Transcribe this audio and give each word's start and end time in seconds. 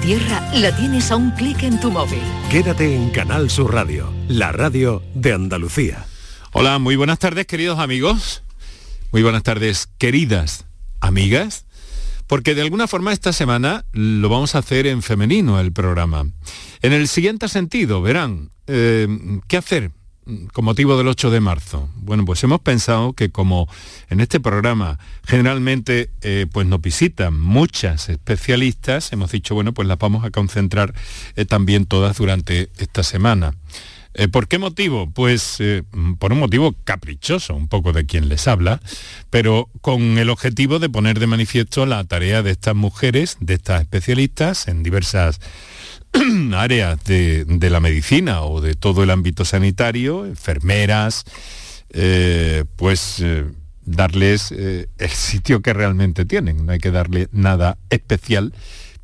tierra 0.00 0.42
la 0.54 0.74
tienes 0.74 1.10
a 1.10 1.16
un 1.16 1.30
clic 1.32 1.62
en 1.62 1.78
tu 1.78 1.90
móvil. 1.90 2.22
Quédate 2.50 2.94
en 2.96 3.10
Canal 3.10 3.50
Sur 3.50 3.74
Radio, 3.74 4.12
la 4.28 4.50
radio 4.50 5.02
de 5.14 5.32
Andalucía. 5.34 6.06
Hola, 6.52 6.78
muy 6.78 6.96
buenas 6.96 7.18
tardes 7.18 7.46
queridos 7.46 7.78
amigos. 7.78 8.42
Muy 9.12 9.22
buenas 9.22 9.42
tardes 9.42 9.88
queridas 9.98 10.66
amigas. 11.00 11.66
Porque 12.26 12.54
de 12.54 12.62
alguna 12.62 12.86
forma 12.86 13.12
esta 13.12 13.32
semana 13.32 13.84
lo 13.92 14.28
vamos 14.28 14.54
a 14.54 14.58
hacer 14.58 14.86
en 14.86 15.02
femenino 15.02 15.60
el 15.60 15.72
programa. 15.72 16.26
En 16.80 16.92
el 16.92 17.08
siguiente 17.08 17.48
sentido, 17.48 18.00
verán, 18.00 18.50
eh, 18.68 19.06
¿qué 19.48 19.56
hacer 19.56 19.90
con 20.52 20.64
motivo 20.64 20.96
del 20.96 21.08
8 21.08 21.30
de 21.30 21.40
marzo? 21.40 21.88
Bueno, 21.96 22.24
pues 22.24 22.42
hemos 22.44 22.60
pensado 22.60 23.12
que 23.12 23.30
como 23.30 23.68
en 24.08 24.20
este 24.20 24.40
programa 24.40 24.98
generalmente 25.24 26.10
eh, 26.22 26.46
pues 26.50 26.66
nos 26.66 26.80
visitan 26.80 27.38
muchas 27.38 28.08
especialistas, 28.08 29.12
hemos 29.12 29.32
dicho, 29.32 29.54
bueno, 29.54 29.72
pues 29.72 29.88
las 29.88 29.98
vamos 29.98 30.24
a 30.24 30.30
concentrar 30.30 30.94
eh, 31.36 31.44
también 31.44 31.86
todas 31.86 32.16
durante 32.16 32.70
esta 32.78 33.02
semana. 33.02 33.54
Eh, 34.14 34.28
¿Por 34.28 34.48
qué 34.48 34.58
motivo? 34.58 35.08
Pues 35.10 35.58
por 36.18 36.32
un 36.32 36.40
motivo 36.40 36.74
caprichoso, 36.84 37.54
un 37.54 37.68
poco 37.68 37.92
de 37.92 38.06
quien 38.06 38.28
les 38.28 38.48
habla, 38.48 38.80
pero 39.30 39.68
con 39.80 40.18
el 40.18 40.30
objetivo 40.30 40.78
de 40.80 40.88
poner 40.88 41.20
de 41.20 41.28
manifiesto 41.28 41.86
la 41.86 42.02
tarea 42.04 42.42
de 42.42 42.50
estas 42.50 42.74
mujeres, 42.74 43.36
de 43.40 43.54
estas 43.54 43.82
especialistas 43.82 44.66
en 44.66 44.82
diversas 44.82 45.40
áreas 46.54 47.02
de, 47.04 47.70
la 47.70 47.80
medicina 47.80 48.42
o 48.42 48.60
de 48.60 48.74
todo 48.74 49.02
el 49.02 49.10
ámbito 49.10 49.44
sanitario, 49.44 50.26
enfermeras, 50.26 51.24
eh, 51.90 52.64
pues 52.76 53.20
eh, 53.20 53.44
darles 53.84 54.52
eh, 54.52 54.88
el 54.98 55.10
sitio 55.10 55.62
que 55.62 55.72
realmente 55.72 56.24
tienen. 56.24 56.66
No 56.66 56.72
hay 56.72 56.78
que 56.78 56.90
darle 56.90 57.28
nada 57.32 57.78
especial, 57.90 58.52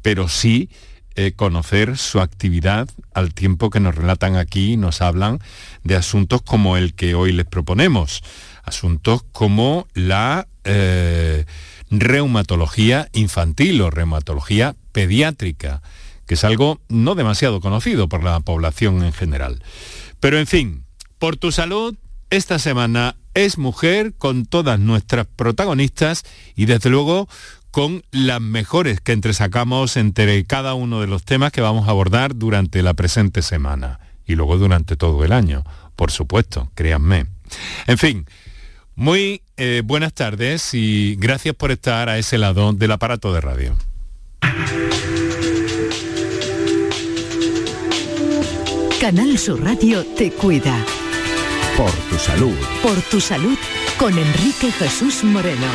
pero 0.02 0.28
sí 0.28 0.70
conocer 1.36 1.96
su 1.96 2.20
actividad 2.20 2.90
al 3.14 3.32
tiempo 3.32 3.70
que 3.70 3.80
nos 3.80 3.94
relatan 3.94 4.36
aquí 4.36 4.72
y 4.72 4.76
nos 4.76 5.00
hablan 5.00 5.38
de 5.82 5.96
asuntos 5.96 6.42
como 6.42 6.76
el 6.76 6.92
que 6.92 7.14
hoy 7.14 7.32
les 7.32 7.46
proponemos. 7.46 8.22
Asuntos 8.64 9.24
como 9.32 9.88
la 9.94 10.46
reumatología 11.90 13.08
infantil 13.14 13.80
o 13.80 13.90
reumatología 13.90 14.76
pediátrica 14.92 15.80
que 16.26 16.34
es 16.34 16.44
algo 16.44 16.80
no 16.88 17.14
demasiado 17.14 17.60
conocido 17.60 18.08
por 18.08 18.22
la 18.22 18.40
población 18.40 19.02
en 19.04 19.12
general. 19.12 19.62
Pero 20.20 20.38
en 20.38 20.46
fin, 20.46 20.84
por 21.18 21.36
tu 21.36 21.52
salud, 21.52 21.96
esta 22.30 22.58
semana 22.58 23.16
es 23.34 23.58
mujer 23.58 24.14
con 24.14 24.46
todas 24.46 24.80
nuestras 24.80 25.26
protagonistas 25.26 26.24
y 26.54 26.66
desde 26.66 26.90
luego 26.90 27.28
con 27.70 28.02
las 28.10 28.40
mejores 28.40 29.00
que 29.00 29.12
entresacamos 29.12 29.96
entre 29.96 30.44
cada 30.44 30.74
uno 30.74 31.00
de 31.00 31.06
los 31.06 31.24
temas 31.24 31.52
que 31.52 31.60
vamos 31.60 31.86
a 31.86 31.90
abordar 31.90 32.34
durante 32.34 32.82
la 32.82 32.94
presente 32.94 33.42
semana 33.42 34.00
y 34.26 34.34
luego 34.34 34.56
durante 34.56 34.96
todo 34.96 35.24
el 35.24 35.32
año, 35.32 35.62
por 35.94 36.10
supuesto, 36.10 36.70
créanme. 36.74 37.26
En 37.86 37.98
fin, 37.98 38.26
muy 38.94 39.42
eh, 39.58 39.82
buenas 39.84 40.14
tardes 40.14 40.72
y 40.72 41.16
gracias 41.16 41.54
por 41.54 41.70
estar 41.70 42.08
a 42.08 42.18
ese 42.18 42.38
lado 42.38 42.72
del 42.72 42.92
aparato 42.92 43.32
de 43.32 43.40
radio. 43.42 43.76
Canal 49.06 49.38
Sur 49.38 49.62
Radio 49.62 50.04
te 50.04 50.32
cuida. 50.32 50.84
Por 51.76 51.92
tu 51.92 52.18
salud. 52.18 52.56
Por 52.82 53.00
tu 53.02 53.20
salud 53.20 53.56
con 54.00 54.18
Enrique 54.18 54.72
Jesús 54.72 55.22
Moreno. 55.22 55.68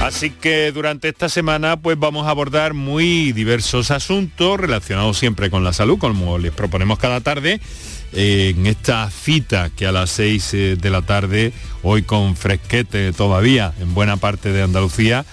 Así 0.00 0.30
que 0.30 0.70
durante 0.70 1.08
esta 1.08 1.28
semana 1.28 1.76
pues 1.76 1.98
vamos 1.98 2.28
a 2.28 2.30
abordar 2.30 2.72
muy 2.72 3.32
diversos 3.32 3.90
asuntos 3.90 4.60
relacionados 4.60 5.18
siempre 5.18 5.50
con 5.50 5.64
la 5.64 5.72
salud, 5.72 5.98
como 5.98 6.38
les 6.38 6.52
proponemos 6.52 7.00
cada 7.00 7.20
tarde 7.20 7.60
en 8.12 8.68
esta 8.68 9.10
cita 9.10 9.70
que 9.76 9.88
a 9.88 9.92
las 9.92 10.10
6 10.10 10.54
eh, 10.54 10.76
de 10.76 10.90
la 10.90 11.02
tarde, 11.02 11.52
hoy 11.82 12.04
con 12.04 12.36
fresquete 12.36 13.12
todavía 13.12 13.74
en 13.80 13.92
buena 13.92 14.18
parte 14.18 14.52
de 14.52 14.62
Andalucía, 14.62 15.24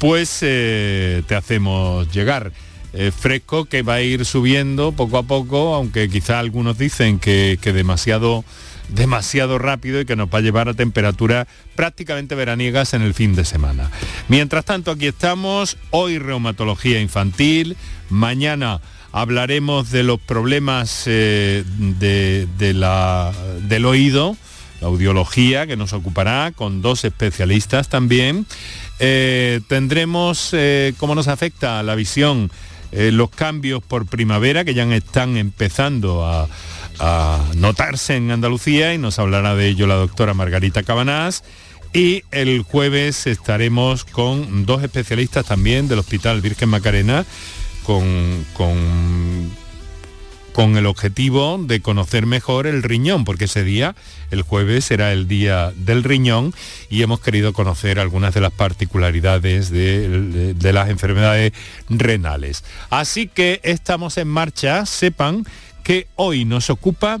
pues 0.00 0.38
eh, 0.42 1.22
te 1.28 1.36
hacemos 1.36 2.12
llegar. 2.12 2.50
Eh, 2.96 3.10
fresco 3.10 3.64
que 3.64 3.82
va 3.82 3.94
a 3.94 4.02
ir 4.02 4.24
subiendo 4.24 4.92
poco 4.92 5.18
a 5.18 5.24
poco, 5.24 5.74
aunque 5.74 6.08
quizá 6.08 6.38
algunos 6.38 6.78
dicen 6.78 7.18
que, 7.18 7.58
demasiado 7.60 8.44
demasiado 8.88 9.58
rápido 9.58 10.00
y 10.00 10.04
que 10.04 10.14
nos 10.14 10.28
va 10.28 10.38
a 10.38 10.42
llevar 10.42 10.68
a 10.68 10.74
temperaturas 10.74 11.48
prácticamente 11.74 12.36
veraniegas 12.36 12.94
en 12.94 13.02
el 13.02 13.14
fin 13.14 13.34
de 13.34 13.44
semana. 13.44 13.90
Mientras 14.28 14.64
tanto, 14.64 14.92
aquí 14.92 15.06
estamos, 15.06 15.76
hoy 15.90 16.18
reumatología 16.18 17.00
infantil, 17.00 17.76
mañana 18.10 18.80
hablaremos 19.10 19.90
de 19.90 20.04
los 20.04 20.20
problemas 20.20 21.04
eh, 21.06 21.64
de, 21.66 22.74
la, 22.74 23.32
del 23.62 23.86
oído, 23.86 24.36
la 24.80 24.86
audiología 24.86 25.66
que 25.66 25.76
nos 25.76 25.94
ocupará 25.94 26.52
con 26.54 26.80
dos 26.80 27.04
especialistas 27.04 27.88
también. 27.88 28.46
Eh, 29.00 29.62
tendremos 29.66 30.54
cómo 30.98 31.16
nos 31.16 31.26
afecta 31.26 31.82
la 31.82 31.96
visión 31.96 32.50
eh, 32.96 33.10
los 33.10 33.28
cambios 33.28 33.82
por 33.82 34.06
primavera 34.06 34.64
que 34.64 34.72
ya 34.72 34.84
están 34.94 35.36
empezando 35.36 36.24
a, 36.24 36.48
notarse 37.56 38.14
en 38.14 38.30
Andalucía 38.30 38.94
y 38.94 38.98
nos 38.98 39.18
hablará 39.18 39.56
de 39.56 39.66
ello 39.66 39.88
la 39.88 39.96
doctora 39.96 40.32
Margarita 40.32 40.84
Cabanás. 40.84 41.42
Y 41.92 42.22
el 42.30 42.62
jueves 42.62 43.26
estaremos 43.26 44.04
con 44.04 44.64
dos 44.64 44.84
especialistas 44.84 45.44
también 45.46 45.88
del 45.88 45.98
Hospital 45.98 46.40
Virgen 46.40 46.68
Macarena, 46.68 47.26
con, 47.82 48.46
con 48.54 49.50
con 50.54 50.76
el 50.76 50.86
objetivo 50.86 51.58
de 51.60 51.80
conocer 51.80 52.26
mejor 52.26 52.68
el 52.68 52.84
riñón, 52.84 53.24
porque 53.24 53.46
ese 53.46 53.64
día, 53.64 53.96
el 54.30 54.42
jueves, 54.42 54.84
será 54.84 55.12
el 55.12 55.26
día 55.26 55.72
del 55.74 56.04
riñón 56.04 56.54
y 56.88 57.02
hemos 57.02 57.18
querido 57.18 57.52
conocer 57.52 57.98
algunas 57.98 58.34
de 58.34 58.40
las 58.40 58.52
particularidades 58.52 59.70
de, 59.70 60.54
las 60.72 60.90
enfermedades 60.90 61.52
renales. 61.88 62.62
Así 62.88 63.26
que 63.26 63.60
estamos 63.64 64.16
en 64.16 64.28
marcha, 64.28 64.86
sepan 64.86 65.44
que 65.82 66.06
hoy 66.14 66.44
nos 66.44 66.70
ocupa, 66.70 67.18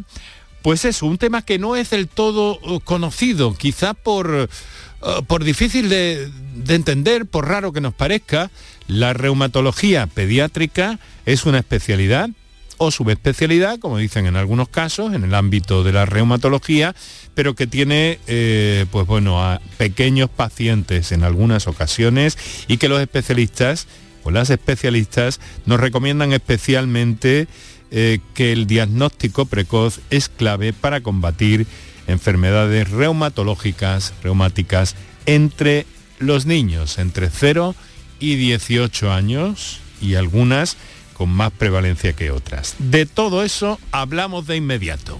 pues 0.62 0.84
es 0.84 1.02
un 1.02 1.18
tema 1.18 1.42
que 1.42 1.58
no 1.58 1.74
es 1.74 1.90
del 1.90 2.06
todo 2.06 2.60
uh, 2.62 2.78
conocido, 2.78 3.52
quizá 3.54 3.94
por, 3.94 4.30
uh, 4.30 5.24
por 5.24 5.42
difícil 5.42 5.88
de, 5.88 6.30
de 6.54 6.74
entender, 6.76 7.26
por 7.26 7.48
raro 7.48 7.72
que 7.72 7.80
nos 7.80 7.94
parezca, 7.94 8.52
la 8.86 9.12
reumatología 9.12 10.06
pediátrica 10.06 11.00
es 11.26 11.46
una 11.46 11.58
especialidad 11.58 12.30
o 12.78 12.90
subespecialidad, 12.90 13.78
como 13.78 13.98
dicen 13.98 14.26
en 14.26 14.36
algunos 14.36 14.68
casos, 14.68 15.14
en 15.14 15.24
el 15.24 15.34
ámbito 15.34 15.84
de 15.84 15.92
la 15.92 16.06
reumatología, 16.06 16.94
pero 17.34 17.54
que 17.54 17.66
tiene 17.66 18.18
eh, 18.26 18.86
pues 18.90 19.06
bueno, 19.06 19.42
a 19.42 19.60
pequeños 19.76 20.30
pacientes 20.30 21.12
en 21.12 21.24
algunas 21.24 21.66
ocasiones 21.66 22.38
y 22.68 22.76
que 22.76 22.88
los 22.88 23.00
especialistas 23.00 23.86
o 24.22 24.30
las 24.30 24.50
especialistas 24.50 25.40
nos 25.66 25.80
recomiendan 25.80 26.32
especialmente 26.32 27.46
eh, 27.90 28.18
que 28.34 28.52
el 28.52 28.66
diagnóstico 28.66 29.46
precoz 29.46 30.00
es 30.10 30.28
clave 30.28 30.72
para 30.72 31.00
combatir 31.02 31.66
enfermedades 32.06 32.90
reumatológicas, 32.90 34.14
reumáticas 34.22 34.96
entre 35.26 35.86
los 36.18 36.46
niños 36.46 36.98
entre 36.98 37.30
0 37.30 37.74
y 38.20 38.36
18 38.36 39.12
años 39.12 39.80
y 40.00 40.14
algunas 40.14 40.76
con 41.14 41.30
más 41.30 41.52
prevalencia 41.52 42.12
que 42.12 42.30
otras. 42.30 42.74
De 42.78 43.06
todo 43.06 43.42
eso 43.42 43.78
hablamos 43.92 44.46
de 44.46 44.56
inmediato. 44.56 45.18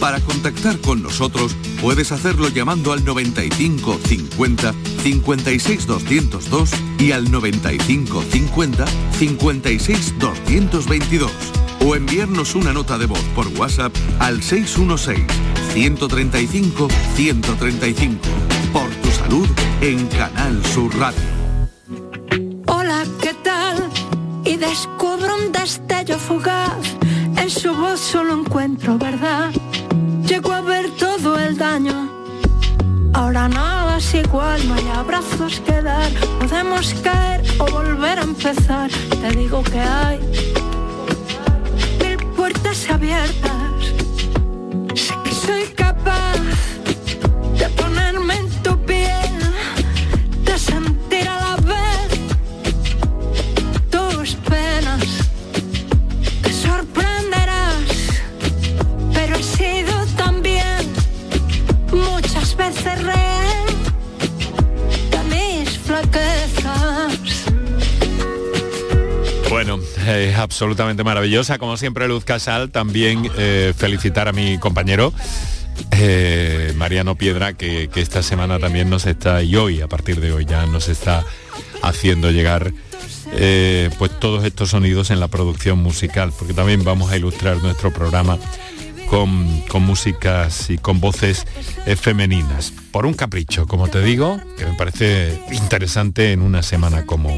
Para 0.00 0.20
contactar 0.20 0.78
con 0.80 1.02
nosotros 1.02 1.54
puedes 1.80 2.12
hacerlo 2.12 2.48
llamando 2.48 2.92
al 2.92 3.04
95 3.04 4.00
50 4.06 4.74
56 5.02 5.86
202 5.86 6.70
y 6.98 7.12
al 7.12 7.30
95 7.30 8.22
50 8.30 8.84
56 9.18 10.18
222 10.18 11.30
o 11.80 11.96
enviarnos 11.96 12.54
una 12.54 12.72
nota 12.72 12.98
de 12.98 13.06
voz 13.06 13.22
por 13.34 13.48
WhatsApp 13.48 13.94
al 14.18 14.42
616 14.42 15.24
135 15.72 16.88
135 17.14 18.18
por 18.72 18.88
tu 18.90 19.10
salud 19.10 19.48
en 19.80 20.06
Canal 20.08 20.64
Sur 20.66 20.96
Radio. 20.98 21.43
Descubro 24.68 25.36
un 25.36 25.52
destello 25.52 26.18
fugaz, 26.18 26.84
en 27.36 27.50
su 27.50 27.74
voz 27.74 28.00
solo 28.00 28.40
encuentro 28.40 28.96
verdad. 28.98 29.50
Llego 30.26 30.52
a 30.52 30.60
ver 30.60 30.90
todo 30.96 31.38
el 31.38 31.56
daño. 31.56 32.08
Ahora 33.12 33.48
nada 33.48 33.98
es 33.98 34.14
igual, 34.14 34.66
no 34.66 34.74
hay 34.74 34.88
abrazos 34.88 35.60
que 35.60 35.82
dar. 35.82 36.10
Podemos 36.40 36.94
caer 37.02 37.42
o 37.58 37.66
volver 37.66 38.18
a 38.18 38.22
empezar. 38.22 38.90
Te 39.20 39.30
digo 39.36 39.62
que 39.62 39.80
hay 39.80 40.18
mil 42.00 42.18
puertas 42.36 42.88
abiertas. 42.90 43.80
Sé 44.94 45.14
que 45.24 45.32
soy 45.32 45.64
capaz 45.74 46.43
Bueno, 69.66 69.82
es 70.06 70.36
absolutamente 70.36 71.04
maravillosa. 71.04 71.56
Como 71.56 71.78
siempre, 71.78 72.06
Luz 72.06 72.26
Casal, 72.26 72.70
también 72.70 73.30
eh, 73.38 73.72
felicitar 73.74 74.28
a 74.28 74.32
mi 74.32 74.58
compañero. 74.58 75.14
Eh, 75.92 76.74
Mariano 76.76 77.14
Piedra, 77.14 77.54
que, 77.54 77.88
esta 77.94 78.22
semana 78.22 78.58
también 78.58 78.90
nos 78.90 79.06
está, 79.06 79.42
y 79.42 79.56
hoy, 79.56 79.80
a 79.80 79.88
partir 79.88 80.20
de 80.20 80.32
hoy 80.32 80.44
ya 80.44 80.66
nos 80.66 80.90
está 80.90 81.24
haciendo 81.82 82.30
llegar 82.30 82.74
eh, 83.32 83.88
pues 83.98 84.10
todos 84.20 84.44
estos 84.44 84.68
sonidos 84.68 85.10
en 85.10 85.18
la 85.18 85.28
producción 85.28 85.78
musical, 85.78 86.30
porque 86.38 86.52
también 86.52 86.84
vamos 86.84 87.10
a 87.10 87.16
ilustrar 87.16 87.56
nuestro 87.62 87.90
programa 87.90 88.36
con, 89.08 89.62
con 89.62 89.82
músicas 89.82 90.68
y 90.68 90.76
con 90.76 91.00
voces 91.00 91.46
femeninas. 91.98 92.74
Por 92.90 93.06
un 93.06 93.14
capricho, 93.14 93.66
como 93.66 93.88
te 93.88 94.02
digo, 94.02 94.38
que 94.58 94.66
me 94.66 94.74
parece 94.74 95.40
interesante 95.52 96.32
en 96.32 96.42
una 96.42 96.62
semana 96.62 97.06
como, 97.06 97.30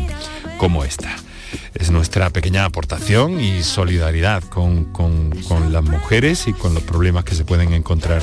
como 0.58 0.82
esta 0.82 1.17
es 1.74 1.90
nuestra 1.90 2.30
pequeña 2.30 2.64
aportación 2.64 3.40
y 3.40 3.62
solidaridad 3.62 4.42
con, 4.44 4.90
las 5.70 5.84
mujeres 5.84 6.48
y 6.48 6.52
con 6.52 6.74
los 6.74 6.82
problemas 6.82 7.24
que 7.24 7.34
se 7.34 7.44
pueden 7.44 7.72
encontrar 7.72 8.22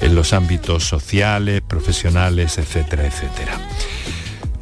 en 0.00 0.14
los 0.14 0.32
ámbitos 0.32 0.84
sociales, 0.84 1.62
profesionales, 1.62 2.58
etcétera, 2.58 3.06
etcétera. 3.06 3.58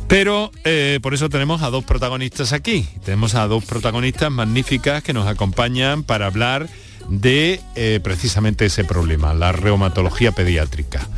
Pero 0.08 0.50
eh, 0.64 0.98
por 1.02 1.14
eso 1.14 1.28
tenemos 1.28 1.62
a 1.62 1.70
dos 1.70 1.84
protagonistas 1.84 2.52
aquí. 2.52 2.86
Tenemos 3.04 3.34
a 3.34 3.46
dos 3.46 3.64
protagonistas 3.64 4.30
magníficas 4.30 5.02
que 5.02 5.14
nos 5.14 5.26
acompañan 5.26 6.02
para 6.02 6.26
hablar 6.26 6.68
de 7.08 7.60
eh, 7.74 7.98
precisamente 8.02 8.66
ese 8.66 8.84
problema, 8.84 9.34
la 9.34 9.52
reumatología 9.52 10.32
pediátrica 10.32 11.08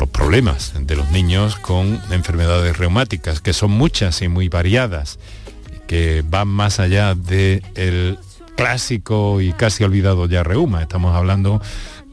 los 0.00 0.08
problemas 0.08 0.72
de 0.80 0.96
los 0.96 1.10
niños 1.10 1.56
con 1.56 2.00
enfermedades 2.10 2.76
reumáticas, 2.78 3.40
que 3.40 3.52
son 3.52 3.70
muchas 3.70 4.22
y 4.22 4.28
muy 4.28 4.48
variadas 4.48 5.18
que 5.90 6.22
van 6.24 6.46
más 6.46 6.78
allá 6.78 7.16
del 7.16 8.16
clásico 8.56 9.40
y 9.40 9.52
casi 9.52 9.82
olvidado 9.82 10.26
ya 10.26 10.44
reuma. 10.44 10.82
Estamos 10.82 11.16
hablando 11.16 11.60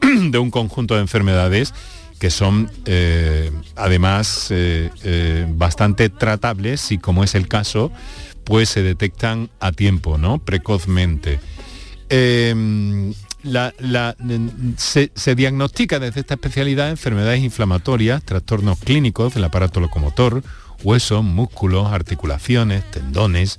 de 0.02 0.36
un 0.36 0.50
conjunto 0.50 0.96
de 0.96 1.02
enfermedades 1.02 1.72
que 2.18 2.28
son 2.28 2.68
eh, 2.86 3.52
además 3.76 4.48
eh, 4.50 4.90
eh, 5.04 5.46
bastante 5.50 6.08
tratables 6.08 6.90
y 6.90 6.98
como 6.98 7.22
es 7.22 7.36
el 7.36 7.46
caso, 7.46 7.92
pues 8.42 8.68
se 8.68 8.82
detectan 8.82 9.48
a 9.60 9.70
tiempo, 9.70 10.18
¿no? 10.18 10.40
Precozmente. 10.40 11.38
Em, 12.08 13.14
se, 14.76 15.12
se, 15.14 15.34
diagnostica 15.36 16.00
desde 16.00 16.18
esta 16.18 16.34
especialidad 16.34 16.90
enfermedades 16.90 17.44
inflamatorias, 17.44 18.24
trastornos 18.24 18.80
clínicos 18.80 19.34
del 19.34 19.44
aparato 19.44 19.78
locomotor, 19.78 20.42
huesos, 20.82 21.24
músculos, 21.24 21.92
articulaciones, 21.92 22.88
tendones 22.90 23.58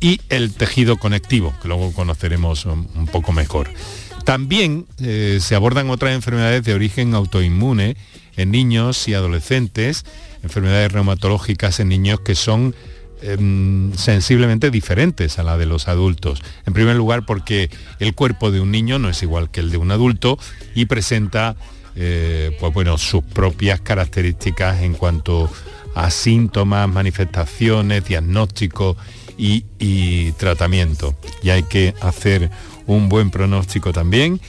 y 0.00 0.20
el 0.28 0.52
tejido 0.54 0.96
conectivo, 0.96 1.54
que 1.62 1.68
luego 1.68 1.92
conoceremos 1.92 2.66
un, 2.66 3.08
poco 3.10 3.32
mejor. 3.32 3.70
También 4.24 4.86
eh, 5.00 5.38
se 5.40 5.54
abordan 5.54 5.90
otras 5.90 6.14
enfermedades 6.14 6.64
de 6.64 6.74
origen 6.74 7.14
autoinmune 7.14 7.96
en 8.36 8.50
niños 8.50 9.08
y 9.08 9.14
adolescentes, 9.14 10.04
enfermedades 10.42 10.92
reumatológicas 10.92 11.80
en 11.80 11.88
niños 11.88 12.20
que 12.20 12.34
son 12.34 12.74
em, 13.22 13.92
sensiblemente 13.94 14.70
diferentes 14.70 15.38
a 15.38 15.42
la 15.42 15.56
de 15.56 15.66
los 15.66 15.88
adultos. 15.88 16.42
En 16.66 16.74
primer 16.74 16.96
lugar 16.96 17.24
porque 17.24 17.70
el 17.98 18.14
cuerpo 18.14 18.50
de 18.50 18.60
un 18.60 18.70
niño 18.70 18.98
no 18.98 19.08
es 19.08 19.22
igual 19.22 19.50
que 19.50 19.60
el 19.60 19.70
de 19.70 19.78
un 19.78 19.90
adulto 19.90 20.38
y 20.74 20.84
presenta 20.84 21.56
eh, 21.98 22.54
pues 22.60 22.74
bueno, 22.74 22.98
sus 22.98 23.24
propias 23.24 23.80
características 23.80 24.82
en 24.82 24.92
cuanto 24.92 25.50
a 25.96 26.10
síntomas, 26.10 26.88
manifestaciones, 26.88 28.04
diagnóstico 28.04 28.96
y, 29.38 30.32
tratamiento. 30.32 31.16
Y 31.42 31.50
hay 31.50 31.62
que 31.64 31.94
hacer 32.02 32.50
un 32.86 33.08
buen 33.08 33.30
pronóstico 33.30 33.92
también 33.92 34.40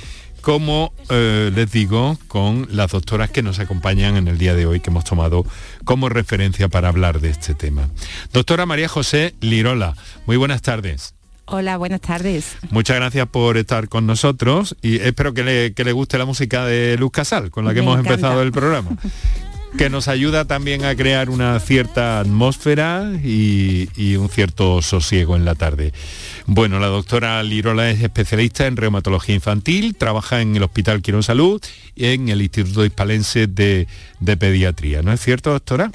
como 0.41 0.93
eh, 1.09 1.51
les 1.53 1.69
digo, 1.73 2.17
con 2.29 2.69
las 2.71 2.91
doctoras 2.91 3.29
que 3.29 3.43
nos 3.43 3.59
acompañan 3.59 4.15
en 4.15 4.29
el 4.29 4.37
día 4.37 4.55
de 4.55 4.65
hoy, 4.65 4.79
que 4.79 4.91
hemos 4.91 5.03
tomado 5.03 5.45
como 5.83 6.07
referencia 6.07 6.69
para 6.69 6.87
hablar 6.87 7.19
de 7.19 7.31
este 7.31 7.53
tema. 7.53 7.89
Doctora 8.31 8.65
María 8.65 8.87
José 8.87 9.35
Lirola, 9.41 9.95
muy 10.25 10.37
buenas 10.37 10.61
tardes. 10.61 11.15
Hola, 11.49 11.75
buenas 11.77 11.99
tardes. 11.99 12.57
Muchas 12.71 12.95
gracias 12.97 13.27
por 13.27 13.57
estar 13.57 13.89
con 13.89 14.05
nosotros 14.05 14.75
y 14.81 14.97
espero 14.97 15.33
que 15.33 15.73
le, 15.75 15.91
guste 15.91 16.17
la 16.17 16.25
música 16.25 16.65
de 16.65 16.97
Luz 16.97 17.11
Casal, 17.11 17.51
con 17.51 17.65
la 17.65 17.73
que 17.73 17.79
hemos 17.79 17.97
empezado 17.99 18.41
el 18.41 18.51
programa. 18.53 18.91
que 19.75 19.89
nos 19.89 20.07
ayuda 20.07 20.45
también 20.45 20.85
a 20.85 20.95
crear 20.95 21.29
una 21.29 21.59
cierta 21.59 22.19
atmósfera 22.19 23.11
y, 23.23 24.15
un 24.15 24.29
cierto 24.29 24.81
sosiego 24.81 25.35
en 25.35 25.45
la 25.45 25.55
tarde. 25.55 25.93
Bueno, 26.45 26.79
la 26.79 26.87
doctora 26.87 27.41
Lirola 27.43 27.89
es 27.89 28.01
especialista 28.01 28.65
en 28.67 28.77
reumatología 28.77 29.35
infantil, 29.35 29.95
trabaja 29.95 30.41
en 30.41 30.55
el 30.55 30.63
Hospital 30.63 31.01
Quirón 31.01 31.23
Salud 31.23 31.61
y 31.95 32.05
en 32.05 32.29
el 32.29 32.41
Instituto 32.41 32.85
Hispalense 32.85 33.47
de, 33.47 33.87
Pediatría. 34.21 35.01
¿No 35.01 35.11
es 35.11 35.21
cierto, 35.21 35.51
doctora? 35.51 35.91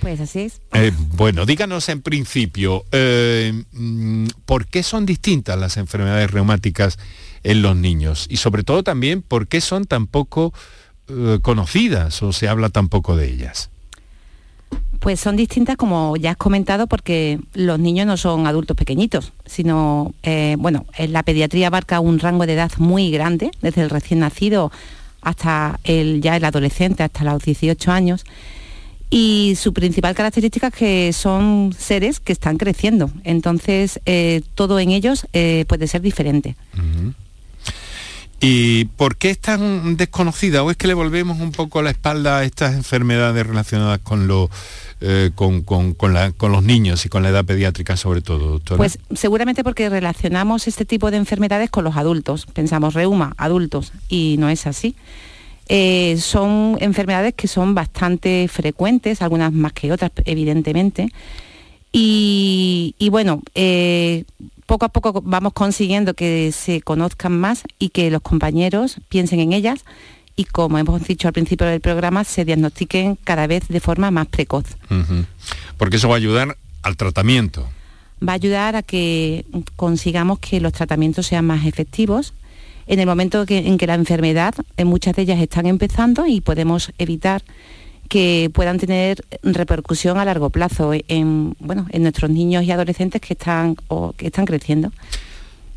Pues 0.00 0.20
así 0.20 0.40
es. 0.40 0.60
Eh, 0.72 0.92
bueno, 1.14 1.44
díganos 1.44 1.88
en 1.88 2.02
principio, 2.02 2.84
eh, 2.92 3.64
mm, 3.72 4.28
¿por 4.46 4.66
qué 4.66 4.84
son 4.84 5.06
distintas 5.06 5.58
las 5.58 5.76
enfermedades 5.76 6.30
reumáticas 6.30 6.98
en 7.42 7.62
los 7.62 7.76
niños? 7.76 8.26
Y 8.30 8.36
sobre 8.36 8.62
todo 8.62 8.84
también, 8.84 9.22
¿por 9.22 9.48
qué 9.48 9.60
son 9.60 9.86
tan 9.86 10.06
poco 10.06 10.54
eh, 11.10 11.38
conocidas 11.40 12.22
o 12.22 12.32
se 12.32 12.48
habla 12.48 12.68
tampoco 12.68 13.16
de 13.16 13.30
ellas? 13.30 13.70
Pues 15.00 15.20
son 15.20 15.36
distintas, 15.36 15.76
como 15.76 16.16
ya 16.16 16.32
has 16.32 16.36
comentado, 16.36 16.86
porque 16.86 17.40
los 17.54 17.78
niños 17.78 18.06
no 18.06 18.18
son 18.18 18.46
adultos 18.46 18.76
pequeñitos, 18.76 19.32
sino, 19.46 20.12
eh, 20.22 20.56
bueno, 20.58 20.84
en 20.98 21.14
la 21.14 21.22
pediatría 21.22 21.68
abarca 21.68 22.00
un 22.00 22.18
rango 22.18 22.44
de 22.44 22.52
edad 22.52 22.72
muy 22.76 23.10
grande, 23.10 23.50
desde 23.62 23.82
el 23.82 23.90
recién 23.90 24.20
nacido 24.20 24.70
hasta 25.22 25.80
el, 25.84 26.20
ya 26.20 26.36
el 26.36 26.44
adolescente, 26.44 27.02
hasta 27.02 27.24
los 27.24 27.42
18 27.42 27.90
años. 27.90 28.24
Y 29.08 29.54
su 29.56 29.72
principal 29.72 30.14
característica 30.14 30.66
es 30.66 30.74
que 30.74 31.12
son 31.14 31.74
seres 31.76 32.20
que 32.20 32.32
están 32.32 32.58
creciendo, 32.58 33.10
entonces 33.24 34.00
eh, 34.04 34.42
todo 34.54 34.78
en 34.78 34.90
ellos 34.90 35.26
puede 35.32 35.86
ser 35.86 36.02
diferente. 36.02 36.56
¿Y 38.40 38.84
por 38.84 39.16
qué 39.16 39.30
es 39.30 39.38
tan 39.38 39.96
desconocida? 39.96 40.62
¿O 40.62 40.70
es 40.70 40.76
que 40.76 40.86
le 40.86 40.94
volvemos 40.94 41.40
un 41.40 41.50
poco 41.50 41.82
la 41.82 41.90
espalda 41.90 42.38
a 42.38 42.44
estas 42.44 42.74
enfermedades 42.74 43.44
relacionadas 43.44 43.98
con, 43.98 44.28
eh, 45.00 45.30
con, 45.34 45.62
los 46.52 46.62
niños 46.62 47.04
y 47.04 47.08
con 47.08 47.24
la 47.24 47.30
edad 47.30 47.44
pediátrica 47.44 47.96
sobre 47.96 48.22
todo, 48.22 48.50
doctora? 48.50 48.76
Pues 48.76 49.00
seguramente 49.12 49.64
porque 49.64 49.88
relacionamos 49.88 50.68
este 50.68 50.84
tipo 50.84 51.10
de 51.10 51.16
enfermedades 51.16 51.68
con 51.70 51.82
los 51.82 51.96
adultos. 51.96 52.46
Pensamos 52.46 52.94
reuma, 52.94 53.34
adultos, 53.38 53.92
y 54.08 54.36
no 54.38 54.48
es 54.48 54.68
así. 54.68 54.94
Eh, 55.68 56.16
son 56.18 56.78
enfermedades 56.80 57.34
que 57.34 57.48
son 57.48 57.74
bastante 57.74 58.46
frecuentes, 58.48 59.20
algunas 59.20 59.52
más 59.52 59.72
que 59.72 59.90
otras, 59.90 60.12
evidentemente. 60.24 61.08
Y, 61.92 63.08
bueno, 63.10 63.42
eh, 63.54 64.24
poco 64.66 64.84
a 64.84 64.88
poco 64.90 65.22
vamos 65.24 65.52
consiguiendo 65.52 66.14
que 66.14 66.52
se 66.52 66.82
conozcan 66.82 67.38
más 67.38 67.62
y 67.78 67.88
que 67.88 68.10
los 68.10 68.22
compañeros 68.22 68.96
piensen 69.08 69.40
en 69.40 69.52
ellas 69.52 69.84
y 70.38 70.44
como 70.44 70.78
hemos 70.78 71.02
dicho 71.02 71.26
al 71.26 71.34
principio 71.34 71.66
del 71.66 71.80
programa, 71.80 72.22
se 72.22 72.44
diagnostiquen 72.44 73.18
cada 73.24 73.48
vez 73.48 73.66
de 73.66 73.80
forma 73.80 74.12
más 74.12 74.28
precoz. 74.28 74.66
Porque 75.76 75.96
eso 75.96 76.08
va 76.08 76.14
a 76.14 76.18
ayudar 76.18 76.56
al 76.82 76.96
tratamiento. 76.96 77.68
Va 78.26 78.32
a 78.32 78.36
ayudar 78.36 78.76
a 78.76 78.82
que 78.84 79.44
consigamos 79.74 80.38
que 80.38 80.60
los 80.60 80.72
tratamientos 80.72 81.26
sean 81.26 81.44
más 81.44 81.66
efectivos 81.66 82.34
en 82.86 83.00
el 83.00 83.06
momento 83.06 83.44
en 83.48 83.78
que 83.78 83.86
la 83.88 83.94
enfermedad, 83.94 84.54
en 84.76 84.86
muchas 84.86 85.16
de 85.16 85.22
ellas 85.22 85.40
están 85.40 85.66
empezando 85.66 86.24
y 86.26 86.40
podemos 86.40 86.92
evitar 86.98 87.42
que 88.08 88.50
puedan 88.52 88.78
tener 88.78 89.24
repercusión 89.42 90.18
a 90.18 90.24
largo 90.24 90.50
plazo 90.50 90.92
en, 90.94 91.54
bueno, 91.60 91.86
en 91.90 92.02
nuestros 92.02 92.30
niños 92.30 92.64
y 92.64 92.70
adolescentes 92.72 93.20
que 93.20 93.34
están, 93.34 93.76
o 93.88 94.12
que 94.12 94.26
están 94.26 94.46
creciendo. 94.46 94.90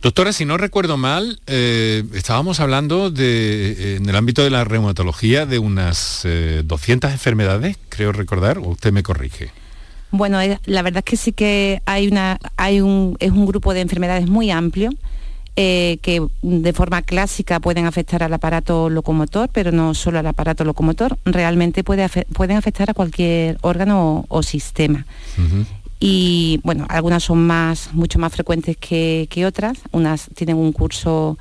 Doctora, 0.02 0.34
si 0.34 0.46
no 0.46 0.58
recuerdo 0.58 0.98
mal, 0.98 1.40
eh, 1.46 2.04
estábamos 2.16 2.60
hablando 2.60 3.12
de, 3.12 3.98
en 3.98 4.10
el 4.10 4.16
ámbito 4.16 4.44
de 4.44 4.50
la 4.50 4.64
reumatología 4.64 5.46
de 5.46 5.60
unas 5.60 6.26
200 6.64 7.10
eh, 7.10 7.14
enfermedades, 7.14 7.78
creo 7.90 8.12
recordar, 8.12 8.58
o 8.58 8.70
usted 8.70 8.92
me 8.92 9.04
corrige. 9.04 9.52
Bueno, 10.10 10.40
la 10.66 10.82
verdad 10.82 11.04
es 11.06 11.10
que 11.10 11.18
sí 11.18 11.32
que 11.34 11.82
hay 11.86 12.08
una, 12.08 12.40
hay 12.58 12.82
un, 12.82 13.16
es 13.20 13.32
un 13.32 13.46
grupo 13.46 13.74
de 13.76 13.82
enfermedades 13.82 14.28
muy 14.28 14.50
amplio 14.50 14.90
eh, 15.58 16.00
que 16.02 16.26
de 16.42 16.74
forma 16.74 17.02
clásica 17.02 17.60
pueden 17.60 17.86
afectar 17.86 18.24
al 18.24 18.34
aparato 18.34 18.90
locomotor, 18.90 19.50
pero 19.52 19.74
no 19.74 19.94
solo 19.94 20.20
al 20.20 20.28
aparato 20.28 20.64
locomotor, 20.64 21.18
realmente 21.26 21.84
puede 21.84 22.08
pueden 22.08 22.56
afectar 22.56 22.90
a 22.90 22.94
cualquier 22.94 23.58
órgano 23.62 24.26
o, 24.30 24.44
sistema. 24.44 25.06
Y 26.00 26.62
bueno, 26.64 26.86
algunas 26.88 27.24
son 27.24 27.46
más, 27.46 27.90
mucho 27.94 28.18
más 28.18 28.32
frecuentes 28.32 28.78
que, 28.78 29.28
otras, 29.46 29.78
unas 29.92 30.30
tienen 30.36 30.56
un 30.56 30.72
curso 30.72 31.38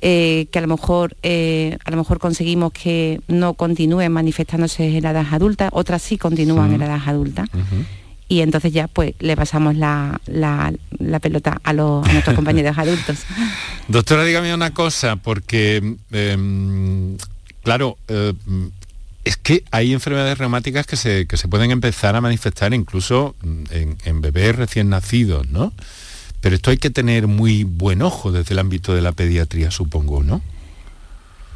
eh, 0.00 0.46
que 0.52 0.58
a 0.58 0.62
lo 0.62 0.68
mejor 0.68 1.16
eh, 1.24 1.76
a 1.84 1.90
lo 1.90 1.96
mejor 1.96 2.18
conseguimos 2.20 2.72
que 2.72 3.20
no 3.26 3.54
continúen 3.54 4.12
manifestándose 4.12 4.96
en 4.96 5.02
la 5.02 5.10
edad 5.10 5.26
adulta, 5.32 5.68
otras 5.72 6.00
sí 6.00 6.16
continúan 6.16 6.72
en 6.72 6.78
la 6.78 6.86
edad 6.86 7.02
adulta. 7.06 7.48
Y 8.32 8.40
entonces 8.40 8.72
ya 8.72 8.88
pues 8.88 9.12
le 9.18 9.36
pasamos 9.36 9.76
la, 9.76 10.18
pelota 11.20 11.60
a, 11.62 11.74
los, 11.74 12.10
nuestros 12.10 12.34
compañeros 12.34 12.78
adultos. 12.78 13.18
Doctora, 13.88 14.24
dígame 14.24 14.54
una 14.54 14.72
cosa, 14.72 15.16
porque 15.16 15.96
em, 16.12 17.18
claro, 17.62 17.98
eh, 18.08 18.32
es 19.24 19.36
que 19.36 19.64
hay 19.70 19.92
enfermedades 19.92 20.38
reumáticas 20.38 20.86
que 20.86 20.96
se, 20.96 21.26
pueden 21.50 21.72
empezar 21.72 22.16
a 22.16 22.22
manifestar 22.22 22.72
incluso 22.72 23.36
en, 23.42 24.22
bebés 24.22 24.56
recién 24.56 24.88
nacidos, 24.88 25.50
¿no? 25.50 25.74
Pero 26.40 26.56
esto 26.56 26.70
hay 26.70 26.78
que 26.78 26.88
tener 26.88 27.26
muy 27.26 27.64
buen 27.64 28.00
ojo 28.00 28.32
desde 28.32 28.54
el 28.54 28.60
ámbito 28.60 28.94
de 28.94 29.02
la 29.02 29.12
pediatría, 29.12 29.70
supongo, 29.70 30.22
¿no? 30.22 30.40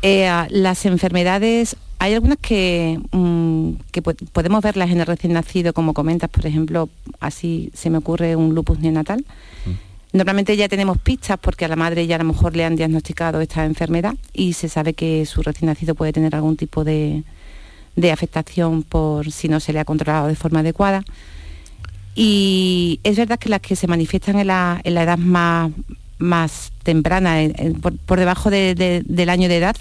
Eh, 0.02 0.30
las 0.50 0.84
enfermedades, 0.84 1.76
hay 1.98 2.14
algunas 2.14 2.38
que, 2.38 3.00
mm, 3.12 3.70
podemos 4.32 4.62
verlas 4.62 4.90
en 4.90 5.00
el 5.00 5.06
recién 5.06 5.32
nacido, 5.32 5.72
como 5.72 5.94
comentas, 5.94 6.30
por 6.30 6.46
ejemplo, 6.46 6.88
así 7.20 7.70
se 7.74 7.90
me 7.90 7.98
ocurre 7.98 8.36
un 8.36 8.54
lupus 8.54 8.78
neonatal. 8.78 9.24
Mm. 9.64 10.16
Normalmente 10.16 10.56
ya 10.56 10.68
tenemos 10.68 10.98
pistas 10.98 11.38
porque 11.40 11.64
a 11.64 11.68
la 11.68 11.76
madre 11.76 12.06
ya 12.06 12.16
a 12.16 12.18
lo 12.18 12.24
mejor 12.24 12.56
le 12.56 12.64
han 12.64 12.76
diagnosticado 12.76 13.40
esta 13.40 13.64
enfermedad 13.64 14.14
y 14.32 14.52
se 14.54 14.68
sabe 14.68 14.94
que 14.94 15.26
su 15.26 15.42
recién 15.42 15.66
nacido 15.66 15.94
puede 15.94 16.12
tener 16.12 16.34
algún 16.34 16.56
tipo 16.56 16.84
de, 16.84 17.22
de 17.96 18.12
afectación 18.12 18.82
por 18.82 19.30
si 19.32 19.48
no 19.48 19.58
se 19.60 19.72
le 19.72 19.80
ha 19.80 19.84
controlado 19.84 20.28
de 20.28 20.36
forma 20.36 20.60
adecuada. 20.60 21.02
Y 22.14 23.00
es 23.04 23.16
verdad 23.16 23.38
que 23.38 23.48
las 23.48 23.60
que 23.60 23.76
se 23.76 23.86
manifiestan 23.86 24.38
en 24.38 24.46
la, 24.46 24.80
edad 24.84 25.18
más, 25.18 25.70
más 26.18 26.72
temprana, 26.82 27.36
por, 28.06 28.18
debajo 28.18 28.48
del 28.48 29.28
año 29.28 29.48
de 29.48 29.56
edad, 29.58 29.76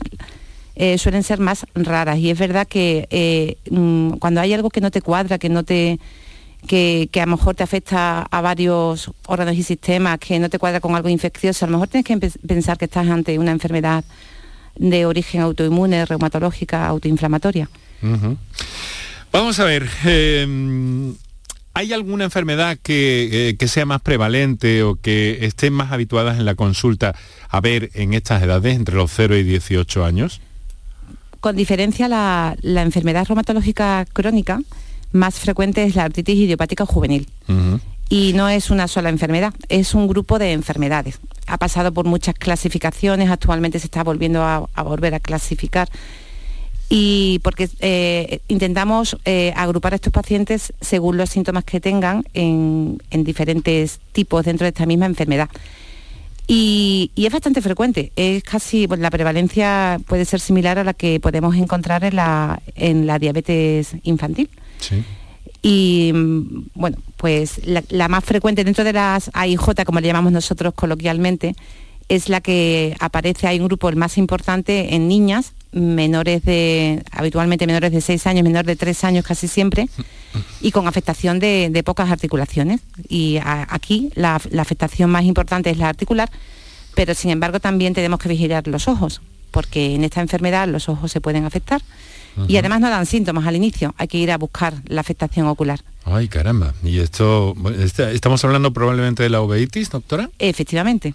eh, 0.76 0.98
suelen 0.98 1.24
ser 1.24 1.40
más 1.40 1.66
raras. 1.74 2.18
Y 2.20 2.30
es 2.30 2.38
verdad 2.38 2.68
que 2.68 3.08
eh, 3.10 3.58
mm, 3.70 4.18
cuando 4.18 4.42
hay 4.42 4.54
algo 4.54 4.70
que 4.70 4.82
no 4.82 4.92
te 4.92 5.02
cuadra, 5.02 5.38
que 5.38 5.50
no 5.50 5.64
te 5.64 6.00
que, 6.66 7.10
a 7.16 7.26
lo 7.26 7.38
mejor 7.38 7.56
te 7.56 7.64
afecta 7.64 8.24
a 8.24 8.42
varios 8.42 9.12
órganos 9.28 9.56
y 9.56 9.64
sistemas, 9.64 10.20
que 10.20 10.40
no 10.40 10.50
te 10.50 10.60
cuadra 10.60 10.80
con 10.80 10.96
algo 10.96 11.10
infeccioso, 11.10 11.66
a 11.66 11.68
lo 11.68 11.74
mejor 11.74 11.88
tienes 11.88 12.06
que 12.06 12.40
pensar 12.48 12.78
que 12.78 12.86
estás 12.86 13.08
ante 13.08 13.38
una 13.40 13.52
enfermedad 13.52 14.04
de 14.76 15.06
origen 15.06 15.42
autoinmune, 15.42 16.06
reumatológica, 16.06 16.88
autoinflamatoria. 16.88 17.70
Vamos 19.32 19.60
a 19.60 19.66
ver, 19.66 19.88
em, 20.04 21.16
¿hay 21.74 21.94
alguna 21.94 22.26
enfermedad 22.26 22.78
eh, 22.88 23.56
que, 23.58 23.68
sea 23.68 23.86
más 23.86 24.02
prevalente 24.02 24.84
o 24.84 24.96
que 24.96 25.46
estén 25.46 25.74
más 25.74 25.92
habituadas 25.92 26.40
en 26.40 26.46
la 26.46 26.56
consulta 26.56 27.16
a 27.50 27.62
ver 27.62 27.90
en 27.94 28.14
estas 28.14 28.44
edades, 28.44 28.76
entre 28.76 28.96
los 28.96 29.12
0 29.12 29.38
y 29.38 29.44
18 29.44 30.06
años? 30.06 30.42
Con 31.46 31.56
diferencia, 31.56 32.08
la, 32.08 32.82
enfermedad 32.82 33.28
reumatológica 33.28 34.08
crónica 34.12 34.62
más 35.12 35.36
frecuente 35.36 35.84
es 35.84 35.96
la 35.96 36.06
artritis 36.06 36.38
idiopática 36.38 36.88
juvenil. 36.88 37.28
Y 38.10 38.34
no 38.34 38.50
es 38.50 38.72
una 38.72 38.88
sola 38.88 39.10
enfermedad, 39.10 39.54
es 39.70 39.94
un 39.94 40.08
grupo 40.08 40.40
de 40.40 40.54
enfermedades. 40.54 41.20
Ha 41.46 41.60
pasado 41.60 41.92
por 41.92 42.06
muchas 42.08 42.34
clasificaciones, 42.34 43.30
actualmente 43.30 43.78
se 43.78 43.86
está 43.86 44.04
volviendo 44.04 44.42
a 44.42 44.82
volver 44.82 45.14
a 45.14 45.20
clasificar 45.20 45.88
y 46.90 47.40
porque 47.44 47.70
eh, 47.80 48.40
intentamos 48.48 49.18
eh, 49.26 49.54
agrupar 49.56 49.94
a 49.94 49.96
estos 49.96 50.14
pacientes 50.14 50.74
según 50.82 51.18
los 51.18 51.30
síntomas 51.30 51.64
que 51.64 51.80
tengan 51.80 52.24
en, 52.34 53.00
diferentes 53.12 54.00
tipos 54.12 54.46
dentro 54.46 54.66
de 54.66 54.70
esta 54.70 54.86
misma 54.86 55.06
enfermedad. 55.06 55.50
Y, 56.48 57.12
es 57.16 57.32
bastante 57.32 57.62
frecuente, 57.62 58.12
es 58.16 58.44
casi, 58.44 58.88
la 58.88 59.10
prevalencia 59.10 60.00
puede 60.08 60.26
ser 60.26 60.40
similar 60.40 60.78
a 60.78 60.84
la 60.84 60.94
que 60.94 61.20
podemos 61.20 61.56
encontrar 61.56 62.04
en 62.04 62.16
la, 62.16 62.62
en 62.76 63.08
la 63.08 63.18
diabetes 63.20 63.96
infantil. 64.04 64.50
Y 65.62 66.12
mm, 66.14 66.70
bueno, 66.76 66.98
pues 67.18 67.66
la, 67.66 67.84
la, 67.90 68.08
más 68.08 68.24
frecuente 68.24 68.64
dentro 68.64 68.84
de 68.84 68.94
las 68.94 69.32
AIJ, 69.34 69.84
como 69.86 70.00
le 70.00 70.08
llamamos 70.08 70.32
nosotros 70.32 70.76
coloquialmente, 70.76 71.56
es 72.10 72.30
la 72.30 72.42
que 72.42 72.96
aparece, 73.00 73.48
hay 73.48 73.60
un 73.60 73.68
grupo 73.68 73.90
el 73.90 73.96
más 73.96 74.18
importante 74.18 74.96
en 74.96 75.08
niñas 75.08 75.54
menores 75.72 76.44
de, 76.44 77.04
habitualmente 77.12 77.68
menores 77.68 77.92
de 77.92 78.00
6 78.02 78.28
años, 78.28 78.44
menores 78.44 78.68
de 78.68 78.76
3 78.76 79.04
años 79.04 79.26
casi 79.26 79.48
siempre, 79.48 79.90
y 80.62 80.72
con 80.72 80.88
afectación 80.88 81.40
de, 81.40 81.84
pocas 81.86 82.10
articulaciones. 82.10 82.82
Y 83.10 83.40
aquí 83.44 84.12
la, 84.16 84.36
afectación 84.36 85.10
más 85.10 85.26
importante 85.26 85.70
es 85.70 85.78
la 85.78 85.90
articular, 85.90 86.32
pero 86.96 87.14
sin 87.14 87.32
embargo 87.32 87.60
también 87.60 87.94
tenemos 87.94 88.20
que 88.20 88.30
vigilar 88.30 88.68
los 88.68 88.88
ojos, 88.88 89.22
porque 89.52 89.96
en 89.96 90.04
esta 90.04 90.22
enfermedad 90.22 90.68
los 90.68 90.88
ojos 90.88 91.12
se 91.12 91.22
pueden 91.22 91.46
afectar. 91.46 91.82
Y 92.48 92.58
además 92.58 92.82
no 92.82 92.90
dan 92.90 93.06
síntomas 93.06 93.46
al 93.46 93.56
inicio, 93.56 93.94
hay 93.98 94.08
que 94.08 94.18
ir 94.18 94.32
a 94.32 94.38
buscar 94.38 94.74
la 94.88 95.02
afectación 95.02 95.48
ocular. 95.48 95.82
Ay, 96.04 96.28
caramba. 96.28 96.74
¿Y 96.84 97.00
esto, 97.00 97.56
este, 97.80 98.14
estamos 98.14 98.44
hablando 98.46 98.72
probablemente 98.72 99.24
de 99.24 99.30
la 99.30 99.42
uveitis, 99.42 99.90
doctora? 99.90 100.30
Efectivamente. 100.38 101.14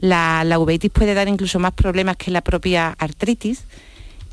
La, 0.00 0.44
la 0.44 0.58
uveitis 0.58 0.90
puede 0.90 1.14
dar 1.14 1.28
incluso 1.28 1.58
más 1.58 1.72
problemas 1.72 2.16
que 2.16 2.30
la 2.30 2.40
propia 2.40 2.94
artritis, 2.98 3.64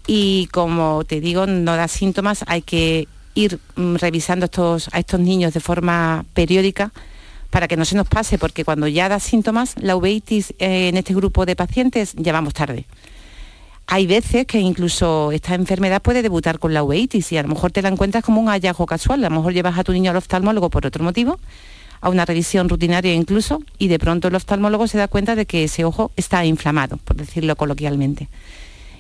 y 0.08 0.48
como 0.48 1.04
te 1.06 1.22
digo, 1.22 1.46
no 1.46 1.76
da 1.76 1.88
síntomas, 1.88 2.44
hay 2.48 2.64
que 2.64 3.08
ir 3.36 3.60
mm, 3.76 3.96
revisando 3.96 4.46
estos, 4.46 4.90
a 4.92 5.00
estos 5.00 5.20
niños 5.20 5.54
de 5.54 5.60
forma 5.60 6.26
periódica 6.34 6.92
para 7.50 7.68
que 7.68 7.78
no 7.78 7.86
se 7.86 7.96
nos 7.96 8.08
pase, 8.08 8.38
porque 8.38 8.64
cuando 8.64 8.88
ya 8.88 9.10
da 9.10 9.20
síntomas, 9.20 9.76
la 9.80 9.96
uveitis 9.96 10.52
eh, 10.60 10.90
en 10.90 10.98
este 10.98 11.14
grupo 11.14 11.46
de 11.46 11.56
pacientes 11.56 12.14
ya 12.16 12.32
vamos 12.32 12.54
tarde. 12.54 12.86
Hay 13.92 14.06
veces 14.06 14.46
que 14.46 14.60
incluso 14.60 15.32
esta 15.32 15.56
enfermedad 15.56 16.00
puede 16.00 16.22
debutar 16.22 16.60
con 16.60 16.76
la 16.76 16.84
uveitis 16.84 17.32
y 17.32 17.38
a 17.38 17.42
lo 17.42 17.50
mejor 17.50 17.72
te 17.72 17.82
la 17.82 17.90
encuentras 17.90 18.24
como 18.24 18.40
un 18.40 18.48
hallazgo 18.48 18.86
casual, 18.86 19.26
a 19.26 19.30
lo 19.30 19.36
mejor 19.38 19.52
llevas 19.52 19.80
a 19.80 19.84
tu 19.84 19.92
niño 19.94 20.12
al 20.12 20.18
oftalmólogo 20.18 20.70
por 20.70 20.86
otro 20.86 21.04
motivo, 21.04 21.40
a 22.00 22.10
una 22.10 22.24
revisión 22.24 22.70
rutinaria 22.70 23.16
incluso, 23.16 23.64
y 23.80 23.88
de 23.88 23.98
pronto 23.98 24.28
el 24.28 24.36
oftalmólogo 24.36 24.88
se 24.88 25.00
da 25.00 25.08
cuenta 25.08 25.36
de 25.36 25.48
que 25.48 25.64
ese 25.64 25.86
ojo 25.86 26.12
está 26.18 26.46
inflamado, 26.46 26.98
por 26.98 27.16
decirlo 27.16 27.56
coloquialmente 27.56 28.30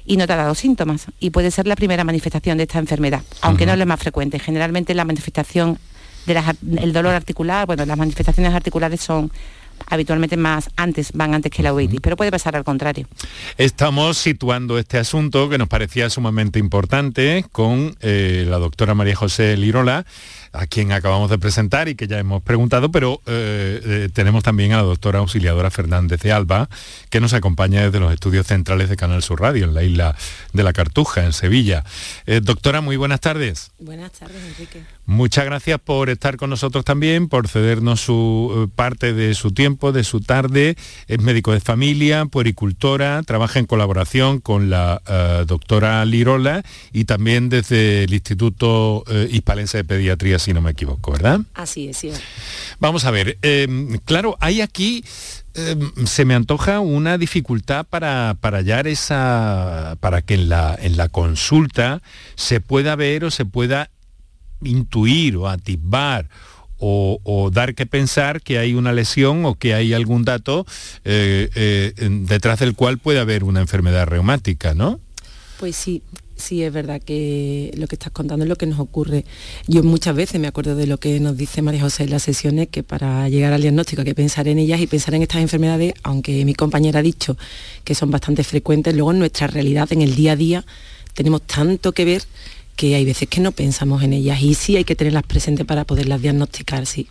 y 0.07 0.17
no 0.17 0.25
te 0.25 0.33
ha 0.33 0.37
dado 0.37 0.55
síntomas. 0.55 1.05
Y 1.19 1.29
puede 1.29 1.51
ser 1.51 1.67
la 1.67 1.75
primera 1.75 2.03
manifestación 2.03 2.57
de 2.57 2.63
esta 2.63 2.79
enfermedad, 2.79 3.21
aunque 3.41 3.67
no 3.67 3.73
es 3.73 3.77
la 3.77 3.85
más 3.85 3.99
frecuente. 3.99 4.39
Generalmente 4.39 4.95
la 4.95 5.05
manifestación 5.05 5.77
del 6.25 6.93
dolor 6.93 7.13
articular, 7.13 7.67
bueno, 7.67 7.85
las 7.85 7.97
manifestaciones 7.97 8.55
articulares 8.55 9.01
son 9.01 9.31
habitualmente 9.87 10.37
más 10.37 10.69
antes, 10.75 11.11
van 11.13 11.33
antes 11.33 11.51
que 11.51 11.63
la 11.63 11.73
uveitis, 11.73 12.01
pero 12.01 12.15
puede 12.15 12.31
pasar 12.31 12.55
al 12.55 12.63
contrario. 12.63 13.07
Estamos 13.57 14.17
situando 14.17 14.77
este 14.77 14.97
asunto 14.97 15.49
que 15.49 15.57
nos 15.57 15.67
parecía 15.67 16.09
sumamente 16.09 16.59
importante 16.59 17.45
con 17.51 17.95
eh, 18.01 18.45
la 18.47 18.57
doctora 18.57 18.93
María 18.93 19.15
José 19.15 19.57
Lirola 19.57 20.05
a 20.53 20.67
quien 20.67 20.91
acabamos 20.91 21.29
de 21.29 21.37
presentar 21.37 21.89
y 21.89 21.95
que 21.95 22.07
ya 22.07 22.19
hemos 22.19 22.41
preguntado, 22.41 22.91
pero 22.91 23.21
eh, 23.25 23.81
eh, 23.83 24.09
tenemos 24.13 24.43
también 24.43 24.73
a 24.73 24.77
la 24.77 24.83
doctora 24.83 25.19
auxiliadora 25.19 25.69
Fernández 25.69 26.21
de 26.21 26.31
Alba, 26.31 26.69
que 27.09 27.19
nos 27.19 27.33
acompaña 27.33 27.83
desde 27.83 27.99
los 27.99 28.11
estudios 28.13 28.47
centrales 28.47 28.89
de 28.89 28.95
Canal 28.95 29.21
Sur 29.21 29.41
Radio, 29.41 29.65
en 29.65 29.73
la 29.73 29.83
isla 29.83 30.15
de 30.53 30.63
la 30.63 30.73
Cartuja, 30.73 31.25
en 31.25 31.33
Sevilla. 31.33 31.83
Eh, 32.25 32.41
doctora, 32.43 32.81
muy 32.81 32.97
buenas 32.97 33.21
tardes. 33.21 33.71
Buenas 33.79 34.11
tardes, 34.11 34.41
Enrique. 34.43 34.83
Muchas 35.05 35.45
gracias 35.45 35.79
por 35.79 36.09
estar 36.09 36.37
con 36.37 36.49
nosotros 36.49 36.85
también, 36.85 37.29
por 37.29 37.47
cedernos 37.47 38.01
su 38.01 38.71
parte 38.75 39.13
de 39.13 39.33
su 39.33 39.51
tiempo, 39.51 39.68
de 39.77 40.03
su 40.03 40.21
tarde. 40.21 40.75
Es 41.07 41.21
médico 41.21 41.51
de 41.51 41.59
familia, 41.59 42.25
puericultora, 42.25 43.21
trabaja 43.23 43.59
en 43.59 43.65
colaboración 43.65 44.39
con 44.39 44.69
la 44.69 45.01
doctora 45.47 46.03
Lirola 46.05 46.63
y 46.91 47.05
también 47.05 47.49
desde 47.49 48.03
el 48.03 48.13
Instituto 48.13 49.03
Hispalense 49.31 49.77
de 49.77 49.83
Pediatría 49.83 50.39
si 50.39 50.53
no 50.53 50.61
me 50.61 50.71
equivoco, 50.71 51.11
¿verdad? 51.11 51.41
Así 51.53 51.89
es, 51.89 51.97
sí. 51.97 52.11
Vamos 52.79 53.05
a 53.05 53.11
ver, 53.11 53.37
em, 53.41 53.97
claro, 54.05 54.37
hay 54.39 54.61
aquí 54.61 55.03
em, 55.53 56.05
se 56.05 56.25
me 56.25 56.35
antoja 56.35 56.79
una 56.79 57.17
dificultad 57.17 57.85
para, 57.85 58.37
para 58.39 58.59
hallar 58.59 58.87
esa, 58.87 59.97
para 59.99 60.21
que 60.21 60.35
en 60.35 60.49
la, 60.49 60.77
en 60.79 60.97
la 60.97 61.09
consulta 61.09 62.01
se 62.35 62.61
pueda 62.61 62.95
ver 62.95 63.25
o 63.25 63.31
se 63.31 63.45
pueda 63.45 63.89
intuir 64.61 65.37
o 65.37 65.47
atisbar 65.47 66.27
o, 66.79 67.49
dar 67.53 67.75
que 67.75 67.85
pensar 67.85 68.41
que 68.41 68.57
hay 68.57 68.73
una 68.73 68.93
lesión 68.93 69.45
o 69.45 69.55
que 69.55 69.73
hay 69.73 69.93
algún 69.93 70.23
dato 70.23 70.65
eh, 71.03 71.49
eh, 71.55 71.93
detrás 71.99 72.59
del 72.59 72.75
cual 72.75 72.97
puede 72.97 73.19
haber 73.19 73.43
una 73.43 73.59
enfermedad 73.61 74.07
reumática, 74.07 74.73
¿no? 74.73 74.99
Pues 75.59 75.75
sí, 75.75 76.01
sí 76.39 76.63
es 76.63 76.71
verdad 76.71 77.01
que 77.01 77.71
lo 77.75 77.87
que 77.87 77.95
estás 77.95 78.11
contando 78.11 78.45
es 78.45 78.49
lo 78.49 78.55
que 78.55 78.65
nos 78.65 78.79
ocurre. 78.79 79.25
Yo 79.67 79.83
muchas 79.83 80.15
veces 80.15 80.39
me 80.39 80.47
acuerdo 80.47 80.75
de 80.75 80.87
lo 80.87 80.97
que 80.97 81.19
nos 81.19 81.37
dice 81.37 81.61
María 81.61 81.81
José 81.81 82.03
en 82.03 82.11
las 82.11 82.23
sesiones, 82.23 82.69
que 82.69 82.83
para 82.83 83.27
llegar 83.29 83.53
al 83.53 83.61
diagnóstico 83.61 84.01
hay 84.01 84.05
que 84.05 84.15
pensar 84.15 84.47
en 84.47 84.57
ellas 84.57 84.79
y 84.79 84.87
pensar 84.87 85.13
en 85.15 85.21
estas 85.21 85.41
enfermedades, 85.41 85.93
aunque 86.03 86.45
mi 86.45 86.53
compañera 86.53 86.99
ha 86.99 87.03
dicho 87.03 87.37
que 87.83 87.95
son 87.95 88.09
bastante 88.09 88.43
frecuentes, 88.43 88.93
luego 88.93 89.11
en 89.11 89.19
nuestra 89.19 89.47
realidad, 89.47 89.91
en 89.91 90.01
el 90.01 90.15
día 90.15 90.33
a 90.33 90.35
día, 90.35 90.65
tenemos 91.13 91.41
tanto 91.41 91.91
que 91.91 92.05
ver 92.05 92.23
que 92.79 92.95
hay 92.95 93.03
veces 93.03 93.27
que 93.27 93.41
no 93.41 93.51
pensamos 93.51 94.03
en 94.03 94.13
ellas 94.13 94.41
y 94.41 94.53
sí 94.53 94.77
hay 94.77 94.85
que 94.85 94.95
tenerlas 94.95 95.23
presentes 95.23 95.65
para 95.65 95.83
poderlas 95.83 96.21
diagnosticar, 96.21 96.85
sí. 96.85 97.09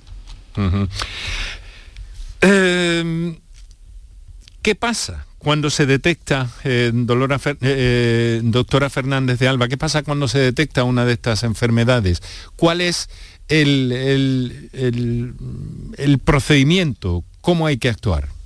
Em, 2.41 3.37
¿Qué 4.63 4.75
pasa 4.75 5.27
cuando 5.37 5.69
se 5.69 5.85
detecta, 5.85 6.51
eh, 6.65 6.91
eh, 6.95 7.57
eh, 7.61 8.41
doctora 8.45 8.89
Fernández 8.89 9.39
de 9.41 9.47
Alba, 9.47 9.69
qué 9.69 9.77
pasa 9.77 10.03
cuando 10.03 10.27
se 10.27 10.39
detecta 10.39 10.85
una 10.85 11.05
de 11.05 11.13
estas 11.13 11.43
enfermedades? 11.43 12.23
¿Cuál 12.57 12.81
es 12.81 13.11
el, 13.49 13.93
el 15.99 16.19
procedimiento? 16.21 17.25
¿Cómo 17.43 17.67
hay 17.67 17.77
que 17.77 17.91
actuar? 17.91 18.38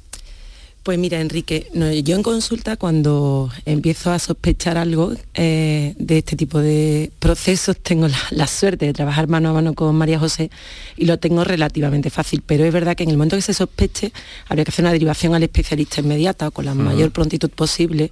Pues 0.82 0.98
mira, 0.98 1.20
Enrique, 1.20 1.68
yo 2.02 2.16
en 2.16 2.24
consulta 2.24 2.76
cuando 2.76 3.48
empiezo 3.66 4.10
a 4.10 4.18
sospechar 4.18 4.76
algo 4.76 5.12
eh, 5.34 5.94
de 5.96 6.18
este 6.18 6.34
tipo 6.34 6.58
de 6.58 7.12
procesos, 7.20 7.76
tengo 7.76 8.08
la, 8.32 8.46
suerte 8.48 8.86
de 8.86 8.92
trabajar 8.92 9.28
mano 9.28 9.50
a 9.50 9.52
mano 9.52 9.74
con 9.74 9.94
María 9.94 10.18
José 10.18 10.50
y 10.96 11.04
lo 11.04 11.20
tengo 11.20 11.44
relativamente 11.44 12.10
fácil, 12.10 12.42
pero 12.44 12.64
es 12.64 12.72
verdad 12.72 12.96
que 12.96 13.04
en 13.04 13.10
el 13.10 13.16
momento 13.16 13.36
que 13.36 13.42
se 13.42 13.54
sospeche 13.54 14.12
habría 14.48 14.64
que 14.64 14.72
hacer 14.72 14.82
una 14.84 14.90
derivación 14.90 15.36
al 15.36 15.44
especialista 15.44 16.00
inmediata 16.00 16.48
o 16.48 16.50
con 16.50 16.64
la 16.64 16.74
mayor 16.74 17.12
prontitud 17.12 17.50
posible 17.50 18.10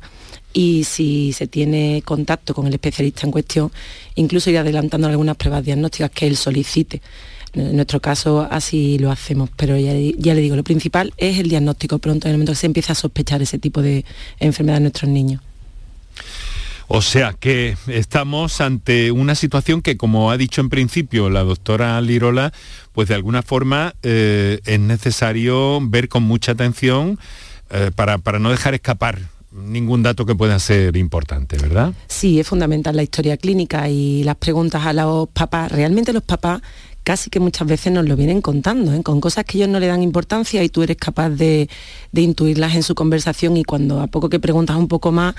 y 0.52 0.84
si 0.84 1.32
se 1.32 1.46
tiene 1.46 2.02
contacto 2.04 2.54
con 2.54 2.66
el 2.66 2.74
especialista 2.74 3.26
en 3.26 3.32
cuestión, 3.32 3.72
incluso 4.14 4.50
ir 4.50 4.58
adelantando 4.58 5.08
algunas 5.08 5.36
pruebas 5.36 5.64
diagnósticas 5.64 6.10
que 6.10 6.26
él 6.26 6.36
solicite. 6.36 7.00
En 7.52 7.74
nuestro 7.74 8.00
caso 8.00 8.46
así 8.48 8.98
lo 8.98 9.10
hacemos, 9.10 9.50
pero 9.56 9.76
ya, 9.76 9.92
le 9.92 10.40
digo, 10.40 10.54
lo 10.54 10.62
principal 10.62 11.12
es 11.16 11.38
el 11.38 11.48
diagnóstico 11.48 11.98
pronto, 11.98 12.28
en 12.28 12.32
el 12.32 12.36
momento 12.36 12.52
que 12.52 12.58
se 12.58 12.66
empieza 12.66 12.92
a 12.92 12.96
sospechar 12.96 13.42
ese 13.42 13.58
tipo 13.58 13.82
de 13.82 14.04
enfermedad 14.38 14.76
en 14.76 14.84
nuestros 14.84 15.10
niños. 15.10 15.42
O 16.92 17.02
sea 17.02 17.34
que 17.38 17.76
estamos 17.86 18.60
ante 18.60 19.12
una 19.12 19.36
situación 19.36 19.80
que, 19.80 19.96
como 19.96 20.32
ha 20.32 20.36
dicho 20.36 20.60
en 20.60 20.70
principio 20.70 21.30
la 21.30 21.44
doctora 21.44 22.00
Lirola, 22.00 22.52
pues 22.92 23.08
de 23.08 23.14
alguna 23.14 23.42
forma 23.42 23.94
eh, 24.02 24.60
es 24.64 24.80
necesario 24.80 25.78
ver 25.82 26.08
con 26.08 26.24
mucha 26.24 26.52
atención 26.52 27.18
eh, 27.70 27.92
para, 27.94 28.18
para 28.18 28.40
no 28.40 28.50
dejar 28.50 28.74
escapar 28.74 29.20
ningún 29.52 30.02
dato 30.02 30.26
que 30.26 30.34
pueda 30.34 30.58
ser 30.58 30.96
importante, 30.96 31.56
¿verdad? 31.56 31.92
Sí, 32.08 32.38
es 32.38 32.46
fundamental 32.46 32.94
la 32.96 33.02
historia 33.02 33.36
clínica 33.36 33.88
y 33.88 34.22
las 34.24 34.36
preguntas 34.36 34.86
a 34.86 34.92
los 34.92 35.28
papás. 35.28 35.72
Realmente 35.72 36.12
los 36.12 36.22
papás 36.22 36.62
casi 37.02 37.30
que 37.30 37.40
muchas 37.40 37.66
veces 37.66 37.92
nos 37.92 38.06
lo 38.06 38.16
vienen 38.16 38.40
contando, 38.40 38.92
¿eh? 38.92 39.02
con 39.02 39.20
cosas 39.20 39.44
que 39.44 39.58
ellos 39.58 39.68
no 39.68 39.80
le 39.80 39.86
dan 39.86 40.02
importancia 40.02 40.62
y 40.62 40.68
tú 40.68 40.82
eres 40.82 40.96
capaz 40.96 41.30
de, 41.30 41.68
intuirlas 42.12 42.74
en 42.74 42.82
su 42.82 42.94
conversación 42.94 43.56
y 43.56 43.64
cuando 43.64 44.00
a 44.00 44.06
poco 44.06 44.28
que 44.28 44.38
preguntas 44.38 44.76
un 44.76 44.88
poco 44.88 45.10
más 45.10 45.34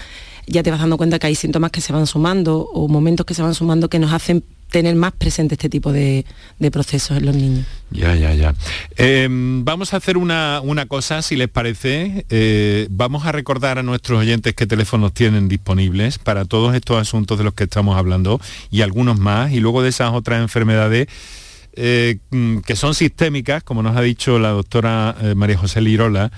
ya 0.47 0.63
te 0.63 0.71
vas 0.71 0.79
dando 0.79 0.97
cuenta 0.97 1.19
que 1.19 1.27
hay 1.27 1.35
síntomas 1.35 1.71
que 1.71 1.81
se 1.81 1.93
van 1.93 2.07
sumando 2.07 2.61
o 2.73 2.87
momentos 2.87 3.25
que 3.25 3.33
se 3.33 3.43
van 3.43 3.53
sumando 3.53 3.89
que 3.89 3.99
nos 3.99 4.11
hacen 4.11 4.43
tener 4.71 4.95
más 4.95 5.11
presente 5.11 5.55
este 5.55 5.69
tipo 5.69 5.91
de, 5.91 6.25
procesos 6.71 7.17
en 7.17 7.25
los 7.25 7.35
niños. 7.35 7.67
Ya, 7.91 8.15
ya, 8.15 8.33
ya. 8.33 8.55
Em, 8.95 9.63
vamos 9.65 9.93
a 9.93 9.97
hacer 9.97 10.17
una, 10.17 10.61
cosa, 10.87 11.21
si 11.21 11.35
les 11.35 11.49
parece. 11.49 12.25
Eh, 12.29 12.87
vamos 12.89 13.25
a 13.25 13.31
recordar 13.31 13.77
a 13.77 13.83
nuestros 13.83 14.19
oyentes 14.19 14.55
qué 14.55 14.65
teléfonos 14.65 15.13
tienen 15.13 15.47
disponibles 15.49 16.17
para 16.17 16.45
todos 16.45 16.73
estos 16.73 16.97
asuntos 16.99 17.37
de 17.37 17.43
los 17.43 17.53
que 17.53 17.65
estamos 17.65 17.97
hablando 17.97 18.39
y 18.71 18.81
algunos 18.81 19.19
más. 19.19 19.51
Y 19.51 19.59
luego 19.59 19.83
de 19.83 19.89
esas 19.89 20.13
otras 20.13 20.41
enfermedades 20.41 21.07
eh, 21.73 22.17
mm, 22.31 22.59
que 22.59 22.75
son 22.75 22.95
sistémicas, 22.95 23.63
como 23.63 23.83
nos 23.83 23.95
ha 23.95 24.01
dicho 24.01 24.39
la 24.39 24.49
doctora 24.49 25.15
eh, 25.21 25.35
María 25.35 25.57
José 25.57 25.81
Lirola, 25.81 26.31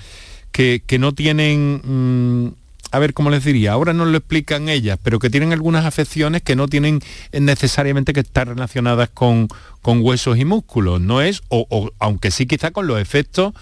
que, 0.51 0.81
no 0.99 1.13
tienen, 1.13 1.81
mm, 1.83 2.53
a 2.93 2.99
ver 2.99 3.13
cómo 3.13 3.29
les 3.29 3.43
diría, 3.43 3.73
ahora 3.73 3.93
no 3.93 4.05
lo 4.05 4.17
explican 4.17 4.69
ellas, 4.69 4.99
pero 5.01 5.19
que 5.19 5.29
tienen 5.29 5.51
algunas 5.51 5.85
afecciones 5.85 6.41
que 6.43 6.55
no 6.55 6.67
tienen 6.67 7.01
necesariamente 7.31 8.13
que 8.13 8.21
estar 8.21 8.47
relacionadas 8.47 9.09
con, 9.09 9.47
huesos 9.83 10.37
y 10.37 10.45
músculos, 10.45 11.01
¿no 11.01 11.21
es? 11.21 11.41
O, 11.49 11.91
aunque 11.99 12.31
sí 12.31 12.45
quizá 12.45 12.71
con 12.71 12.87
los 12.87 13.01
efectos 13.01 13.53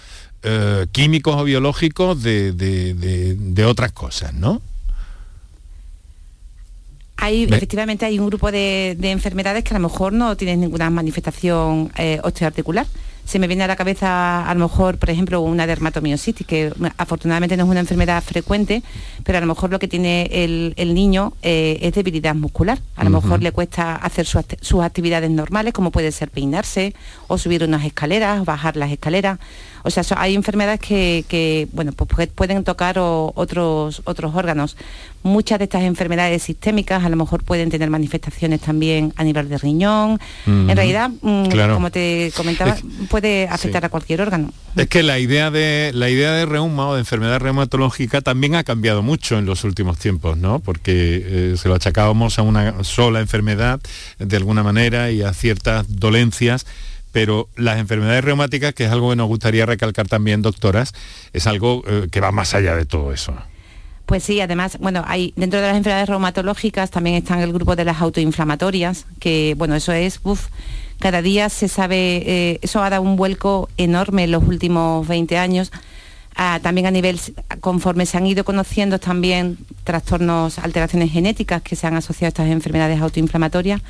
eh, 0.42 0.86
químicos 0.92 1.36
o 1.36 1.44
biológicos 1.44 2.22
de, 2.22 2.52
de 2.52 3.64
otras 3.64 3.92
cosas, 3.92 4.34
¿no? 4.34 4.62
Hay, 7.22 7.44
efectivamente 7.44 8.04
hay 8.04 8.18
un 8.18 8.26
grupo 8.26 8.50
de, 8.50 8.96
enfermedades 9.00 9.62
que 9.62 9.72
a 9.72 9.78
lo 9.78 9.88
mejor 9.88 10.12
no 10.12 10.36
tienen 10.36 10.60
ninguna 10.60 10.90
manifestación 10.90 11.92
eh, 11.96 12.18
osteoarticular. 12.24 12.84
Se 13.24 13.38
me 13.38 13.46
viene 13.46 13.64
a 13.64 13.66
la 13.66 13.76
cabeza 13.76 14.48
a 14.48 14.54
lo 14.54 14.60
mejor, 14.60 14.98
por 14.98 15.10
ejemplo, 15.10 15.40
una 15.40 15.66
dermatomiositis, 15.66 16.46
que 16.46 16.72
afortunadamente 16.96 17.56
no 17.56 17.64
es 17.64 17.70
una 17.70 17.80
enfermedad 17.80 18.22
frecuente, 18.22 18.82
pero 19.24 19.38
a 19.38 19.40
lo 19.40 19.46
mejor 19.46 19.70
lo 19.70 19.78
que 19.78 19.88
tiene 19.88 20.28
el, 20.32 20.94
niño 20.94 21.32
eh, 21.42 21.78
es 21.80 21.94
debilidad 21.94 22.34
muscular. 22.34 22.78
A 22.96 23.04
lo 23.04 23.10
mejor 23.10 23.42
le 23.42 23.52
cuesta 23.52 23.96
hacer 23.96 24.26
sus 24.26 24.82
actividades 24.82 25.30
normales, 25.30 25.72
como 25.72 25.90
puede 25.90 26.12
ser 26.12 26.30
peinarse 26.30 26.94
o 27.28 27.38
subir 27.38 27.64
unas 27.64 27.84
escaleras, 27.84 28.44
bajar 28.44 28.76
las 28.76 28.90
escaleras. 28.90 29.38
O 29.84 29.90
sea, 29.90 30.04
hay 30.16 30.34
enfermedades 30.34 30.80
que, 30.80 31.68
bueno, 31.72 31.92
pues 31.92 32.28
pueden 32.28 32.62
tocar 32.64 32.98
otros, 32.98 34.02
otros 34.04 34.34
órganos. 34.34 34.76
Muchas 35.22 35.58
de 35.58 35.64
estas 35.64 35.82
enfermedades 35.82 36.42
sistémicas 36.42 37.04
a 37.04 37.08
lo 37.08 37.16
mejor 37.16 37.44
pueden 37.44 37.70
tener 37.70 37.90
manifestaciones 37.90 38.60
también 38.60 39.12
a 39.16 39.24
nivel 39.24 39.48
de 39.48 39.58
riñón. 39.58 40.20
En 40.46 40.76
realidad, 40.76 41.10
mm, 41.20 41.48
como 41.74 41.90
te 41.90 42.32
comentaba, 42.36 42.76
puede 43.12 43.46
afectar 43.46 43.84
a 43.84 43.90
cualquier 43.90 44.22
órgano. 44.22 44.50
Es 44.74 44.88
que 44.88 45.02
la 45.02 45.18
idea 45.18 45.50
de 45.50 45.90
la 45.94 46.08
idea 46.08 46.32
de 46.32 46.46
reuma 46.46 46.88
o 46.88 46.94
de 46.94 47.00
enfermedad 47.00 47.40
reumatológica 47.40 48.22
también 48.22 48.54
ha 48.54 48.64
cambiado 48.64 49.02
mucho 49.02 49.38
en 49.38 49.44
los 49.44 49.64
últimos 49.64 49.98
tiempos, 49.98 50.38
¿no? 50.38 50.60
Porque 50.60 51.52
eh, 51.52 51.56
se 51.58 51.68
lo 51.68 51.74
achacábamos 51.74 52.38
a 52.38 52.42
una 52.42 52.82
sola 52.84 53.20
enfermedad 53.20 53.80
de 54.18 54.36
alguna 54.38 54.62
manera 54.62 55.10
y 55.10 55.20
a 55.20 55.34
ciertas 55.34 55.84
dolencias 55.88 56.66
pero 57.12 57.50
las 57.56 57.78
enfermedades 57.78 58.24
reumáticas, 58.24 58.72
que 58.72 58.86
es 58.86 58.90
algo 58.90 59.10
que 59.10 59.16
nos 59.16 59.28
gustaría 59.28 59.66
recalcar 59.66 60.08
también, 60.08 60.40
doctoras, 60.40 60.94
es 61.34 61.46
algo 61.46 61.82
eh, 61.86 62.08
que 62.10 62.20
va 62.22 62.32
más 62.32 62.54
allá 62.54 62.74
de 62.74 62.86
todo 62.86 63.12
eso. 63.12 63.34
Pues 64.06 64.24
sí, 64.24 64.40
además, 64.40 64.78
bueno, 64.80 65.04
hay 65.06 65.34
dentro 65.36 65.60
de 65.60 65.66
las 65.66 65.76
enfermedades 65.76 66.08
reumatológicas 66.08 66.90
también 66.90 67.16
están 67.16 67.40
el 67.40 67.52
grupo 67.52 67.76
de 67.76 67.84
las 67.84 68.00
autoinflamatorias, 68.00 69.04
que 69.20 69.54
bueno, 69.58 69.74
eso 69.74 69.92
es, 69.92 70.20
cada 71.02 71.20
día 71.20 71.48
se 71.48 71.66
sabe, 71.66 72.22
eh, 72.24 72.58
eso 72.62 72.80
ha 72.80 72.88
dado 72.88 73.02
un 73.02 73.16
vuelco 73.16 73.68
enorme 73.76 74.22
en 74.22 74.30
los 74.30 74.44
últimos 74.44 75.08
20 75.08 75.36
años. 75.36 75.72
Ah, 76.36 76.60
también 76.62 76.86
a 76.86 76.92
nivel, 76.92 77.18
conforme 77.60 78.06
se 78.06 78.18
han 78.18 78.24
ido 78.24 78.44
conociendo 78.44 79.00
también 79.00 79.58
trastornos, 79.82 80.60
alteraciones 80.60 81.10
genéticas 81.10 81.60
que 81.60 81.74
se 81.74 81.88
han 81.88 81.96
asociado 81.96 82.26
a 82.26 82.28
estas 82.28 82.46
enfermedades 82.50 83.00
autoinflamatorias, 83.00 83.82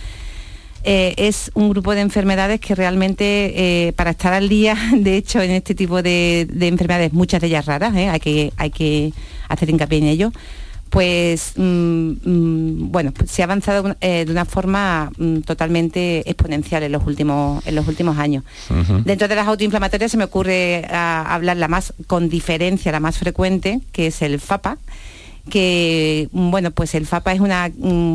eh, 0.85 1.13
es 1.19 1.51
un 1.53 1.69
grupo 1.69 1.95
de 1.95 2.01
enfermedades 2.01 2.61
que 2.61 2.75
realmente 2.75 3.89
eh, 3.89 3.93
para 3.93 4.13
estar 4.13 4.33
al 4.33 4.49
día, 4.49 4.75
de 4.97 5.19
hecho 5.19 5.43
en 5.43 5.51
este 5.51 5.75
tipo 5.75 6.01
de, 6.01 6.49
enfermedades, 6.63 7.13
muchas 7.13 7.43
de 7.43 7.49
ellas 7.49 7.67
raras, 7.67 7.95
hay, 7.95 8.21
que, 8.21 8.55
hay 8.57 8.71
que 8.71 9.13
hacer 9.51 9.69
hincapié 9.69 9.99
en 9.99 10.07
ello, 10.07 10.33
pues 10.93 11.55
mm, 11.57 12.11
mm, 12.23 12.93
bueno, 12.93 13.13
pues 13.13 13.31
se 13.31 13.41
ha 13.41 13.47
avanzado 13.47 13.97
de 13.99 14.27
una 14.29 14.45
forma 14.45 15.11
mm, 15.17 15.39
totalmente 15.39 16.19
exponencial 16.29 16.83
en 16.83 16.93
los 16.93 17.07
últimos, 17.07 17.67
en 17.67 17.77
los 17.77 17.89
últimos 17.89 18.19
años. 18.19 18.45
Dentro 19.07 19.27
de 19.27 19.35
las 19.35 19.49
autoinflamatorias 19.49 20.11
se 20.11 20.19
me 20.19 20.25
ocurre 20.25 20.85
ah, 20.91 21.25
hablar 21.31 21.57
la 21.57 21.67
más, 21.67 21.95
con 22.07 22.29
diferencia, 22.29 22.93
la 22.93 23.01
más 23.01 23.17
frecuente, 23.17 23.81
que 23.93 24.09
es 24.09 24.21
el 24.21 24.39
FAPA, 24.39 24.77
que 25.49 26.29
bueno 26.31 26.71
pues 26.73 26.95
el 26.95 27.07
FAPA 27.07 27.33
es 27.33 27.41
una 27.41 27.71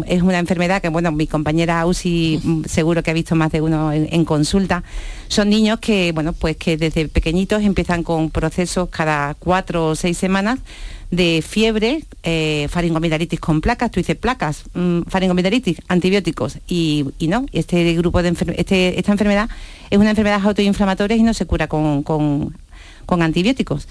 es 0.08 0.22
una 0.22 0.40
enfermedad 0.40 0.82
que 0.82 0.88
bueno 0.88 1.12
mi 1.12 1.28
compañera 1.28 1.82
Ausi 1.82 2.40
seguro 2.68 3.04
que 3.04 3.12
ha 3.12 3.13
visto 3.13 3.36
más 3.36 3.52
de 3.52 3.60
uno 3.60 3.92
en, 3.92 4.24
consulta 4.24 4.84
son 5.28 5.50
niños 5.50 5.80
que 5.80 6.13
bueno 6.13 6.32
pues 6.32 6.56
que 6.56 6.78
desde 6.78 7.10
pequeñitos 7.10 7.63
empiezan 7.63 8.04
con 8.04 8.30
procesos 8.30 8.88
cada 8.88 9.34
cuatro 9.34 9.88
o 9.88 9.96
seis 9.96 10.18
semanas 10.18 10.60
de 11.12 11.43
fiebre, 11.48 12.04
eh, 12.24 12.67
faringomidalitis 12.70 13.39
con 13.39 13.62
placas, 13.62 13.91
tú 13.91 14.00
dices 14.00 14.15
placas, 14.15 14.63
mm, 14.74 15.02
faringomidalitis, 15.08 15.82
antibióticos 15.88 16.60
y, 16.67 17.06
no, 17.22 17.46
este 17.52 17.93
grupo 17.93 18.22
de 18.22 18.34
este, 18.58 19.00
esta 19.00 19.12
enfermedad 19.12 19.50
es 19.89 19.98
una 19.98 20.10
enfermedad 20.10 20.41
autoinflamatoria 20.43 21.17
y 21.17 21.24
no 21.24 21.34
se 21.34 21.46
cura 21.46 21.67
con 21.67 22.04
con 23.08 23.22
antibióticos. 23.24 23.88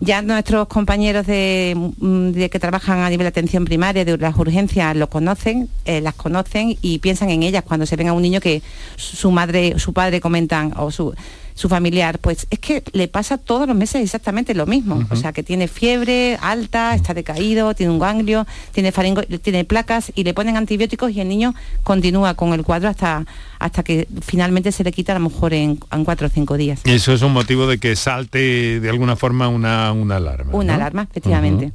Ya 0.00 0.22
nuestros 0.22 0.66
compañeros 0.66 1.26
mm, 1.26 2.30
de, 2.30 2.50
que 2.50 2.58
trabajan 2.58 3.00
a 3.00 3.10
nivel 3.10 3.26
de 3.26 3.28
atención 3.28 3.64
primaria, 3.64 4.04
de 4.04 4.16
las 4.16 4.36
urgencias, 4.36 4.96
lo 4.96 5.08
conocen, 5.08 5.68
eh, 5.84 6.00
las 6.00 6.14
conocen 6.14 6.76
y 6.80 6.98
piensan 6.98 7.28
en 7.30 7.42
ellas 7.42 7.62
cuando 7.62 7.86
se 7.86 7.94
ven 7.94 8.08
a 8.08 8.14
un 8.14 8.22
niño 8.22 8.40
que 8.40 8.62
su 8.96 9.30
madre, 9.30 9.78
su 9.78 9.92
padre 9.92 10.18
comentan 10.20 10.72
o 10.78 10.90
su 10.90 11.14
su 11.54 11.68
familiar, 11.68 12.18
pues 12.18 12.46
es 12.50 12.58
que 12.58 12.82
le 12.92 13.06
pasa 13.06 13.38
todos 13.38 13.68
los 13.68 13.76
meses 13.76 14.02
exactamente 14.02 14.54
lo 14.54 14.66
mismo. 14.66 15.04
O 15.10 15.16
sea, 15.16 15.32
que 15.32 15.42
tiene 15.42 15.68
fiebre 15.68 16.36
alta, 16.40 16.94
está 16.94 17.14
decaído, 17.14 17.74
tiene 17.74 17.92
un 17.92 18.00
ganglio, 18.00 18.46
tiene, 18.72 18.90
faringo, 18.90 19.22
tiene 19.22 19.64
placas 19.64 20.12
y 20.16 20.24
le 20.24 20.34
ponen 20.34 20.56
antibióticos 20.56 21.12
y 21.12 21.20
el 21.20 21.28
niño 21.28 21.54
continúa 21.84 22.34
con 22.34 22.52
el 22.52 22.64
cuadro 22.64 22.88
hasta, 22.88 23.24
hasta 23.60 23.84
que 23.84 24.08
finalmente 24.20 24.72
se 24.72 24.82
le 24.82 24.90
quita 24.90 25.12
a 25.12 25.18
lo 25.18 25.28
mejor 25.28 25.54
en, 25.54 25.76
cuatro 26.04 26.26
o 26.26 26.30
cinco 26.30 26.56
días. 26.56 26.80
Y 26.84 26.90
eso 26.90 27.12
es 27.12 27.22
un 27.22 27.32
motivo 27.32 27.68
de 27.68 27.78
que 27.78 27.94
salte 27.94 28.80
de 28.80 28.90
alguna 28.90 29.14
forma 29.14 29.46
una, 29.48 29.92
una 29.92 30.16
alarma. 30.16 30.54
Una 30.54 30.74
alarma, 30.74 31.06
efectivamente. 31.08 31.72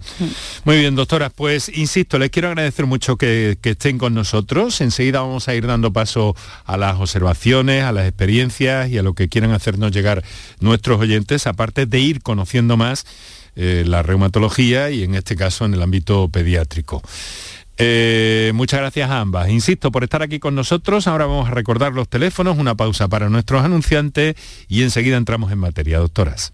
Muy 0.65 0.78
bien, 0.78 0.96
doctora, 0.96 1.30
pues 1.30 1.72
insisto, 1.74 2.20
les 2.20 2.32
quiero 2.32 2.50
agradecer 2.50 2.86
mucho 2.86 3.15
que, 3.15 3.58
que 3.62 3.72
estén 3.72 3.98
con 3.98 4.13
nosotros. 4.13 4.82
Enseguida 4.82 5.22
vamos 5.22 5.48
a 5.48 5.56
ir 5.56 5.65
dando 5.65 5.94
paso 5.94 6.36
a 6.65 6.76
las 6.76 7.00
observaciones, 7.00 7.84
a 7.84 7.94
las 7.94 8.08
experiencias 8.08 8.89
y 8.89 8.98
a 8.98 9.04
lo 9.04 9.13
que 9.13 9.30
quieran 9.30 9.52
hacer 9.52 9.68
hacernos 9.69 9.91
llegar 9.91 10.23
nuestros 10.60 10.99
oyentes, 10.99 11.47
aparte 11.47 11.86
de 11.86 11.99
ir 11.99 12.21
conociendo 12.21 12.77
más 12.77 13.05
eh, 13.55 13.84
la 13.86 14.03
reumatología 14.03 14.89
y 14.89 15.03
en 15.03 15.15
este 15.15 15.36
caso 15.36 15.65
en 15.65 15.73
el 15.73 15.82
ámbito 15.82 16.29
pediátrico. 16.29 17.01
Eh, 17.77 18.51
muchas 18.55 18.82
gracias 18.82 19.10
a 19.10 19.21
ambas. 19.21 19.49
Insisto 19.49 19.91
por 19.91 20.03
estar 20.03 20.21
aquí 20.21 20.39
con 20.39 20.53
nosotros. 20.53 21.08
Ahora 21.08 21.25
vamos 21.27 21.49
a 21.49 21.53
recordar 21.53 21.93
los 21.93 22.10
teléfonos, 22.10 22.58
una 22.58 22.75
pausa 22.75 23.08
para 23.08 23.29
nuestros 23.29 23.63
anunciantes 23.63 24.36
y 24.67 24.84
enseguida 24.84 25.17
entramos 25.17 25.51
en 25.51 25.60
materia, 25.60 25.99
doctoras. 25.99 26.53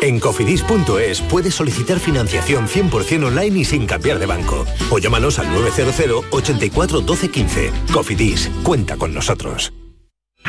En 0.00 0.20
cofidis.es 0.20 1.20
puedes 1.22 1.54
solicitar 1.54 1.98
financiación 1.98 2.68
100% 2.68 3.26
online 3.26 3.60
y 3.60 3.64
sin 3.64 3.86
cambiar 3.86 4.18
de 4.18 4.26
banco. 4.26 4.64
O 4.90 4.98
llámanos 4.98 5.38
al 5.38 5.52
900 5.52 6.26
84 6.30 7.00
12 7.00 7.30
15. 7.30 7.72
Cofidis, 7.92 8.50
cuenta 8.62 8.96
con 8.96 9.14
nosotros. 9.14 9.72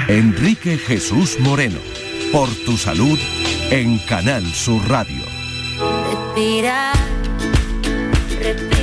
Enrique 0.08 0.78
Jesús 0.78 1.40
Moreno, 1.40 1.80
por 2.32 2.50
tu 2.66 2.78
salud 2.78 3.18
en 3.72 3.98
Canal 4.00 4.46
Sur 4.54 4.88
Radio. 4.88 5.24
Respira, 6.36 6.94
respira, 8.40 8.75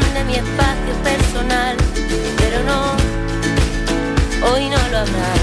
de 0.00 0.24
mi 0.24 0.34
espacio 0.34 0.94
personal, 1.04 1.76
pero 2.38 2.64
no, 2.64 2.96
hoy 4.50 4.68
no 4.68 4.88
lo 4.90 4.98
habrá. 4.98 5.34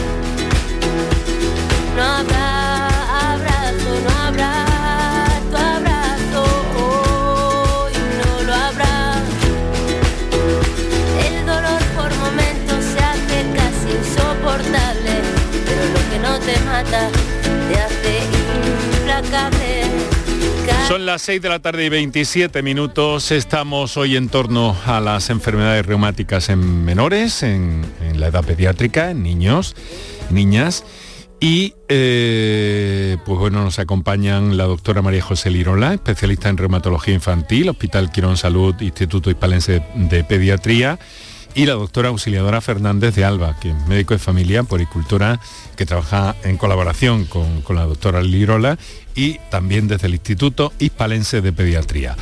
No 1.96 2.04
habrá 2.04 2.71
Son 20.92 21.06
las 21.06 21.22
6 21.22 21.42
de 21.42 21.48
la 21.48 21.60
tarde 21.60 21.86
y 21.86 21.90
27 21.90 22.62
minutos. 22.64 23.32
Estamos 23.32 23.96
hoy 23.96 24.18
en 24.18 24.28
torno 24.28 24.76
a 24.86 25.00
las 25.00 25.30
enfermedades 25.30 25.86
reumáticas 25.86 26.50
en 26.50 26.84
menores, 26.84 27.44
en, 27.44 27.86
la 28.16 28.28
edad 28.28 28.44
pediátrica, 28.44 29.12
en 29.12 29.24
niños, 29.24 29.74
niñas. 30.32 30.84
Y 31.40 31.76
eh, 31.88 33.16
pues 33.26 33.40
bueno, 33.40 33.64
nos 33.64 33.80
acompañan 33.80 34.58
la 34.58 34.66
doctora 34.66 35.02
María 35.02 35.22
José 35.22 35.50
Lirola, 35.50 35.94
especialista 35.94 36.50
en 36.50 36.58
reumatología 36.58 37.14
infantil, 37.14 37.70
Hospital 37.70 38.12
Quirón 38.12 38.36
Salud, 38.36 38.76
Instituto 38.82 39.30
Hispalense 39.30 39.82
de 39.96 40.26
Pediatría, 40.26 41.00
y 41.54 41.66
la 41.66 41.74
doctora 41.74 42.10
auxiliadora 42.10 42.62
Fernández 42.62 43.16
de 43.16 43.26
Alba, 43.26 43.58
que 43.60 43.70
es 43.70 43.88
médico 43.88 44.14
de 44.14 44.20
familia, 44.20 44.64
poricultura, 44.64 45.40
que 45.76 45.86
trabaja 45.86 46.36
en 46.44 46.58
colaboración 46.58 47.26
con, 47.26 47.62
con 47.62 47.76
la 47.76 47.86
doctora 47.86 48.22
Lirola 48.22 48.78
y 49.16 49.40
también 49.50 49.88
desde 49.88 50.08
el 50.08 50.14
Instituto 50.14 50.72
Hispalense 50.80 51.42
de 51.42 51.52
Pediatría. 51.52 52.16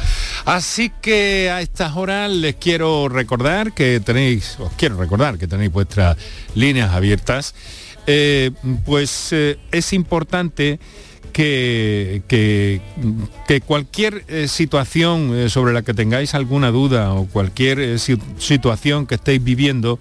Así 0.46 0.92
que 1.02 1.50
a 1.52 1.62
estas 1.62 1.96
horas 1.96 2.32
les 2.32 2.56
quiero 2.56 3.10
recordar 3.10 3.74
que 3.74 4.00
tenéis, 4.00 4.58
os 4.60 4.72
quiero 4.74 4.98
recordar 4.98 5.38
que 5.38 5.48
tenéis 5.48 5.72
vuestras 5.72 6.18
líneas 6.56 6.92
abiertas. 6.92 7.54
Eh, 8.08 8.52
pues 8.86 9.30
eh, 9.34 9.60
es 9.72 9.94
importante 9.94 10.80
que, 11.30 12.22
que, 12.28 12.82
cualquier 13.62 14.24
eh, 14.28 14.48
situación 14.48 15.34
eh, 15.36 15.50
sobre 15.50 15.74
la 15.74 15.82
que 15.82 15.94
tengáis 15.94 16.34
alguna 16.36 16.72
duda 16.72 17.14
o 17.14 17.26
cualquier 17.26 17.80
eh, 17.80 18.00
si- 18.00 18.18
situación 18.38 19.06
que 19.06 19.16
estéis 19.16 19.44
viviendo, 19.44 20.00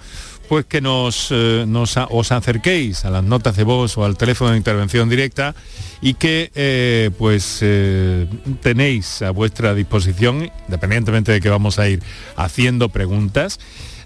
pues 0.49 0.64
que 0.64 0.81
nos, 0.81 1.31
os 1.31 2.33
acerquéis 2.33 3.05
a 3.05 3.11
las 3.11 3.23
notas 3.23 3.55
de 3.57 3.64
voz 3.64 3.99
o 3.99 4.05
al 4.07 4.17
teléfono 4.17 4.51
de 4.53 4.57
intervención 4.57 5.11
directa 5.11 5.55
y 6.01 6.14
que 6.14 7.12
pues 7.19 7.62
tenéis 8.62 9.21
a 9.21 9.31
vuestra 9.31 9.75
disposición, 9.75 10.51
independientemente 10.67 11.33
de 11.33 11.43
que 11.43 11.51
vamos 11.51 11.79
a 11.79 11.87
ir 11.91 12.03
haciendo 12.37 12.88
preguntas, 12.88 13.61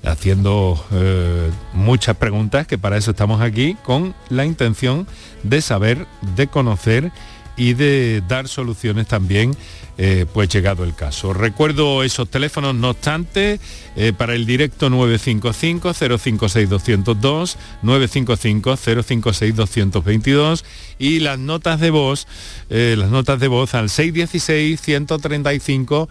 haciendo 0.04 0.84
eh, 0.92 1.50
muchas 1.72 2.16
preguntas, 2.16 2.66
que 2.66 2.78
para 2.78 2.96
eso 2.96 3.12
estamos 3.12 3.40
aquí, 3.40 3.76
con 3.84 4.14
la 4.28 4.44
intención 4.44 5.06
de 5.42 5.60
saber, 5.60 6.06
de 6.36 6.46
conocer 6.48 7.12
y 7.56 7.74
de 7.74 8.22
dar 8.26 8.48
soluciones 8.48 9.06
también, 9.06 9.54
eh, 9.98 10.24
pues 10.32 10.48
llegado 10.48 10.84
el 10.84 10.94
caso. 10.94 11.34
Recuerdo 11.34 12.02
esos 12.02 12.30
teléfonos, 12.30 12.74
no 12.74 12.88
obstante, 12.90 13.60
eh, 13.94 14.14
para 14.16 14.34
el 14.34 14.46
directo 14.46 14.88
955-056-202, 14.88 17.58
955-056-222 17.82 20.64
y 20.98 21.20
las 21.20 21.38
notas 21.38 21.78
de 21.78 21.90
voz, 21.90 22.26
eh, 22.70 22.94
las 22.96 23.10
notas 23.10 23.38
de 23.38 23.48
voz 23.48 23.74
al 23.74 23.90
616-135-135. 23.90 26.08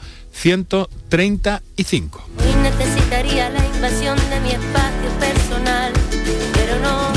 Hoy 2.38 2.54
necesitaría 2.62 3.50
la 3.50 3.66
invasión 3.66 4.16
de 4.30 4.40
mi 4.42 4.52
espacio 4.52 5.10
personal, 5.20 5.92
pero 6.54 6.78
no, 6.80 7.12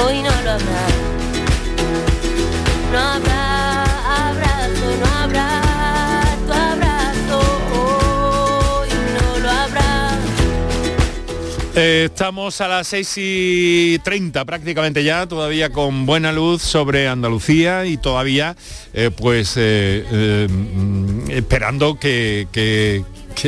hoy 0.00 0.22
no 0.22 0.30
lo 0.44 0.52
habrá. 0.52 1.08
Estamos 11.80 12.60
a 12.60 12.66
las 12.66 12.88
6 12.88 13.14
y 13.18 13.98
30 14.02 14.44
prácticamente 14.44 15.04
ya, 15.04 15.26
todavía 15.26 15.70
con 15.70 16.06
buena 16.06 16.32
luz 16.32 16.60
sobre 16.62 17.06
Andalucía 17.06 17.86
y 17.86 17.96
todavía 17.96 18.56
eh, 18.94 19.10
pues 19.16 19.56
eh, 19.56 20.04
eh, 20.10 20.48
esperando 21.28 21.98
que- 21.98 22.48
que 22.52 23.04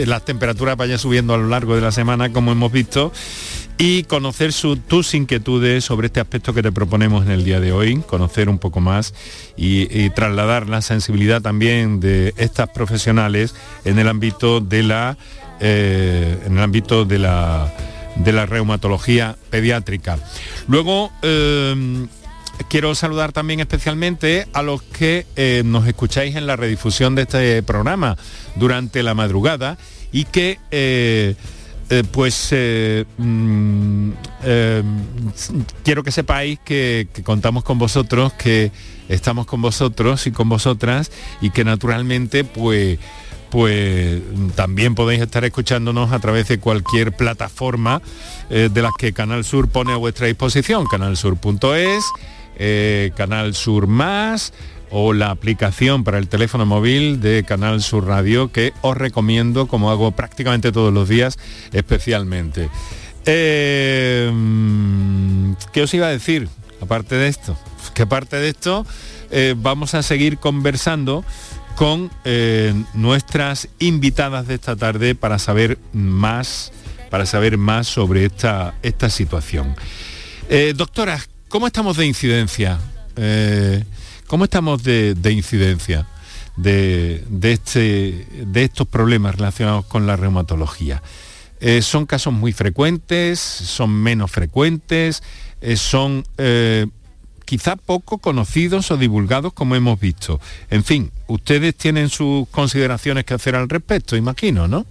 las 0.06 0.24
temperaturas 0.24 0.76
vayan 0.76 1.00
subiendo 1.00 1.34
a 1.34 1.38
lo 1.38 1.48
largo 1.48 1.74
de 1.74 1.80
la 1.80 1.90
semana 1.90 2.32
como 2.32 2.52
hemos 2.52 2.70
visto 2.70 3.12
y 3.82 4.02
conocer 4.02 4.52
su- 4.52 4.76
tus 4.76 5.14
inquietudes 5.14 5.86
sobre 5.86 6.08
este 6.08 6.20
aspecto 6.20 6.52
que 6.52 6.62
te 6.62 6.70
proponemos 6.70 7.24
en 7.24 7.30
el 7.32 7.44
día 7.44 7.60
de 7.60 7.72
hoy, 7.72 7.96
conocer 8.06 8.50
un 8.50 8.58
poco 8.58 8.80
más 8.80 9.14
y, 9.56 10.10
trasladar 10.10 10.68
la 10.68 10.82
sensibilidad 10.82 11.40
también 11.40 11.98
de 11.98 12.34
estas 12.36 12.68
profesionales 12.68 13.54
en 13.86 13.98
el 13.98 14.06
ámbito 14.08 14.60
de 14.60 14.82
la 14.82 15.16
eh, 15.60 16.38
en 16.44 16.58
el 16.58 16.62
ámbito 16.62 17.06
de 17.06 17.18
la 17.20 17.72
de 18.16 18.32
la 18.32 18.44
reumatología 18.44 19.36
pediátrica. 19.48 20.18
Luego 20.68 21.10
eh, 21.22 22.06
quiero 22.68 22.94
saludar 22.94 23.32
también 23.32 23.60
especialmente 23.60 24.46
a 24.52 24.62
los 24.62 24.82
que 24.82 25.26
eh, 25.36 25.62
nos 25.64 25.86
escucháis 25.86 26.36
en 26.36 26.46
la 26.46 26.56
redifusión 26.56 27.14
de 27.14 27.22
este 27.22 27.62
programa 27.62 28.18
durante 28.56 29.02
la 29.02 29.14
madrugada 29.14 29.78
y 30.12 30.24
que 30.24 30.58
eh, 31.92 32.04
pues 32.08 32.50
eh, 32.52 33.04
mm, 33.18 34.10
eh, 34.44 34.82
quiero 35.82 36.04
que 36.04 36.12
sepáis 36.12 36.60
que, 36.60 37.08
que 37.12 37.24
contamos 37.24 37.64
con 37.64 37.80
vosotros, 37.80 38.32
que 38.34 38.70
estamos 39.08 39.44
con 39.44 39.60
vosotros 39.60 40.24
y 40.28 40.30
con 40.30 40.48
vosotras 40.48 41.10
y 41.40 41.50
que 41.50 41.64
naturalmente 41.64 42.44
pues 42.44 43.00
pues 43.50 44.22
también 44.54 44.94
podéis 44.94 45.20
estar 45.22 45.44
escuchándonos 45.44 46.12
a 46.12 46.20
través 46.20 46.46
de 46.46 46.60
cualquier 46.60 47.16
plataforma 47.16 48.00
de 48.48 48.80
las 48.80 48.92
que 48.96 49.12
Canal 49.12 49.42
Sur 49.42 49.68
pone 49.68 49.92
a 49.92 49.96
vuestra 49.96 50.28
disposición, 50.28 50.86
canalsur.es, 50.86 52.04
Canal 53.16 53.54
Sur 53.56 53.88
Más 53.88 54.52
o 54.90 55.12
la 55.12 55.30
aplicación 55.30 56.04
para 56.04 56.18
el 56.18 56.28
teléfono 56.28 56.66
móvil 56.66 57.20
de 57.20 57.44
Canal 57.44 57.82
Sur 57.82 58.06
Radio 58.06 58.52
que 58.52 58.72
os 58.82 58.96
recomiendo 58.96 59.66
como 59.66 59.90
hago 59.90 60.10
prácticamente 60.12 60.72
todos 60.72 60.92
los 60.92 61.08
días 61.08 61.38
especialmente. 61.72 62.68
Eh, 63.26 64.30
¿Qué 65.72 65.82
os 65.82 65.94
iba 65.94 66.06
a 66.06 66.10
decir? 66.10 66.48
Aparte 66.80 67.14
de 67.14 67.28
esto, 67.28 67.58
que 67.94 68.02
aparte 68.02 68.36
de 68.36 68.48
esto 68.48 68.86
eh, 69.30 69.54
vamos 69.56 69.94
a 69.94 70.02
seguir 70.02 70.38
conversando 70.38 71.24
con 71.76 72.10
eh, 72.24 72.74
nuestras 72.94 73.68
invitadas 73.78 74.46
de 74.48 74.54
esta 74.54 74.76
tarde 74.76 75.14
para 75.14 75.38
saber 75.38 75.78
más, 75.92 76.72
para 77.10 77.26
saber 77.26 77.58
más 77.58 77.86
sobre 77.86 78.24
esta, 78.24 78.74
esta 78.82 79.08
situación. 79.08 79.74
Eh, 80.48 80.74
doctora, 80.76 81.20
¿cómo 81.48 81.66
estamos 81.66 81.96
de 81.96 82.06
incidencia? 82.06 82.78
¿Cómo 84.30 84.44
estamos 84.44 84.84
de, 84.84 85.16
de 85.16 85.32
incidencia 85.32 86.06
de, 86.56 87.24
de 87.28 87.50
este, 87.50 88.28
de 88.46 88.62
estos 88.62 88.86
problemas 88.86 89.34
relacionados 89.34 89.86
con 89.86 90.06
la 90.06 90.14
reumatología? 90.14 91.02
Eh, 91.58 91.82
¿Son 91.82 92.06
casos 92.06 92.32
muy 92.32 92.52
frecuentes? 92.52 93.40
¿Son 93.40 93.90
menos 93.90 94.30
frecuentes? 94.30 95.24
Eh, 95.60 95.76
¿Son 95.76 96.22
eh, 96.38 96.86
quizá 97.44 97.74
poco 97.74 98.18
conocidos 98.18 98.92
o 98.92 98.96
divulgados 98.96 99.52
como 99.52 99.74
hemos 99.74 99.98
visto? 99.98 100.40
En 100.70 100.84
fin, 100.84 101.10
ustedes 101.26 101.74
tienen 101.74 102.08
sus 102.08 102.46
consideraciones 102.50 103.24
que 103.24 103.34
hacer 103.34 103.56
al 103.56 103.68
respecto, 103.68 104.14
imagino, 104.14 104.68
¿no? 104.68 104.86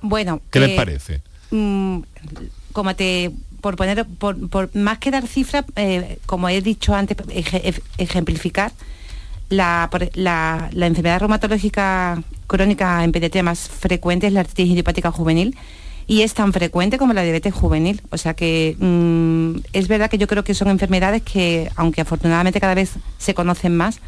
Bueno, 0.00 0.42
¿Qué 0.52 0.60
les 0.60 0.70
eh, 0.70 0.76
parece? 0.76 1.22
mm, 1.50 1.98
como 2.72 2.94
te 2.94 3.32
por 3.66 3.74
poner 3.74 4.04
por, 4.06 4.70
más 4.76 4.98
que 4.98 5.10
dar 5.10 5.26
cifras 5.26 5.64
eh, 5.74 6.18
como 6.24 6.48
he 6.48 6.60
dicho 6.62 6.94
antes 6.94 7.16
eje- 7.16 7.62
ej- 7.64 7.82
ejemplificar 7.98 8.70
la, 9.48 9.90
la 10.14 10.86
enfermedad 10.86 11.18
reumatológica 11.20 12.22
crónica 12.46 13.02
en 13.02 13.10
pediatría 13.10 13.42
más 13.42 13.68
frecuente 13.68 14.28
es 14.28 14.32
la 14.32 14.40
artritis 14.40 14.72
idiopática 14.72 15.10
juvenil 15.10 15.56
y 16.06 16.22
es 16.22 16.34
tan 16.34 16.52
frecuente 16.52 16.98
como 16.98 17.12
la 17.12 17.22
diabetes 17.22 17.52
juvenil. 17.52 18.00
O 18.10 18.18
sea 18.18 18.34
que 18.34 18.76
mm, 18.78 19.64
es 19.72 19.88
verdad 19.88 20.08
que 20.08 20.18
yo 20.18 20.28
creo 20.28 20.44
que 20.44 20.54
son 20.54 20.68
enfermedades 20.68 21.22
que, 21.22 21.68
aunque 21.74 22.00
afortunadamente 22.02 22.60
cada 22.60 22.74
vez 22.76 22.92
se 23.18 23.34
conocen 23.34 23.76
más, 23.76 23.98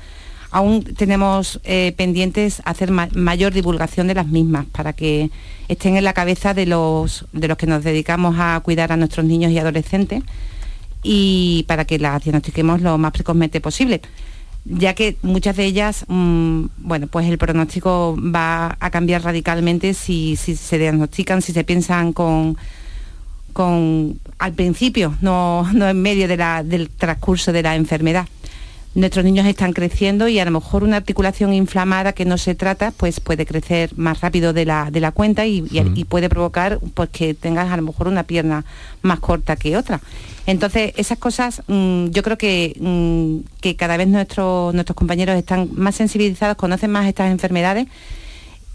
aún 0.50 0.82
tenemos 0.84 1.61
eh, 1.64 1.92
pendientes 1.96 2.62
hacer 2.64 2.90
ma- 2.90 3.08
mayor 3.14 3.52
divulgación 3.52 4.06
de 4.06 4.14
las 4.14 4.26
mismas 4.26 4.66
para 4.66 4.92
que 4.92 5.30
estén 5.68 5.96
en 5.96 6.04
la 6.04 6.12
cabeza 6.14 6.54
de 6.54 6.66
los, 6.66 7.26
de 7.32 7.48
los 7.48 7.56
que 7.58 7.66
nos 7.66 7.84
dedicamos 7.84 8.37
a 8.38 8.61
cuidar 8.64 8.92
a 8.92 8.96
nuestros 8.96 9.26
niños 9.26 9.52
y 9.52 9.58
adolescentes 9.58 10.22
y 11.02 11.64
para 11.68 11.84
que 11.84 11.98
las 11.98 12.22
diagnostiquemos 12.24 12.80
lo 12.80 12.98
más 12.98 13.12
precozmente 13.12 13.61
posible 13.61 14.00
ya 14.64 14.92
que 14.92 15.16
muchas 15.22 15.56
de 15.56 15.64
ellas, 15.64 16.04
mm, 16.08 16.64
bueno, 16.78 17.06
pues 17.06 17.26
el 17.26 17.38
pronóstico 17.38 18.16
va 18.20 18.76
a 18.80 18.90
cambiar 18.90 19.22
radicalmente 19.22 19.94
si, 19.94 20.37
si 20.37 20.56
se 20.56 20.76
diagnostican, 20.76 21.40
si 21.40 21.52
se 21.52 21.64
piensan 21.64 22.12
con, 22.12 22.58
con 23.54 24.20
al 24.38 24.52
principio, 24.52 25.14
no, 25.22 25.66
no 25.72 25.88
en 25.88 26.02
medio 26.02 26.28
del 26.28 26.90
transcurso 26.90 27.52
de 27.52 27.62
la 27.62 27.76
enfermedad. 27.76 28.26
Nuestros 28.94 29.24
niños 29.24 29.46
están 29.46 29.74
creciendo 29.74 30.27
y 30.29 30.38
a 30.40 30.44
lo 30.44 30.51
mejor 30.51 30.83
una 30.83 30.96
articulación 30.96 31.53
inflamada 31.53 32.14
que 32.14 32.24
no 32.24 32.37
se 32.38 32.55
trata, 32.55 32.90
pues 32.90 33.20
puede 33.20 33.46
crecer 33.46 33.90
más 33.96 34.20
rápido 34.22 34.53
de 34.53 34.64
la, 34.64 34.90
de 34.90 34.98
la 35.01 35.12
cuenta 35.12 35.46
y, 35.46 35.62
y- 35.70 35.81
Mm. 35.83 35.96
y 35.96 36.05
puede 36.05 36.29
provocar 36.29 36.81
pues, 36.94 37.11
que 37.11 37.35
tengas 37.35 37.70
a 37.70 37.77
lo 37.77 37.83
mejor 37.83 38.09
una 38.09 38.24
pierna 38.24 38.64
más 39.03 39.20
corta 39.20 39.55
que 39.57 39.77
otra. 39.77 40.01
Entonces, 40.46 40.94
esas 40.96 41.18
cosas 41.18 41.62
mm, 41.68 42.07
yo 42.09 42.22
creo 42.22 42.38
que, 42.38 42.74
mm, 42.81 43.61
que 43.61 43.77
cada 43.77 43.96
vez 43.98 44.09
nuestros 44.09 44.74
nuestros 44.74 44.96
compañeros 44.96 45.37
están 45.37 45.68
más 45.74 45.94
sensibilizados, 45.94 46.57
conocen 46.57 46.90
más 46.90 47.07
estas 47.07 47.31
enfermedades 47.31 47.87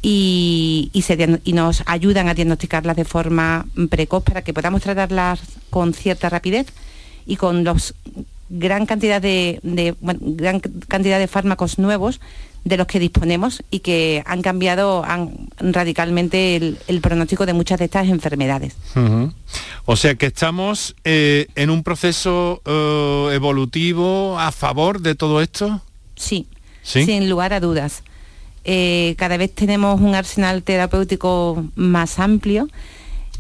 y, 0.02 0.90
y 0.94 1.02
se 1.02 1.18
diagno- 1.18 1.40
y 1.44 1.54
nos 1.54 1.84
ayudan 1.86 2.30
a 2.30 2.34
diagnosticarlas 2.34 2.96
de 2.96 3.04
forma 3.06 3.66
precoz 3.90 4.24
para 4.24 4.42
que 4.44 4.54
podamos 4.54 4.82
tratarlas 4.84 5.40
con 5.70 5.94
cierta 5.94 6.30
rapidez 6.30 6.68
y 7.26 7.36
con 7.38 7.64
los 7.64 7.96
gran 8.60 8.86
cantidad 8.86 9.22
de, 9.22 9.60
de- 9.64 9.96
bueno, 10.00 10.20
gran 10.24 10.60
cantidad 10.60 11.20
de 11.20 11.28
fármacos 11.28 11.80
nuevos 11.80 12.20
de 12.64 12.78
los 12.78 12.88
que 12.88 12.98
disponemos 13.00 13.62
y 13.72 13.80
que 13.80 14.24
han 14.26 14.42
cambiado 14.42 15.04
han- 15.04 15.50
radicalmente 15.60 16.56
el, 16.56 16.78
el 16.88 17.02
pronóstico 17.02 17.46
de 17.46 17.54
muchas 17.54 17.80
de 17.80 17.86
estas 17.86 18.08
enfermedades. 18.08 18.76
O 19.86 19.96
sea 19.96 20.16
que 20.16 20.28
estamos 20.28 20.96
eh, 21.04 21.48
en 21.56 21.70
un 21.70 21.84
proceso 21.84 22.62
eh, 22.66 23.36
evolutivo 23.36 24.40
a 24.40 24.52
favor 24.52 25.02
de 25.02 25.16
todo 25.16 25.42
esto. 25.42 25.82
Sí, 26.16 26.48
¿Sí? 26.84 27.06
sin 27.06 27.30
lugar 27.30 27.54
a 27.54 27.60
dudas. 27.60 28.04
Eh, 28.66 29.16
cada 29.18 29.36
vez 29.36 29.54
tenemos 29.54 30.00
un 30.00 30.16
arsenal 30.16 30.64
terapéutico 30.64 31.66
más 31.76 32.18
amplio 32.20 32.70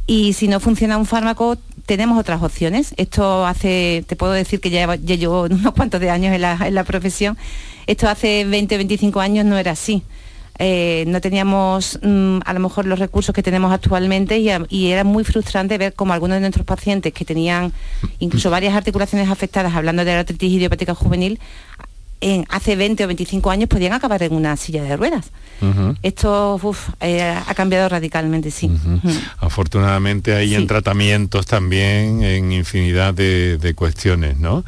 y 0.05 0.33
si 0.33 0.49
no 0.49 0.59
funciona 0.59 0.97
un 0.97 1.05
fármaco 1.05 1.55
tenemos 1.85 2.17
otras 2.19 2.41
opciones. 2.41 2.93
Esto 2.97 3.45
hace, 3.45 4.03
te 4.07 4.15
puedo 4.15 4.33
decir 4.33 4.59
que 4.59 4.69
ya, 4.69 4.95
llevo 4.95 5.43
unos 5.51 5.73
cuantos 5.73 5.99
de 5.99 6.09
años 6.09 6.33
en 6.33 6.41
la, 6.41 6.83
profesión, 6.83 7.37
esto 7.87 8.07
hace 8.07 8.45
20, 8.45 8.77
25 8.77 9.19
años 9.19 9.45
no 9.45 9.57
era 9.57 9.71
así. 9.71 10.03
Eh, 10.59 11.05
no 11.07 11.19
teníamos 11.19 11.99
mm, 12.03 12.39
a 12.45 12.53
lo 12.53 12.59
mejor 12.59 12.85
los 12.85 12.99
recursos 12.99 13.33
que 13.33 13.41
tenemos 13.41 13.73
actualmente 13.73 14.37
y, 14.37 14.51
y 14.69 14.91
era 14.91 15.03
muy 15.03 15.23
frustrante 15.23 15.79
ver 15.79 15.93
como 15.93 16.13
algunos 16.13 16.35
de 16.35 16.41
nuestros 16.41 16.63
pacientes 16.63 17.11
que 17.11 17.25
tenían 17.25 17.73
incluso 18.19 18.51
varias 18.51 18.75
articulaciones 18.75 19.31
afectadas, 19.31 19.73
hablando 19.73 20.05
de 20.05 20.13
la 20.13 20.19
artritis 20.19 20.51
idiopática 20.51 20.93
juvenil, 20.93 21.39
en, 22.23 22.45
hace 22.49 22.75
20 22.75 23.03
o 23.03 23.07
25 23.07 23.51
años 23.51 23.69
podían 23.69 23.93
acabar 23.93 24.23
en 24.23 24.33
una 24.33 24.55
silla 24.57 24.83
de 24.83 24.95
ruedas. 24.95 25.31
Esto 26.01 26.59
uf, 26.61 26.89
eh, 26.99 27.21
ha 27.21 27.53
cambiado 27.53 27.87
radicalmente, 27.87 28.51
sí. 28.51 28.69
Afortunadamente 29.37 30.35
hay 30.35 30.55
en 30.55 30.67
tratamientos 30.67 31.45
también 31.45 32.21
en 32.21 32.51
infinidad 32.51 33.13
de, 33.13 33.57
de 33.57 33.73
cuestiones, 33.73 34.37
¿no? 34.39 34.65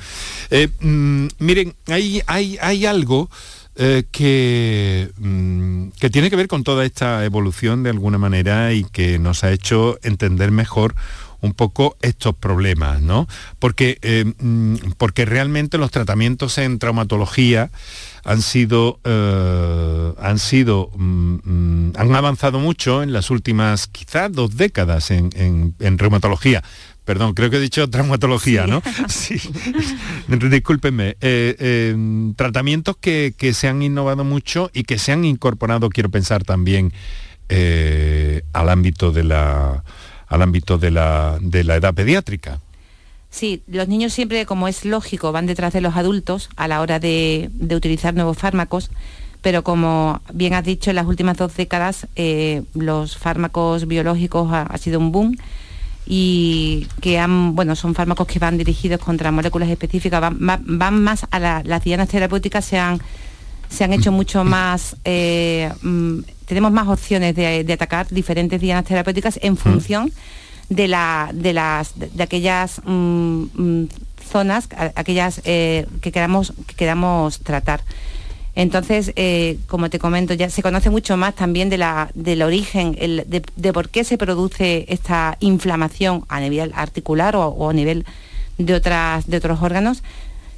Eh, 0.52 0.70
mm, 0.80 1.28
miren, 1.40 1.76
hay, 1.88 2.22
hay, 2.28 2.58
hay 2.62 2.86
algo 2.86 3.30
eh, 3.78 4.04
que, 4.10 5.12
mm, 5.18 5.90
que 6.00 6.10
tiene 6.10 6.30
que 6.30 6.38
ver 6.38 6.48
con 6.48 6.64
toda 6.64 6.86
esta 6.86 7.26
evolución 7.26 7.84
de 7.84 7.90
alguna 7.90 8.18
manera 8.18 8.72
y 8.72 8.86
que 8.86 9.20
nos 9.20 9.44
ha 9.44 9.52
hecho 9.52 10.00
entender 10.02 10.50
mejor 10.52 10.96
un 11.42 11.54
poco 11.54 11.98
estos 12.02 12.36
problemas, 12.36 13.02
¿no? 13.02 13.28
Porque, 13.60 13.98
eh, 14.02 14.26
mm, 14.40 14.76
porque 14.98 15.26
realmente 15.26 15.78
los 15.78 15.92
tratamientos 15.92 16.58
en 16.58 16.80
traumatología 16.80 17.70
han 18.24 18.42
sido, 18.42 19.00
eh, 19.04 20.14
han 20.20 20.40
sido, 20.40 20.90
mm, 20.96 21.36
mm, 21.44 21.94
han 21.98 22.16
avanzado 22.16 22.60
mucho 22.60 23.04
en 23.04 23.14
las 23.14 23.30
últimas 23.30 23.88
quizás 23.88 24.32
dos 24.32 24.56
décadas 24.58 25.12
en, 25.12 25.30
en- 25.36 25.76
en 25.80 25.98
reumatología. 25.98 26.64
Perdón, 27.06 27.36
creo 27.36 27.52
que 27.52 27.58
he 27.58 27.60
dicho 27.60 27.88
traumatología, 27.88 28.66
¿no? 28.66 28.82
Sí. 29.10 29.36
Discúlpenme. 30.28 31.10
Eh, 31.22 31.56
eh, 31.60 31.96
tratamientos 32.36 32.98
que, 33.00 33.36
que 33.38 33.54
se 33.54 33.68
han 33.68 33.84
innovado 33.84 34.24
mucho 34.24 34.72
y 34.74 34.84
que 34.84 34.98
se 34.98 35.12
han 35.12 35.24
incorporado, 35.24 35.90
quiero 35.90 36.10
pensar 36.10 36.44
también, 36.44 36.94
eh, 37.50 38.42
al 38.54 38.70
ámbito 38.70 39.12
de 39.12 39.24
la 39.24 39.84
al 40.28 40.42
ámbito 40.42 40.78
de 40.78 40.92
la, 40.92 41.38
de 41.42 41.64
la 41.64 41.76
edad 41.76 41.94
pediátrica. 41.94 42.60
Sí, 43.30 43.64
los 43.68 43.88
niños 43.88 44.14
siempre, 44.14 44.46
como 44.46 44.68
es 44.68 44.86
lógico, 44.86 45.32
van 45.32 45.46
detrás 45.46 45.74
de 45.74 45.82
los 45.82 45.96
adultos 45.96 46.50
a 46.56 46.68
la 46.68 46.80
hora 46.82 47.00
de, 47.00 47.50
de 47.54 47.76
utilizar 47.76 48.14
nuevos 48.14 48.38
fármacos, 48.38 48.92
pero 49.46 49.64
como 49.64 50.22
bien 50.34 50.56
has 50.56 50.64
dicho, 50.64 50.90
en 50.90 50.96
las 50.96 51.06
últimas 51.06 51.38
dos 51.38 51.56
décadas 51.56 52.08
eh, 52.16 52.64
los 52.74 53.16
fármacos 53.16 53.88
biológicos 53.88 54.52
ha, 54.52 54.76
sido 54.80 55.00
un 55.00 55.12
boom 55.12 55.38
y 56.08 56.88
que 57.00 57.20
han, 57.20 57.56
bueno, 57.56 57.76
son 57.76 57.94
fármacos 57.94 58.26
que 58.26 58.40
van 58.40 58.58
dirigidos 58.58 59.00
contra 59.00 59.30
moléculas 59.32 59.70
específicas, 59.70 60.20
van, 60.20 60.64
van 60.66 61.04
más 61.04 61.28
a 61.30 61.40
las 61.64 61.84
dianas 61.84 62.10
terapéuticas, 62.10 62.66
se 62.66 62.80
han, 62.80 63.00
se 63.76 63.84
han 63.84 63.94
hecho 63.94 64.12
mucho 64.12 64.44
más, 64.44 64.96
eh, 65.04 65.72
mm, 65.82 66.20
tenemos 66.46 66.72
más 66.72 66.88
opciones 66.88 67.36
de, 67.36 67.72
atacar 67.74 68.08
diferentes 68.10 68.60
dianas 68.62 68.86
terapéuticas 68.86 69.40
en 69.42 69.58
función 69.58 70.12
de, 70.70 70.88
la, 70.88 71.30
de, 71.34 71.54
las, 71.54 71.94
de, 71.98 72.24
aquellas 72.24 72.82
mm, 72.86 73.44
mm, 73.54 73.90
zonas, 74.32 74.70
aquellas 74.96 75.42
eh, 75.44 75.86
que, 76.02 76.12
queramos, 76.12 76.54
que 76.68 76.76
queramos 76.76 77.40
tratar. 77.40 77.82
Entonces, 78.56 79.12
eh, 79.18 79.58
como 79.68 79.90
te 79.90 80.00
comento, 80.00 80.34
ya 80.34 80.50
se 80.50 80.64
conoce 80.64 80.90
mucho 80.90 81.18
más 81.18 81.36
también 81.36 81.70
de 81.70 81.78
la, 81.78 82.10
del 82.14 82.42
origen, 82.42 82.96
de, 82.96 83.74
por 83.74 83.90
qué 83.90 84.06
se 84.06 84.18
produce 84.18 84.86
esta 84.88 85.36
inflamación 85.42 86.24
a 86.30 86.40
nivel 86.40 86.72
articular 86.74 87.36
o, 87.36 87.70
a 87.70 87.74
nivel 87.74 88.06
de, 88.58 88.74
otras, 88.74 89.28
de 89.28 89.38
otros 89.38 89.62
órganos. 89.62 90.04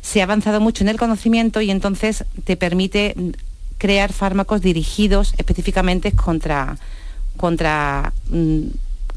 Se 0.07 0.21
ha 0.21 0.23
avanzado 0.23 0.61
mucho 0.61 0.85
en 0.85 0.87
el 0.87 0.97
conocimiento 0.97 1.59
y 1.59 1.69
entonces 1.69 2.23
te 2.45 2.55
permite 2.55 3.13
crear 3.77 4.13
fármacos 4.13 4.61
dirigidos 4.61 5.33
específicamente 5.37 6.13
contra, 6.13 6.77
contra, 7.35 8.13
mm, 8.29 8.61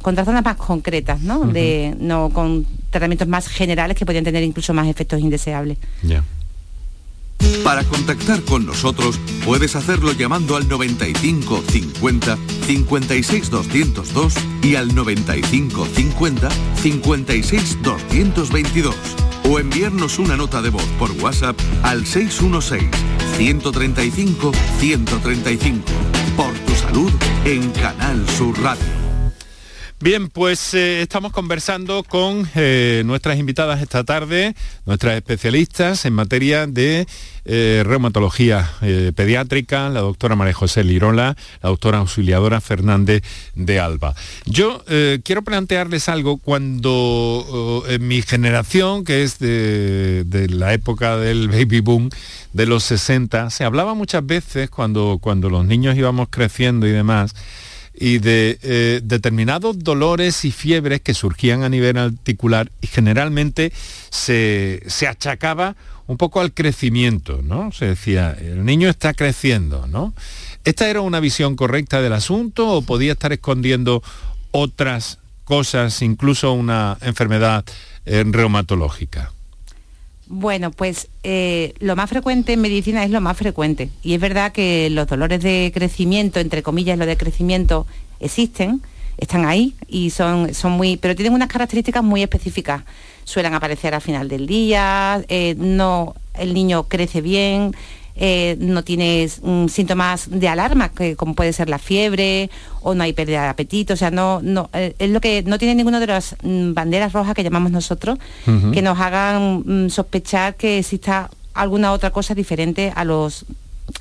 contra 0.02 0.24
zonas 0.24 0.44
más 0.44 0.56
concretas, 0.56 1.20
¿no? 1.20 1.46
de, 1.46 1.94
no 2.00 2.30
con 2.30 2.66
tratamientos 2.90 3.28
más 3.28 3.46
generales 3.46 3.96
que 3.96 4.04
podrían 4.04 4.24
tener 4.24 4.42
incluso 4.42 4.74
más 4.74 4.88
efectos 4.88 5.20
indeseables. 5.20 5.78
Para 7.64 7.84
contactar 7.84 8.42
con 8.42 8.66
nosotros 8.66 9.18
puedes 9.44 9.76
hacerlo 9.76 10.12
llamando 10.12 10.56
al 10.56 10.68
95 10.68 11.62
50 11.70 12.38
56 12.66 13.50
202 13.50 14.34
y 14.62 14.74
al 14.76 14.94
95 14.94 15.86
50 15.86 16.48
56 16.82 17.78
222 17.82 18.94
o 19.48 19.58
enviarnos 19.58 20.18
una 20.18 20.36
nota 20.36 20.62
de 20.62 20.70
voz 20.70 20.86
por 20.98 21.10
WhatsApp 21.12 21.58
al 21.82 22.06
616 22.06 22.90
135 23.36 24.52
135 24.78 25.84
por 26.36 26.52
tu 26.52 26.74
salud 26.74 27.12
en 27.44 27.70
Canal 27.70 28.28
Sur 28.28 28.60
Radio. 28.60 28.99
Bien, 30.02 30.30
pues 30.30 30.72
eh, 30.72 31.02
estamos 31.02 31.30
conversando 31.30 32.02
con 32.04 32.48
eh, 32.54 33.02
nuestras 33.04 33.38
invitadas 33.38 33.82
esta 33.82 34.02
tarde, 34.02 34.54
nuestras 34.86 35.14
especialistas 35.14 36.06
en 36.06 36.14
materia 36.14 36.66
de 36.66 37.06
eh, 37.44 37.82
reumatología 37.84 38.72
pediátrica, 39.14 39.90
la 39.90 40.00
doctora 40.00 40.36
María 40.36 40.54
José 40.54 40.84
Lirola, 40.84 41.36
la 41.62 41.68
doctora 41.68 41.98
auxiliadora 41.98 42.62
Fernández 42.62 43.22
de 43.54 43.78
Alba. 43.78 44.14
Yo 44.46 44.82
quiero 45.22 45.42
plantearles 45.42 46.08
algo 46.08 46.38
cuando 46.38 47.84
en 47.86 48.08
mi 48.08 48.22
generación, 48.22 49.04
que 49.04 49.22
es 49.22 49.38
de, 49.38 50.24
de, 50.24 50.48
la 50.48 50.72
época 50.72 51.18
del 51.18 51.48
baby 51.48 51.80
boom 51.80 52.08
de 52.54 52.64
los 52.64 52.84
60, 52.84 53.50
se 53.50 53.64
hablaba 53.64 53.92
muchas 53.92 54.24
veces 54.24 54.70
cuando, 54.70 55.18
cuando 55.20 55.50
los 55.50 55.66
niños 55.66 55.94
íbamos 55.94 56.28
creciendo 56.30 56.86
y 56.86 56.90
demás, 56.90 57.34
y 57.94 58.18
de 58.18 58.58
eh, 58.62 59.00
determinados 59.02 59.78
dolores 59.78 60.44
y 60.44 60.52
fiebres 60.52 61.00
que 61.00 61.14
surgían 61.14 61.62
a 61.62 61.68
nivel 61.68 61.98
articular 61.98 62.70
y 62.80 62.86
generalmente 62.86 63.72
se, 64.10 64.82
achacaba 65.08 65.76
un 66.06 66.16
poco 66.16 66.40
al 66.40 66.52
crecimiento, 66.52 67.40
¿no? 67.42 67.72
Se 67.72 67.86
decía, 67.86 68.36
el 68.40 68.64
niño 68.64 68.88
está 68.88 69.14
creciendo, 69.14 69.86
¿no? 69.86 70.14
¿Esta 70.64 70.88
era 70.88 71.00
una 71.00 71.20
visión 71.20 71.56
correcta 71.56 72.02
del 72.02 72.12
asunto 72.12 72.68
o 72.68 72.82
podía 72.82 73.12
estar 73.12 73.32
escondiendo 73.32 74.02
otras 74.50 75.18
cosas, 75.44 76.02
incluso 76.02 76.52
una 76.52 76.98
enfermedad 77.00 77.64
eh, 78.06 78.24
reumatológica? 78.26 79.32
Bueno, 80.32 80.70
pues 80.70 81.08
eh, 81.24 81.74
lo 81.80 81.96
más 81.96 82.08
frecuente 82.08 82.52
en 82.52 82.60
medicina 82.60 83.02
es 83.02 83.10
lo 83.10 83.20
más 83.20 83.36
frecuente. 83.36 83.90
Y 84.00 84.14
es 84.14 84.20
verdad 84.20 84.52
que 84.52 84.88
los 84.88 85.08
dolores 85.08 85.42
de 85.42 85.72
crecimiento, 85.74 86.38
entre 86.38 86.62
comillas, 86.62 86.96
lo 86.96 87.04
de 87.04 87.16
crecimiento, 87.16 87.84
existen, 88.20 88.80
están 89.16 89.44
ahí 89.44 89.74
y 89.88 90.10
son, 90.10 90.54
son 90.54 90.72
muy. 90.72 90.98
pero 90.98 91.16
tienen 91.16 91.34
unas 91.34 91.48
características 91.48 92.04
muy 92.04 92.22
específicas. 92.22 92.84
Suelen 93.24 93.54
aparecer 93.54 93.92
al 93.92 94.02
final 94.02 94.28
del 94.28 94.46
día, 94.46 95.20
eh, 95.26 95.56
no, 95.58 96.14
el 96.34 96.54
niño 96.54 96.84
crece 96.84 97.20
bien, 97.22 97.74
eh, 98.22 98.58
no 98.60 98.84
tienes 98.84 99.40
mm, 99.42 99.68
síntomas 99.68 100.28
de 100.28 100.46
alarma, 100.46 100.90
que, 100.90 101.16
como 101.16 101.34
puede 101.34 101.54
ser 101.54 101.70
la 101.70 101.78
fiebre 101.78 102.50
o 102.82 102.94
no 102.94 103.02
hay 103.02 103.14
pérdida 103.14 103.44
de 103.44 103.48
apetito, 103.48 103.94
o 103.94 103.96
sea, 103.96 104.10
no, 104.10 104.42
no, 104.42 104.68
eh, 104.74 104.94
es 104.98 105.08
lo 105.08 105.22
que 105.22 105.42
no 105.42 105.56
tiene 105.56 105.74
ninguna 105.74 106.00
de 106.00 106.06
las 106.06 106.36
mm, 106.42 106.74
banderas 106.74 107.14
rojas 107.14 107.34
que 107.34 107.42
llamamos 107.42 107.72
nosotros, 107.72 108.18
que 108.44 108.82
nos 108.82 109.00
hagan 109.00 109.62
mm, 109.64 109.88
sospechar 109.88 110.56
que 110.56 110.80
exista 110.80 111.30
alguna 111.54 111.92
otra 111.92 112.10
cosa 112.10 112.34
diferente 112.34 112.92
a 112.94 113.04
los 113.04 113.46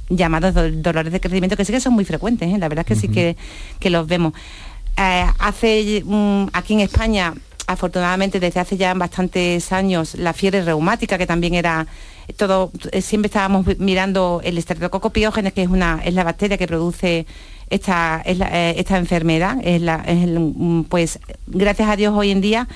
llamados 0.09 0.53
dolores 0.83 1.13
de 1.13 1.21
crecimiento, 1.21 1.55
que 1.55 1.63
sí 1.63 1.71
que 1.71 1.79
son 1.79 1.93
muy 1.93 2.03
frecuentes, 2.03 2.53
¿eh? 2.53 2.57
la 2.57 2.67
verdad 2.67 2.85
es 2.89 2.99
que 2.99 2.99
sí 2.99 3.07
que, 3.07 3.37
que, 3.79 3.89
los 3.89 4.05
vemos. 4.05 4.33
hace 4.97 6.03
aquí 6.51 6.73
en 6.73 6.79
España 6.81 7.33
afortunadamente 7.67 8.41
desde 8.41 8.59
hace 8.59 8.75
ya 8.75 8.93
bastantes 8.95 9.71
años 9.71 10.15
la 10.15 10.33
fiebre 10.33 10.61
reumática, 10.61 11.17
que 11.17 11.25
también 11.25 11.53
era 11.53 11.87
todo, 12.37 12.71
eh, 12.91 13.01
siempre 13.01 13.27
estábamos 13.27 13.65
mirando 13.79 14.41
el 14.43 14.57
estreptococo 14.57 15.11
piógenes, 15.11 15.53
que 15.53 15.63
es 15.63 15.69
una, 15.69 16.01
es 16.03 16.13
la 16.13 16.23
bacteria 16.23 16.57
que 16.57 16.67
produce 16.67 17.25
esta, 17.69 18.21
eh, 18.25 18.73
esta 18.77 18.97
enfermedad. 18.97 19.57
Es 19.63 19.81
la, 19.81 20.05
pues 20.89 21.19
gracias 21.47 21.89
a 21.89 21.95
Dios 21.95 22.13
hoy 22.15 22.31
en 22.31 22.41
día 22.41 22.67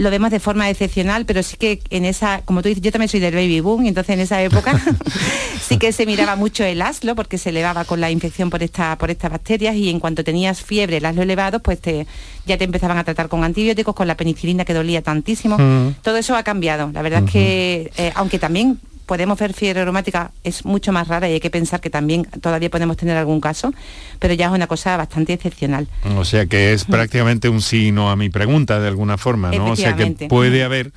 lo 0.00 0.10
vemos 0.10 0.30
de 0.30 0.40
forma 0.40 0.70
excepcional, 0.70 1.26
pero 1.26 1.42
sí 1.42 1.58
que 1.58 1.82
en 1.90 2.06
esa, 2.06 2.40
como 2.46 2.62
tú 2.62 2.68
dices, 2.68 2.82
yo 2.82 2.90
también 2.90 3.10
soy 3.10 3.20
del 3.20 3.34
baby 3.34 3.60
boom, 3.60 3.84
entonces 3.84 4.14
en 4.14 4.20
esa 4.20 4.42
época 4.42 4.80
sí 5.62 5.76
que 5.76 5.92
se 5.92 6.06
miraba 6.06 6.36
mucho 6.36 6.64
el 6.64 6.80
aslo 6.80 7.14
porque 7.14 7.36
se 7.36 7.50
elevaba 7.50 7.84
con 7.84 8.00
la 8.00 8.10
infección 8.10 8.48
por, 8.48 8.62
esta, 8.62 8.96
por 8.96 9.10
estas 9.10 9.30
bacterias 9.30 9.76
y 9.76 9.90
en 9.90 10.00
cuanto 10.00 10.24
tenías 10.24 10.62
fiebre, 10.62 10.96
el 10.96 11.04
aslo 11.04 11.20
elevado, 11.20 11.60
pues 11.60 11.80
te, 11.80 12.06
ya 12.46 12.56
te 12.56 12.64
empezaban 12.64 12.96
a 12.96 13.04
tratar 13.04 13.28
con 13.28 13.44
antibióticos, 13.44 13.94
con 13.94 14.08
la 14.08 14.16
penicilina 14.16 14.64
que 14.64 14.72
dolía 14.72 15.02
tantísimo. 15.02 15.58
Mm. 15.58 15.96
Todo 16.02 16.16
eso 16.16 16.34
ha 16.34 16.42
cambiado. 16.44 16.90
La 16.94 17.02
verdad 17.02 17.24
es 17.26 17.30
que, 17.30 17.92
eh, 17.98 18.10
aunque 18.14 18.38
también 18.38 18.78
podemos 19.10 19.36
ver 19.40 19.54
fiebre 19.54 19.82
reumática, 19.82 20.30
es 20.44 20.64
mucho 20.64 20.92
más 20.92 21.08
rara 21.08 21.28
y 21.28 21.32
hay 21.32 21.40
que 21.40 21.50
pensar 21.50 21.80
que 21.80 21.90
también 21.90 22.26
todavía 22.40 22.70
podemos 22.70 22.96
tener 22.96 23.16
algún 23.16 23.40
caso, 23.40 23.74
pero 24.20 24.34
ya 24.34 24.46
es 24.46 24.52
una 24.52 24.68
cosa 24.68 24.96
bastante 24.96 25.32
excepcional. 25.32 25.88
O 26.16 26.24
sea 26.24 26.46
que 26.46 26.72
es 26.72 26.84
prácticamente 26.84 27.48
un 27.48 27.60
sí 27.60 27.90
no 27.90 28.12
a 28.12 28.14
mi 28.14 28.30
pregunta 28.30 28.78
de 28.78 28.86
alguna 28.86 29.18
forma, 29.18 29.50
¿no? 29.50 29.72
O 29.72 29.74
sea 29.74 29.96
que 29.96 30.28
puede 30.28 30.62
haber 30.62 30.92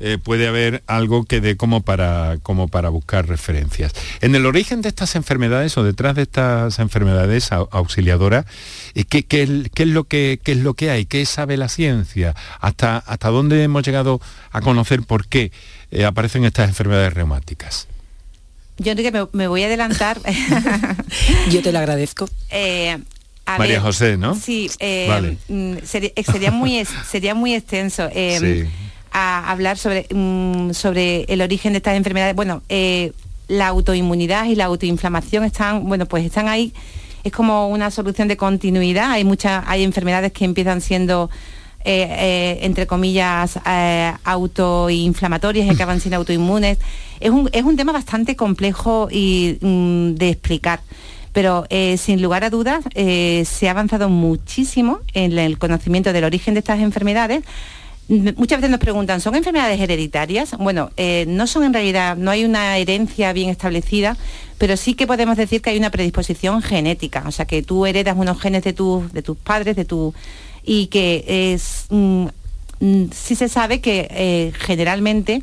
eh, 0.00 0.16
puede 0.22 0.46
haber 0.46 0.84
algo 0.86 1.24
que 1.24 1.40
dé 1.40 1.56
como 1.56 1.80
para, 1.80 2.38
como 2.44 2.68
para 2.68 2.88
buscar 2.88 3.26
referencias. 3.26 3.92
En 4.20 4.36
el 4.36 4.46
origen 4.46 4.80
de 4.80 4.88
estas 4.88 5.16
enfermedades 5.16 5.76
o 5.76 5.82
detrás 5.82 6.14
de 6.14 6.22
estas 6.22 6.78
enfermedades 6.78 7.50
auxiliadoras, 7.50 8.46
eh, 8.94 9.02
¿qué, 9.02 9.24
qué, 9.24 9.42
es 9.42 9.88
lo 9.88 10.04
que, 10.04 10.38
qué 10.42 10.52
es 10.52 10.58
lo 10.58 10.74
que 10.74 10.90
hay? 10.90 11.04
¿Qué 11.04 11.26
sabe 11.26 11.56
la 11.56 11.68
ciencia? 11.68 12.36
¿Hasta, 12.60 12.98
hasta 12.98 13.28
dónde 13.30 13.64
hemos 13.64 13.82
llegado 13.82 14.20
a 14.52 14.60
conocer 14.60 15.02
por 15.02 15.26
qué 15.26 15.50
eh, 15.90 16.04
aparecen 16.04 16.44
estas 16.44 16.68
enfermedades 16.68 17.12
reumáticas? 17.12 17.88
Yo 18.78 18.94
que 18.94 19.26
me, 19.32 19.48
voy 19.48 19.64
a 19.64 19.66
adelantar. 19.66 20.20
Yo 21.50 21.60
te 21.60 21.72
lo 21.72 21.80
agradezco. 21.80 22.28
María 23.46 23.80
José, 23.80 24.16
¿no? 24.16 24.36
Sí, 24.36 24.70
mm, 25.48 25.78
sería, 25.82 26.52
muy, 26.52 26.86
sería 27.10 27.34
muy 27.34 27.54
extenso. 27.54 28.08
Sí 28.14 28.68
hablar 29.18 29.78
sobre, 29.78 30.06
mm, 30.12 30.72
sobre 30.72 31.22
el 31.28 31.40
origen 31.40 31.72
de 31.72 31.78
estas 31.78 31.96
enfermedades. 31.96 32.34
Bueno, 32.34 32.62
eh, 32.68 33.12
la 33.48 33.68
autoinmunidad 33.68 34.46
y 34.46 34.54
la 34.54 34.66
autoinflamación 34.66 35.44
están, 35.44 35.88
bueno, 35.88 36.06
pues 36.06 36.24
están 36.24 36.48
ahí. 36.48 36.72
Es 37.24 37.32
como 37.32 37.68
una 37.68 37.90
solución 37.90 38.28
de 38.28 38.36
continuidad. 38.36 39.10
Hay 39.10 39.24
muchas, 39.24 39.64
hay 39.66 39.82
enfermedades 39.84 40.32
que 40.32 40.44
empiezan 40.44 40.80
siendo 40.80 41.30
eh, 41.84 42.06
eh, 42.10 42.58
entre 42.62 42.86
comillas, 42.86 43.58
autoinflamatorias 44.24 45.66
y 45.66 45.70
acaban 45.70 46.00
siendo 46.00 46.16
autoinmunes. 46.18 46.78
Es 47.20 47.30
un, 47.30 47.48
es 47.52 47.62
un 47.64 47.76
tema 47.76 47.92
bastante 47.92 48.36
complejo 48.36 49.08
y 49.10 49.58
mm, 49.60 50.14
de 50.14 50.28
explicar 50.30 50.80
pero 51.30 51.66
sin 51.98 52.20
lugar 52.20 52.42
a 52.42 52.50
dudas 52.50 52.82
se 52.92 53.68
ha 53.68 53.70
avanzado 53.70 54.08
muchísimo 54.08 54.98
en 55.14 55.38
el 55.38 55.56
conocimiento 55.58 56.12
del 56.12 56.24
origen 56.24 56.54
de 56.54 56.60
estas 56.60 56.80
enfermedades 56.80 57.44
Muchas 58.08 58.58
veces 58.58 58.70
nos 58.70 58.80
preguntan, 58.80 59.20
¿son 59.20 59.34
enfermedades 59.34 59.78
hereditarias? 59.78 60.56
Bueno, 60.56 60.90
eh, 60.96 61.26
no 61.28 61.46
son 61.46 61.64
en 61.64 61.74
realidad, 61.74 62.16
no 62.16 62.30
hay 62.30 62.46
una 62.46 62.78
herencia 62.78 63.34
bien 63.34 63.50
establecida, 63.50 64.16
pero 64.56 64.78
sí 64.78 64.94
que 64.94 65.06
podemos 65.06 65.36
decir 65.36 65.60
que 65.60 65.70
hay 65.70 65.76
una 65.78 65.90
predisposición 65.90 66.62
genética, 66.62 67.22
o 67.26 67.32
sea 67.32 67.44
que 67.44 67.62
tú 67.62 67.84
heredas 67.84 68.16
unos 68.16 68.40
genes 68.40 68.64
de, 68.64 68.72
de 68.72 69.22
tus 69.22 69.36
padres, 69.36 69.76
de 69.76 69.84
tu 69.84 70.14
y 70.64 70.86
que 70.86 71.52
es 71.52 71.84
mm, 71.90 72.26
mm, 72.80 73.10
sí 73.12 73.34
se 73.34 73.48
sabe 73.48 73.82
que 73.82 74.08
eh, 74.10 74.52
generalmente 74.58 75.42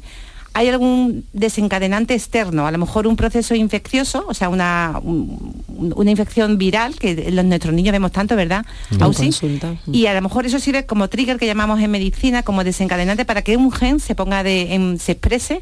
hay 0.57 0.69
algún 0.69 1.25
desencadenante 1.33 2.13
externo, 2.15 2.65
a 2.65 2.71
lo 2.71 2.77
mejor 2.77 3.07
un 3.07 3.17
proceso 3.17 3.53
infeccioso, 3.55 4.23
o 4.25 4.33
sea, 4.33 4.47
una, 4.47 5.01
una 5.03 6.09
infección 6.09 6.57
viral, 6.57 6.95
que 6.95 7.29
los, 7.29 7.43
nuestros 7.43 7.73
niños 7.73 7.91
vemos 7.91 8.13
tanto, 8.13 8.37
¿verdad? 8.37 8.65
Consulta. 8.97 9.75
Y 9.91 10.05
a 10.07 10.13
lo 10.13 10.21
mejor 10.21 10.45
eso 10.45 10.57
sirve 10.59 10.85
como 10.85 11.09
trigger 11.09 11.37
que 11.37 11.45
llamamos 11.45 11.81
en 11.81 11.91
medicina, 11.91 12.41
como 12.43 12.63
desencadenante 12.63 13.25
para 13.25 13.41
que 13.41 13.57
un 13.57 13.69
gen 13.69 13.99
se 13.99 14.15
ponga 14.15 14.43
de, 14.43 14.73
en- 14.73 14.97
se 14.97 15.11
exprese 15.11 15.61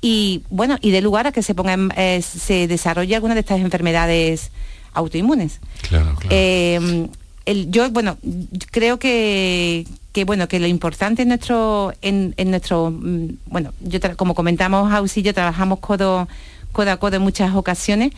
y 0.00 0.42
bueno, 0.50 0.76
y 0.80 0.90
dé 0.90 1.00
lugar 1.02 1.28
a 1.28 1.32
que 1.32 1.44
se 1.44 1.54
ponga 1.54 1.74
en- 1.74 1.92
eh, 1.96 2.20
se 2.20 2.66
desarrolle 2.66 3.14
alguna 3.14 3.34
de 3.34 3.40
estas 3.40 3.60
enfermedades 3.60 4.50
autoinmunes. 4.92 5.60
Claro, 5.88 6.16
Eh, 6.30 7.06
el- 7.46 7.70
yo, 7.70 7.88
bueno, 7.92 8.18
creo 8.72 8.98
que, 8.98 9.86
que, 10.12 10.24
bueno, 10.24 10.48
que 10.48 10.60
lo 10.60 10.66
importante 10.66 11.22
en 11.22 11.28
nuestro, 11.28 11.92
en, 12.02 12.34
en 12.36 12.50
nuestro, 12.50 12.90
mm, 12.90 13.28
bueno, 13.46 13.72
yo 13.80 13.98
como 14.16 14.34
comentamos, 14.34 14.92
Ausi 14.92 15.20
y 15.20 15.22
yo 15.22 15.34
trabajamos 15.34 15.80
codo, 15.80 16.28
codo 16.72 16.90
a 16.90 16.96
codo 16.98 17.16
en 17.16 17.22
muchas 17.22 17.54
ocasiones, 17.54 18.12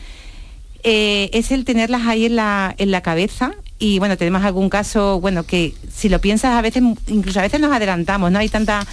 eh, 0.83 1.29
es 1.33 1.51
el 1.51 1.65
tenerlas 1.65 2.05
ahí 2.05 2.25
en 2.25 2.35
la, 2.35 2.75
en 2.77 2.91
la 2.91 3.01
cabeza 3.01 3.53
y 3.79 3.99
bueno, 3.99 4.17
tenemos 4.17 4.43
algún 4.43 4.69
caso, 4.69 5.19
bueno, 5.19 5.43
que 5.43 5.73
si 5.93 6.07
lo 6.09 6.21
piensas 6.21 6.53
a 6.53 6.61
veces, 6.61 6.81
incluso 7.07 7.39
a 7.39 7.41
veces 7.41 7.59
nos 7.59 7.73
adelantamos, 7.73 8.31
¿no? 8.31 8.39
Hay 8.39 8.47
tanta, 8.47 8.85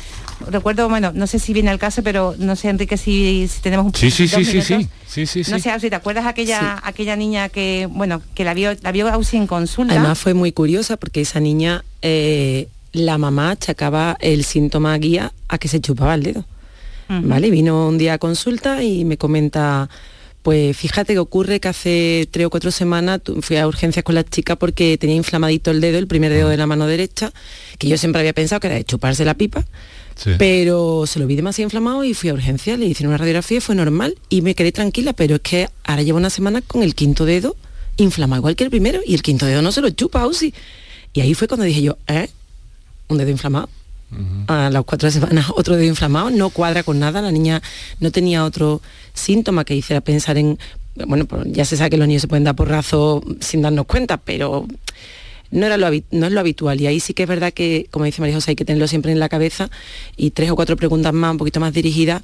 recuerdo, 0.48 0.88
bueno, 0.88 1.12
no 1.14 1.26
sé 1.26 1.38
si 1.38 1.52
viene 1.52 1.70
al 1.70 1.78
caso, 1.78 2.02
pero 2.02 2.34
no 2.38 2.56
sé, 2.56 2.68
Enrique, 2.68 2.96
si, 2.96 3.46
si 3.46 3.60
tenemos 3.60 3.86
un 3.86 3.94
Sí, 3.94 4.10
sí, 4.10 4.26
sí, 4.26 4.44
sí, 4.44 4.60
sí. 4.60 4.88
Sí, 5.06 5.26
sí, 5.26 5.44
sí. 5.44 5.50
No 5.50 5.58
sé, 5.58 5.70
Ausi, 5.70 5.90
¿te 5.90 5.96
acuerdas 5.96 6.26
aquella, 6.26 6.80
aquella 6.82 7.14
niña 7.14 7.48
que, 7.48 7.86
bueno, 7.90 8.22
que 8.34 8.44
la 8.44 8.54
vio, 8.54 8.72
la 8.80 8.90
vio 8.90 9.08
Ausi 9.08 9.36
en 9.36 9.46
consulta? 9.46 9.94
Además 9.94 10.18
fue 10.18 10.34
muy 10.34 10.50
curiosa 10.50 10.96
porque 10.96 11.20
esa 11.20 11.38
niña, 11.38 11.84
eh, 12.00 12.68
la 12.92 13.18
mamá 13.18 13.50
achacaba 13.50 14.16
el 14.20 14.44
síntoma 14.44 14.96
guía 14.98 15.32
a 15.48 15.58
que 15.58 15.68
se 15.68 15.80
chupaba 15.80 16.14
el 16.14 16.22
dedo. 16.22 16.44
¿Vale? 17.08 17.50
Vino 17.50 17.88
un 17.88 17.98
día 17.98 18.14
a 18.14 18.18
consulta 18.18 18.82
y 18.82 19.04
me 19.04 19.18
comenta, 19.18 19.90
pues 20.40 20.74
fíjate 20.74 21.12
que 21.12 21.18
ocurre 21.18 21.60
que 21.60 21.68
hace 21.68 22.26
tres 22.30 22.46
o 22.46 22.50
cuatro 22.50 22.70
semanas 22.70 23.20
fui 23.42 23.58
a 23.58 23.68
urgencias 23.68 24.02
con 24.02 24.14
la 24.14 24.24
chica 24.24 24.56
porque 24.56 24.96
tenía 24.96 25.16
inflamadito 25.16 25.70
el 25.70 25.82
dedo, 25.82 25.98
el 25.98 26.06
primer 26.06 26.32
dedo 26.32 26.48
de 26.48 26.56
la 26.56 26.66
mano 26.66 26.86
derecha, 26.86 27.30
que 27.76 27.88
yo 27.88 27.98
siempre 27.98 28.20
había 28.20 28.32
pensado 28.32 28.60
que 28.60 28.68
era 28.68 28.76
de 28.76 28.84
chuparse 28.84 29.26
la 29.26 29.34
pipa. 29.34 29.66
Pero 30.38 31.04
se 31.06 31.18
lo 31.18 31.26
vi 31.26 31.36
demasiado 31.36 31.66
inflamado 31.66 32.02
y 32.02 32.14
fui 32.14 32.30
a 32.30 32.34
urgencias, 32.34 32.78
le 32.78 32.86
hicieron 32.86 33.10
una 33.10 33.18
radiografía 33.18 33.58
y 33.58 33.60
fue 33.60 33.74
normal 33.74 34.16
y 34.30 34.40
me 34.40 34.54
quedé 34.54 34.72
tranquila, 34.72 35.12
pero 35.12 35.34
es 35.34 35.42
que 35.42 35.68
ahora 35.84 36.02
llevo 36.02 36.16
una 36.16 36.30
semana 36.30 36.62
con 36.62 36.82
el 36.82 36.94
quinto 36.94 37.26
dedo 37.26 37.56
inflamado 37.98 38.40
igual 38.40 38.56
que 38.56 38.64
el 38.64 38.70
primero 38.70 39.00
y 39.04 39.14
el 39.14 39.22
quinto 39.22 39.44
dedo 39.44 39.60
no 39.60 39.70
se 39.70 39.82
lo 39.82 39.90
chupa, 39.90 40.22
Ausi. 40.22 40.54
Y 41.12 41.20
ahí 41.20 41.34
fue 41.34 41.46
cuando 41.46 41.66
dije 41.66 41.82
yo, 41.82 41.98
¿eh? 42.06 42.30
Un 43.12 43.18
dedo 43.18 43.30
inflamado. 43.30 43.68
A 44.46 44.68
las 44.68 44.84
cuatro 44.84 45.10
semanas 45.10 45.46
otro 45.56 45.76
dedo 45.76 45.88
inflamado, 45.88 46.28
no 46.30 46.50
cuadra 46.50 46.82
con 46.82 46.98
nada, 46.98 47.22
la 47.22 47.32
niña 47.32 47.62
no 47.98 48.10
tenía 48.10 48.44
otro 48.44 48.82
síntoma 49.14 49.64
que 49.64 49.74
hiciera 49.74 50.02
pensar 50.02 50.36
en, 50.36 50.58
bueno, 51.06 51.24
pues 51.24 51.44
ya 51.46 51.64
se 51.64 51.78
sabe 51.78 51.90
que 51.90 51.96
los 51.96 52.06
niños 52.06 52.20
se 52.20 52.28
pueden 52.28 52.44
dar 52.44 52.54
porrazo 52.54 53.22
sin 53.40 53.62
darnos 53.62 53.86
cuenta, 53.86 54.18
pero 54.18 54.66
no, 55.50 55.66
era 55.66 55.78
lo, 55.78 55.88
no 56.10 56.26
es 56.26 56.32
lo 56.32 56.40
habitual 56.40 56.80
y 56.80 56.86
ahí 56.86 57.00
sí 57.00 57.14
que 57.14 57.22
es 57.22 57.28
verdad 57.28 57.52
que, 57.54 57.86
como 57.90 58.04
dice 58.04 58.20
María 58.20 58.34
José, 58.34 58.50
hay 58.50 58.56
que 58.56 58.64
tenerlo 58.64 58.88
siempre 58.88 59.12
en 59.12 59.18
la 59.18 59.28
cabeza 59.28 59.70
y 60.16 60.30
tres 60.30 60.50
o 60.50 60.56
cuatro 60.56 60.76
preguntas 60.76 61.12
más, 61.14 61.30
un 61.30 61.38
poquito 61.38 61.60
más 61.60 61.72
dirigidas, 61.72 62.22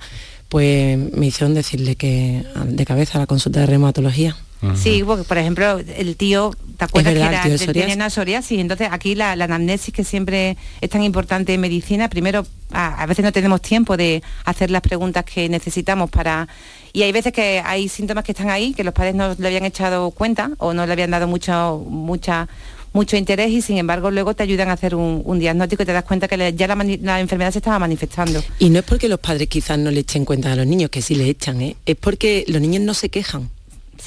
pues 0.48 0.98
me 1.14 1.26
hicieron 1.26 1.54
decirle 1.54 1.96
que 1.96 2.44
de 2.66 2.84
cabeza 2.84 3.18
a 3.18 3.20
la 3.22 3.26
consulta 3.26 3.60
de 3.60 3.66
reumatología. 3.66 4.36
Sí, 4.74 5.04
porque 5.06 5.22
por 5.22 5.38
ejemplo, 5.38 5.78
el 5.78 6.16
tío, 6.16 6.52
¿te 6.78 6.84
acuerdas 6.86 7.12
verdad, 7.12 7.28
que 7.28 7.34
era, 7.34 7.42
tío 7.42 7.50
de 7.52 7.58
de- 7.58 7.64
psoriasis. 7.64 7.82
tenía 7.82 7.94
una 7.96 8.10
psoriasis? 8.10 8.58
Entonces 8.58 8.88
aquí 8.90 9.14
la, 9.14 9.36
la 9.36 9.44
anamnesis 9.44 9.92
que 9.92 10.04
siempre 10.04 10.56
es 10.80 10.88
tan 10.88 11.02
importante 11.02 11.52
en 11.52 11.60
medicina, 11.60 12.08
primero 12.08 12.46
a, 12.72 13.02
a 13.02 13.06
veces 13.06 13.24
no 13.24 13.32
tenemos 13.32 13.60
tiempo 13.60 13.96
de 13.96 14.22
hacer 14.44 14.70
las 14.70 14.80
preguntas 14.80 15.24
que 15.24 15.48
necesitamos 15.48 16.08
para... 16.10 16.48
Y 16.94 17.02
hay 17.02 17.12
veces 17.12 17.32
que 17.34 17.60
hay 17.64 17.88
síntomas 17.88 18.24
que 18.24 18.32
están 18.32 18.48
ahí, 18.48 18.72
que 18.72 18.82
los 18.84 18.94
padres 18.94 19.14
no 19.14 19.34
le 19.38 19.46
habían 19.46 19.64
echado 19.66 20.10
cuenta 20.12 20.50
o 20.58 20.72
no 20.72 20.86
le 20.86 20.92
habían 20.92 21.10
dado 21.10 21.26
mucho, 21.28 21.84
mucha 21.88 22.48
mucho 22.94 23.18
interés 23.18 23.50
y 23.50 23.60
sin 23.60 23.76
embargo 23.76 24.10
luego 24.10 24.32
te 24.34 24.42
ayudan 24.42 24.70
a 24.70 24.72
hacer 24.72 24.94
un, 24.94 25.20
un 25.24 25.38
diagnóstico 25.38 25.82
y 25.82 25.86
te 25.86 25.92
das 25.92 26.04
cuenta 26.04 26.26
que 26.26 26.38
le- 26.38 26.54
ya 26.54 26.66
la 26.66 27.20
enfermedad 27.20 27.52
se 27.52 27.58
estaba 27.58 27.78
manifestando. 27.78 28.42
Y 28.58 28.70
no 28.70 28.78
es 28.78 28.84
porque 28.84 29.08
los 29.10 29.20
padres 29.20 29.46
quizás 29.48 29.78
no 29.78 29.90
le 29.90 30.00
echen 30.00 30.24
cuenta 30.24 30.52
a 30.52 30.56
los 30.56 30.66
niños, 30.66 30.88
que 30.88 31.02
sí 31.02 31.14
le 31.14 31.28
echan, 31.28 31.60
¿eh? 31.60 31.76
es 31.84 31.96
porque 31.96 32.44
los 32.48 32.62
niños 32.62 32.82
no 32.82 32.94
se 32.94 33.10
quejan. 33.10 33.50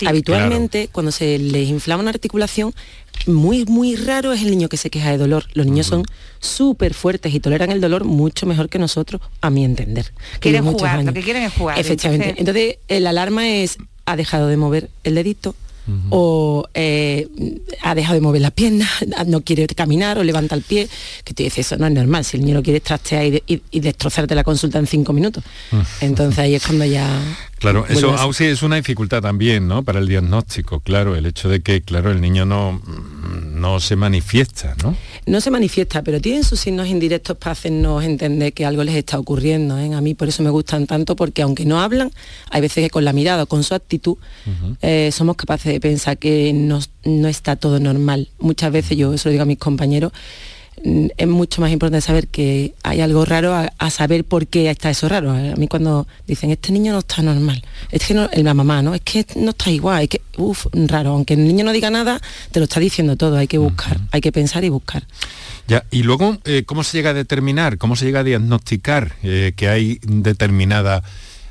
Habitualmente, 0.09 0.89
cuando 0.91 1.11
se 1.11 1.37
les 1.37 1.67
inflama 1.69 2.01
una 2.01 2.09
articulación, 2.11 2.73
muy, 3.27 3.65
muy 3.65 3.95
raro 3.95 4.33
es 4.33 4.41
el 4.41 4.49
niño 4.49 4.67
que 4.69 4.77
se 4.77 4.89
queja 4.89 5.11
de 5.11 5.17
dolor. 5.17 5.45
Los 5.53 5.65
niños 5.67 5.87
son 5.87 6.03
súper 6.39 6.93
fuertes 6.93 7.33
y 7.33 7.39
toleran 7.39 7.71
el 7.71 7.79
dolor 7.81 8.03
mucho 8.05 8.45
mejor 8.45 8.67
que 8.69 8.79
nosotros, 8.79 9.21
a 9.41 9.49
mi 9.49 9.63
entender. 9.65 10.05
que 10.33 10.39
Quieren 10.49 10.63
jugar, 10.65 10.95
lo 11.05 11.13
que 11.13 11.21
quieren 11.21 11.43
es 11.43 11.53
jugar. 11.53 11.77
Efectivamente. 11.79 12.35
Entonces, 12.39 12.77
el 12.87 13.05
alarma 13.07 13.47
es, 13.47 13.77
ha 14.05 14.15
dejado 14.15 14.47
de 14.47 14.57
mover 14.57 14.89
el 15.03 15.15
dedito, 15.15 15.55
o 16.09 16.67
eh, 16.73 17.27
ha 17.81 17.95
dejado 17.95 18.13
de 18.15 18.21
mover 18.21 18.41
las 18.41 18.51
piernas, 18.51 18.87
no 19.27 19.41
quiere 19.41 19.67
caminar 19.67 20.17
o 20.17 20.23
levanta 20.23 20.55
el 20.55 20.61
pie, 20.61 20.87
que 21.25 21.33
te 21.33 21.43
dice, 21.43 21.61
eso 21.61 21.75
no 21.75 21.85
es 21.85 21.91
normal, 21.91 22.23
si 22.23 22.37
el 22.37 22.43
niño 22.45 22.55
lo 22.55 22.63
quiere 22.63 22.79
trastear 22.79 23.25
y, 23.25 23.31
de- 23.31 23.43
y- 23.45 23.61
y 23.71 23.79
destrozarte 23.81 24.33
la 24.33 24.43
consulta 24.45 24.79
en 24.79 24.87
cinco 24.87 25.11
minutos. 25.11 25.43
Entonces 25.99 26.39
ahí 26.39 26.55
es 26.55 26.65
cuando 26.65 26.85
ya... 26.85 27.07
Claro, 27.62 27.86
eso 27.88 28.18
Ausi, 28.18 28.45
es 28.45 28.64
una 28.64 28.76
dificultad 28.78 29.22
también, 29.22 29.68
¿no? 29.68 29.84
Para 29.84 29.99
el 29.99 30.07
diagnóstico, 30.07 30.80
claro, 30.80 31.16
el 31.16 31.28
hecho 31.28 31.47
de 31.47 31.62
que, 31.62 31.82
claro, 31.82 32.09
el 32.09 32.20
niño 32.20 32.43
no, 32.43 32.82
no 33.53 33.80
se 33.80 33.95
manifiesta, 33.95 34.76
¿no? 34.84 34.97
no 35.28 35.39
se 35.41 35.51
manifiesta, 35.51 36.01
pero 36.01 36.20
tienen 36.20 36.43
sus 36.43 36.59
signos 36.59 36.88
indirectos 36.88 37.38
para 37.38 37.51
hacernos 37.51 38.03
entender 38.03 38.53
que 38.53 38.66
algo 38.66 38.84
les 38.84 38.95
está 38.95 39.20
ocurriendo. 39.20 39.78
¿eh? 39.78 39.93
A 39.93 40.01
mí 40.01 40.16
por 40.16 40.28
eso 40.28 40.41
me 40.41 40.49
gustan 40.49 40.88
tanto, 40.88 41.16
porque 41.16 41.43
aunque 41.43 41.66
no 41.66 41.80
hablan, 41.80 42.12
hay 42.49 42.62
veces 42.62 42.84
que 42.84 42.89
con 42.89 43.05
la 43.05 43.14
mirada 43.14 43.43
o 43.43 43.45
con 43.45 43.64
su 43.64 43.76
actitud 43.76 44.18
eh, 44.82 45.12
somos 45.12 45.36
capaces 45.36 45.72
de 45.72 45.80
pensar 45.80 46.18
que 46.18 46.51
no, 46.53 46.80
no 47.03 47.28
está 47.28 47.55
todo 47.55 47.80
normal. 47.80 48.30
Muchas 48.39 48.72
veces 48.72 48.97
yo 48.97 49.14
eso 49.14 49.30
lo 49.30 49.34
digo 49.34 49.43
a 49.43 49.45
mis 49.45 49.59
compañeros, 49.59 50.12
es 50.84 51.27
mucho 51.27 51.61
más 51.61 51.71
importante 51.71 52.01
saber 52.01 52.27
que 52.27 52.73
hay 52.84 53.01
algo 53.01 53.23
raro 53.25 53.53
a, 53.53 53.71
a 53.77 53.89
saber 53.89 54.23
por 54.25 54.47
qué 54.47 54.69
está 54.69 54.89
eso 54.89 55.07
raro. 55.07 55.32
A 55.32 55.55
mí 55.55 55.67
cuando 55.67 56.07
dicen, 56.27 56.49
este 56.51 56.71
niño 56.71 56.91
no 56.93 56.99
está 56.99 57.21
normal, 57.21 57.63
es 57.91 58.05
que 58.05 58.13
no, 58.13 58.29
el- 58.32 58.43
la 58.43 58.53
mamá, 58.53 58.82
¿no? 58.82 58.93
Es 58.95 59.01
que 59.01 59.25
no 59.36 59.51
está 59.51 59.69
igual, 59.69 60.03
es 60.03 60.09
que, 60.09 60.21
uff, 60.38 60.65
raro, 60.73 61.11
aunque 61.11 61.36
el 61.36 61.45
niño 61.47 61.63
no 61.63 61.71
diga 61.71 61.89
nada, 61.89 62.19
te 62.51 62.59
lo 62.59 62.63
está 62.65 62.79
diciendo 62.79 63.15
todo, 63.15 63.38
hay 63.38 63.47
que 63.47 63.57
buscar, 63.59 63.99
hay 64.11 64.21
que 64.21 64.32
pensar 64.32 64.63
y 64.63 64.69
buscar. 64.69 65.05
Ya, 65.67 65.86
y 65.91 66.03
luego, 66.03 66.38
eh, 66.45 66.63
¿cómo 66.65 66.84
se 66.84 66.97
llega 66.97 67.11
a 67.11 67.13
determinar, 67.13 67.77
cómo 67.77 67.95
se 67.95 68.05
llega 68.05 68.21
a 68.21 68.23
diagnosticar 68.23 69.13
eh, 69.23 69.53
que 69.55 69.69
hay 69.69 69.99
determinada, 70.03 71.03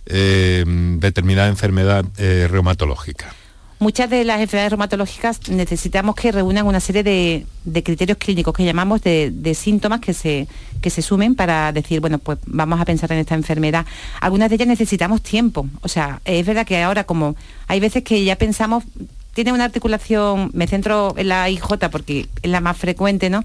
eh, 0.06 0.64
determinada 0.98 1.48
enfermedad 1.48 2.04
reumatológica? 2.16 3.34
Muchas 3.80 4.10
de 4.10 4.24
las 4.24 4.42
enfermedades 4.42 4.72
reumatológicas 4.72 5.48
necesitamos 5.48 6.14
que 6.14 6.30
reúnan 6.30 6.66
una 6.66 6.80
serie 6.80 7.02
de, 7.02 7.46
de 7.64 7.82
criterios 7.82 8.18
clínicos 8.18 8.52
que 8.52 8.62
llamamos 8.62 9.00
de, 9.00 9.30
de 9.32 9.54
síntomas 9.54 10.00
que 10.00 10.12
se, 10.12 10.48
que 10.82 10.90
se 10.90 11.00
sumen 11.00 11.34
para 11.34 11.72
decir, 11.72 11.98
bueno, 12.00 12.18
pues 12.18 12.38
vamos 12.44 12.78
a 12.78 12.84
pensar 12.84 13.10
en 13.12 13.20
esta 13.20 13.34
enfermedad. 13.34 13.86
Algunas 14.20 14.50
de 14.50 14.56
ellas 14.56 14.68
necesitamos 14.68 15.22
tiempo. 15.22 15.66
O 15.80 15.88
sea, 15.88 16.20
es 16.26 16.44
verdad 16.44 16.66
que 16.66 16.82
ahora 16.82 17.04
como 17.04 17.36
hay 17.68 17.80
veces 17.80 18.04
que 18.04 18.22
ya 18.22 18.36
pensamos, 18.36 18.84
tiene 19.32 19.50
una 19.50 19.64
articulación, 19.64 20.50
me 20.52 20.66
centro 20.66 21.14
en 21.16 21.28
la 21.28 21.48
IJ 21.48 21.88
porque 21.90 22.28
es 22.42 22.50
la 22.50 22.60
más 22.60 22.76
frecuente, 22.76 23.30
¿no? 23.30 23.44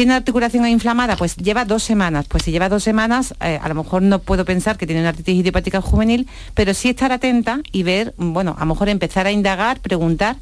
¿Tiene 0.00 0.12
una 0.12 0.16
articulación 0.16 0.66
inflamada? 0.66 1.14
Pues 1.14 1.36
lleva 1.36 1.66
dos 1.66 1.82
semanas. 1.82 2.24
Pues 2.26 2.44
si 2.44 2.52
lleva 2.52 2.70
dos 2.70 2.82
semanas, 2.82 3.34
eh, 3.42 3.58
a 3.62 3.68
lo 3.68 3.74
mejor 3.74 4.00
no 4.00 4.18
puedo 4.20 4.46
pensar 4.46 4.78
que 4.78 4.86
tiene 4.86 5.02
una 5.02 5.10
artritis 5.10 5.34
idiopática 5.36 5.82
juvenil, 5.82 6.26
pero 6.54 6.72
sí 6.72 6.88
estar 6.88 7.12
atenta 7.12 7.60
y 7.70 7.82
ver, 7.82 8.14
bueno, 8.16 8.56
a 8.56 8.60
lo 8.60 8.66
mejor 8.72 8.88
empezar 8.88 9.26
a 9.26 9.30
indagar, 9.30 9.78
preguntar. 9.80 10.36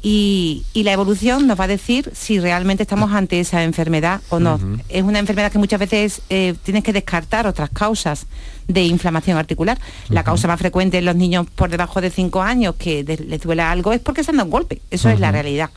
Y, 0.00 0.62
y 0.74 0.84
la 0.84 0.92
evolución 0.92 1.46
nos 1.48 1.58
va 1.58 1.64
a 1.64 1.66
decir 1.66 2.12
si 2.14 2.38
realmente 2.38 2.84
estamos 2.84 3.10
ante 3.12 3.40
esa 3.40 3.64
enfermedad 3.64 4.20
o 4.28 4.38
no. 4.38 4.60
Es 4.88 5.02
una 5.02 5.18
enfermedad 5.18 5.50
que 5.50 5.58
muchas 5.58 5.80
veces 5.80 6.20
eh, 6.30 6.54
tienes 6.62 6.84
que 6.84 6.92
descartar 6.92 7.48
otras 7.48 7.70
causas 7.70 8.26
de 8.68 8.84
inflamación 8.84 9.38
articular. 9.38 9.76
La 10.08 10.22
causa 10.22 10.46
más 10.46 10.60
frecuente 10.60 10.98
en 10.98 11.04
los 11.06 11.16
niños 11.16 11.46
por 11.52 11.68
debajo 11.68 12.00
de 12.00 12.10
5 12.10 12.42
años 12.42 12.76
que 12.78 13.02
de- 13.02 13.16
les 13.16 13.40
duela 13.40 13.72
algo 13.72 13.92
es 13.92 13.98
porque 14.00 14.22
se 14.22 14.30
han 14.30 14.36
dado 14.36 14.44
un 14.44 14.50
golpe. 14.52 14.82
Eso 14.90 15.08
es 15.08 15.18
la 15.18 15.32
realidad. 15.32 15.70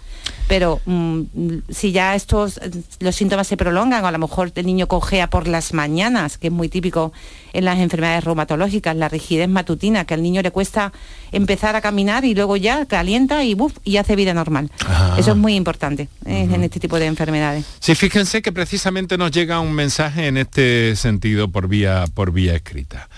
Pero 0.48 0.80
mm, 0.86 1.22
si 1.70 1.92
ya 1.92 2.16
estos 2.16 2.58
eh, 2.58 2.72
los 3.00 3.16
síntomas 3.16 3.48
se 3.48 3.58
prolongan 3.58 4.04
o 4.04 4.08
a 4.08 4.12
lo 4.12 4.20
mejor 4.20 4.52
el 4.56 4.66
niño 4.66 4.88
cojea 4.88 5.30
por 5.30 5.48
las 5.48 5.74
mañanas, 5.74 6.38
que 6.38 6.48
es 6.48 6.54
muy 6.54 6.70
típico 6.70 7.12
en 7.54 7.66
las 7.66 7.80
enfermedades 7.80 8.24
reumatológicas, 8.24 8.96
la 8.96 9.10
rigidez 9.10 9.50
matutina, 9.50 10.06
que 10.06 10.14
al 10.14 10.22
niño 10.22 10.42
le 10.42 10.52
cuesta 10.52 10.94
empezar 11.32 11.76
a 11.76 11.82
caminar 11.82 12.24
y 12.26 12.36
luego 12.36 12.56
ya 12.56 12.86
calienta 12.86 13.44
y 13.44 13.54
buf, 13.54 13.74
y 13.84 13.98
hace 13.98 14.16
vida 14.16 14.34
normal. 14.34 14.72
Eso 15.18 15.32
es 15.32 15.38
muy 15.38 15.56
importante 15.56 16.08
eh, 16.26 16.48
en 16.52 16.64
este 16.64 16.80
tipo 16.80 17.00
de 17.00 17.08
enfermedades. 17.08 17.66
Sí, 17.80 17.96
fíjense 17.96 18.42
que 18.42 18.52
precisamente 18.52 19.18
nos 19.18 19.32
llega 19.32 19.60
un 19.60 19.74
mensaje 19.74 20.28
en 20.28 20.38
este 20.38 20.96
sentido 20.96 21.50
por 21.50 21.68
vía, 21.68 22.06
por 22.14 22.32
vía 22.32 22.56
escrita. 22.56 23.10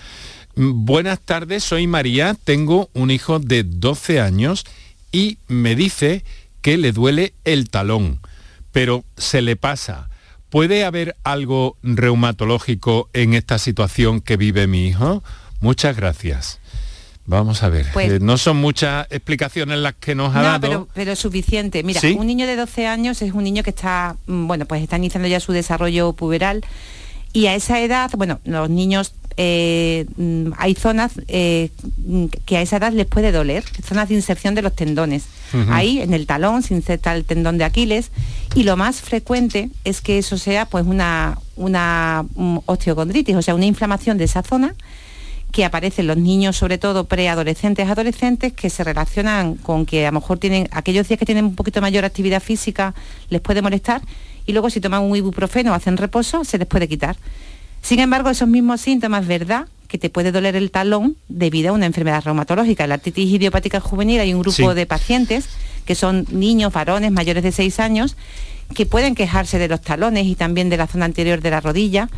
Mm, 0.56 0.84
Buenas 0.84 1.20
tardes, 1.20 1.64
soy 1.64 1.86
María, 1.86 2.36
tengo 2.44 2.90
un 2.94 3.10
hijo 3.10 3.38
de 3.38 3.62
12 3.62 4.20
años 4.20 4.64
y 5.12 5.38
me 5.48 5.74
dice 5.74 6.24
que 6.62 6.76
le 6.78 6.92
duele 6.92 7.34
el 7.44 7.70
talón, 7.70 8.20
pero 8.72 9.04
se 9.16 9.42
le 9.42 9.56
pasa. 9.56 10.08
¿Puede 10.48 10.84
haber 10.84 11.16
algo 11.24 11.76
reumatológico 11.82 13.08
en 13.12 13.34
esta 13.34 13.58
situación 13.58 14.20
que 14.20 14.36
vive 14.36 14.66
mi 14.66 14.88
hijo? 14.88 15.22
Muchas 15.60 15.96
gracias. 15.96 16.58
Vamos 17.26 17.62
a 17.62 17.68
ver, 17.68 17.86
Pues- 17.92 18.10
eh, 18.10 18.18
no 18.20 18.36
son 18.38 18.56
muchas 18.56 19.06
explicaciones 19.10 19.78
las 19.78 19.94
que 19.94 20.16
nos 20.16 20.34
ha 20.34 20.38
No, 20.38 20.44
dado. 20.44 20.60
pero, 20.60 20.88
pero 20.92 21.14
suficiente. 21.16 21.84
Mira, 21.84 22.00
¿Sí? 22.00 22.16
un 22.18 22.26
niño 22.26 22.46
de 22.46 22.56
12 22.56 22.86
años 22.88 23.22
es 23.22 23.32
un 23.32 23.44
niño 23.44 23.62
que 23.62 23.70
está, 23.70 24.16
mm, 24.26 24.46
bueno, 24.48 24.66
pues 24.66 24.82
está 24.82 24.96
iniciando 24.96 25.28
ya 25.28 25.38
su 25.38 25.52
desarrollo 25.52 26.12
puberal 26.14 26.64
y 27.32 27.46
a 27.46 27.54
esa 27.54 27.80
edad, 27.80 28.10
bueno, 28.16 28.40
los 28.44 28.68
niños, 28.70 29.14
eh, 29.36 30.06
mm, 30.16 30.52
hay 30.58 30.74
zonas 30.74 31.12
eh, 31.28 31.70
mm, 32.04 32.26
que 32.44 32.56
a 32.56 32.62
esa 32.62 32.76
edad 32.78 32.92
les 32.92 33.06
puede 33.06 33.32
doler, 33.32 33.64
zonas 33.84 34.08
de 34.08 34.16
inserción 34.16 34.54
de 34.54 34.62
los 34.62 34.74
tendones. 34.74 35.24
Ahí, 35.68 36.00
en 36.00 36.14
el 36.14 36.26
talón, 36.26 36.62
se 36.62 36.74
inserta 36.74 37.12
el 37.12 37.24
tendón 37.24 37.58
de 37.58 37.64
Aquiles 37.64 38.12
y 38.54 38.62
lo 38.62 38.76
más 38.76 39.00
frecuente 39.00 39.68
es 39.82 40.00
que 40.00 40.18
eso 40.18 40.38
sea 40.38 40.64
pues 40.66 40.86
una, 40.86 41.38
una 41.56 42.24
mm, 42.36 42.58
osteocondritis, 42.66 43.34
o 43.34 43.42
sea, 43.42 43.56
una 43.56 43.66
inflamación 43.66 44.16
de 44.16 44.24
esa 44.24 44.44
zona 44.44 44.76
que 45.50 45.64
aparecen 45.64 46.06
los 46.06 46.16
niños, 46.16 46.56
sobre 46.56 46.78
todo 46.78 47.04
preadolescentes, 47.04 47.88
adolescentes, 47.88 48.52
que 48.52 48.70
se 48.70 48.84
relacionan 48.84 49.56
con 49.56 49.86
que 49.86 50.06
a 50.06 50.10
lo 50.10 50.20
mejor 50.20 50.38
tienen 50.38 50.68
aquellos 50.70 51.08
días 51.08 51.18
que 51.18 51.26
tienen 51.26 51.44
un 51.44 51.56
poquito 51.56 51.80
mayor 51.80 52.04
actividad 52.04 52.40
física, 52.40 52.94
les 53.28 53.40
puede 53.40 53.62
molestar, 53.62 54.02
y 54.50 54.52
luego 54.52 54.68
si 54.70 54.80
toman 54.80 55.02
un 55.02 55.16
ibuprofeno 55.16 55.72
o 55.72 55.74
hacen 55.74 55.96
reposo, 55.96 56.44
se 56.44 56.58
les 56.58 56.66
puede 56.66 56.88
quitar. 56.88 57.16
Sin 57.82 58.00
embargo, 58.00 58.28
esos 58.30 58.48
mismos 58.48 58.80
síntomas, 58.80 59.26
¿verdad? 59.26 59.66
Que 59.88 59.96
te 59.96 60.10
puede 60.10 60.32
doler 60.32 60.54
el 60.56 60.70
talón 60.70 61.16
debido 61.28 61.70
a 61.70 61.72
una 61.72 61.86
enfermedad 61.86 62.22
reumatológica. 62.24 62.86
La 62.86 62.94
artritis 62.94 63.30
idiopática 63.32 63.80
juvenil, 63.80 64.20
hay 64.20 64.34
un 64.34 64.40
grupo 64.42 64.70
Sí. 64.70 64.74
de 64.74 64.86
pacientes 64.86 65.48
que 65.86 65.94
son 65.94 66.26
niños, 66.30 66.72
varones 66.72 67.10
mayores 67.10 67.42
de 67.42 67.52
6 67.52 67.80
años, 67.80 68.16
que 68.74 68.86
pueden 68.86 69.14
quejarse 69.14 69.58
de 69.58 69.66
los 69.68 69.80
talones 69.80 70.26
y 70.26 70.34
también 70.36 70.68
de 70.68 70.76
la 70.76 70.86
zona 70.86 71.06
anterior 71.06 71.40
de 71.40 71.50
la 71.50 71.60
rodilla, 71.60 72.08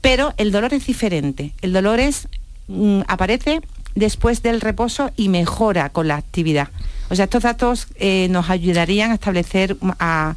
pero 0.00 0.32
el 0.38 0.52
dolor 0.52 0.72
es 0.72 0.86
diferente. 0.86 1.52
El 1.60 1.72
dolor 1.72 1.98
es 2.00 2.28
mm, 2.68 3.00
aparece 3.08 3.60
después 3.94 4.42
del 4.42 4.60
reposo 4.60 5.10
y 5.16 5.28
mejora 5.28 5.90
con 5.90 6.08
la 6.08 6.16
actividad. 6.16 6.68
O 7.10 7.16
sea, 7.16 7.24
estos 7.24 7.42
datos 7.42 7.88
eh, 7.96 8.28
nos 8.30 8.48
ayudarían 8.48 9.10
a 9.10 9.14
establecer, 9.14 9.76
mm, 9.80 9.90
a, 9.98 10.36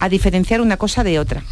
a 0.00 0.08
diferenciar 0.08 0.62
una 0.62 0.78
cosa 0.78 1.04
de 1.04 1.18
otra. 1.18 1.44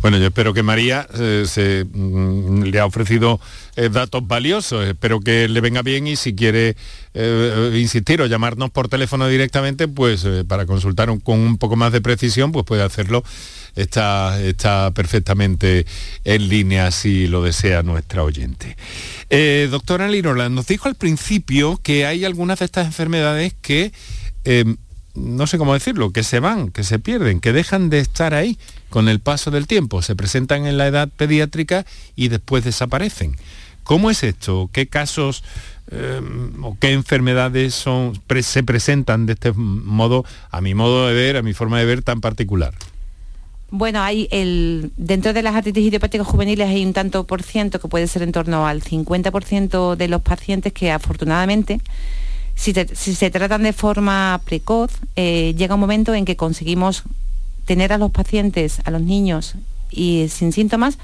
Bueno, 0.00 0.16
yo 0.16 0.26
espero 0.28 0.54
que 0.54 0.62
María 0.62 1.06
eh, 1.18 1.44
se, 1.46 1.84
mm, 1.84 2.62
le 2.62 2.78
ha 2.78 2.86
ofrecido 2.86 3.40
eh, 3.74 3.88
datos 3.90 4.26
valiosos. 4.26 4.86
Espero 4.86 5.20
que 5.20 5.48
le 5.48 5.60
venga 5.60 5.82
bien 5.82 6.06
y 6.06 6.14
si 6.14 6.34
quiere 6.34 6.76
eh, 7.12 7.78
insistir 7.78 8.22
o 8.22 8.26
llamarnos 8.26 8.70
por 8.70 8.88
teléfono 8.88 9.26
directamente, 9.26 9.88
pues 9.88 10.24
para 10.46 10.64
consultar 10.64 11.08
con 11.24 11.40
un 11.40 11.58
poco 11.58 11.74
más 11.74 11.92
de 11.92 12.00
precisión, 12.00 12.52
pues 12.52 12.64
puede 12.64 12.84
hacerlo. 12.84 13.24
Está, 13.74 14.40
está 14.40 14.90
perfectamente 14.92 15.84
en 16.24 16.48
línea 16.48 16.90
si 16.90 17.26
lo 17.26 17.42
desea 17.42 17.82
nuestra 17.82 18.22
oyente. 18.22 18.76
Doctora 19.70 20.08
Lirola, 20.08 20.50
nos 20.50 20.66
dijo 20.66 20.88
al 20.88 20.94
principio 20.94 21.80
que 21.82 22.04
hay 22.04 22.26
algunas 22.26 22.58
de 22.58 22.66
estas 22.66 22.86
enfermedades 22.86 23.54
que 23.62 23.92
eh, 24.44 24.64
no 25.14 25.46
sé 25.46 25.58
cómo 25.58 25.74
decirlo, 25.74 26.10
que 26.10 26.22
se 26.22 26.40
van, 26.40 26.70
que 26.70 26.84
se 26.84 26.98
pierden, 26.98 27.40
que 27.40 27.52
dejan 27.52 27.90
de 27.90 27.98
estar 27.98 28.34
ahí 28.34 28.58
con 28.90 29.08
el 29.08 29.20
paso 29.20 29.50
del 29.50 29.66
tiempo, 29.66 30.02
se 30.02 30.16
presentan 30.16 30.66
en 30.66 30.78
la 30.78 30.86
edad 30.86 31.08
pediátrica 31.08 31.84
y 32.16 32.28
después 32.28 32.64
desaparecen. 32.64 33.36
¿Cómo 33.84 34.10
es 34.10 34.22
esto? 34.22 34.70
¿Qué 34.72 34.86
casos 34.86 35.42
eh, 35.90 36.20
o 36.62 36.76
qué 36.78 36.92
enfermedades 36.92 37.74
son, 37.74 38.20
se 38.42 38.62
presentan 38.62 39.26
de 39.26 39.32
este 39.34 39.52
modo, 39.52 40.24
a 40.50 40.60
mi 40.60 40.74
modo 40.74 41.08
de 41.08 41.14
ver, 41.14 41.36
a 41.36 41.42
mi 41.42 41.52
forma 41.52 41.78
de 41.78 41.84
ver 41.84 42.02
tan 42.02 42.20
particular? 42.20 42.74
Bueno, 43.70 44.02
hay 44.02 44.28
el, 44.30 44.92
dentro 44.98 45.32
de 45.32 45.42
las 45.42 45.54
artritis 45.54 45.86
idiopáticas 45.86 46.26
juveniles 46.26 46.68
hay 46.68 46.84
un 46.84 46.92
tanto 46.92 47.24
por 47.24 47.42
ciento 47.42 47.80
que 47.80 47.88
puede 47.88 48.06
ser 48.06 48.22
en 48.22 48.30
torno 48.30 48.66
al 48.66 48.82
50% 48.82 49.96
de 49.96 50.08
los 50.08 50.20
pacientes 50.20 50.74
que 50.74 50.90
afortunadamente, 50.90 51.80
si, 52.54 52.72
te- 52.72 52.94
si 52.94 53.14
se 53.14 53.30
tratan 53.30 53.62
de 53.62 53.72
forma 53.72 54.40
precoz, 54.44 54.90
eh, 55.16 55.54
llega 55.56 55.74
un 55.74 55.80
momento 55.80 56.14
en 56.14 56.24
que 56.24 56.36
conseguimos 56.36 57.02
tener 57.64 57.92
a 57.92 57.98
los 57.98 58.10
pacientes, 58.10 58.80
a 58.84 58.90
los 58.90 59.02
niños 59.02 59.54
y 59.90 60.26
sin 60.28 60.52
síntomas, 60.52 60.98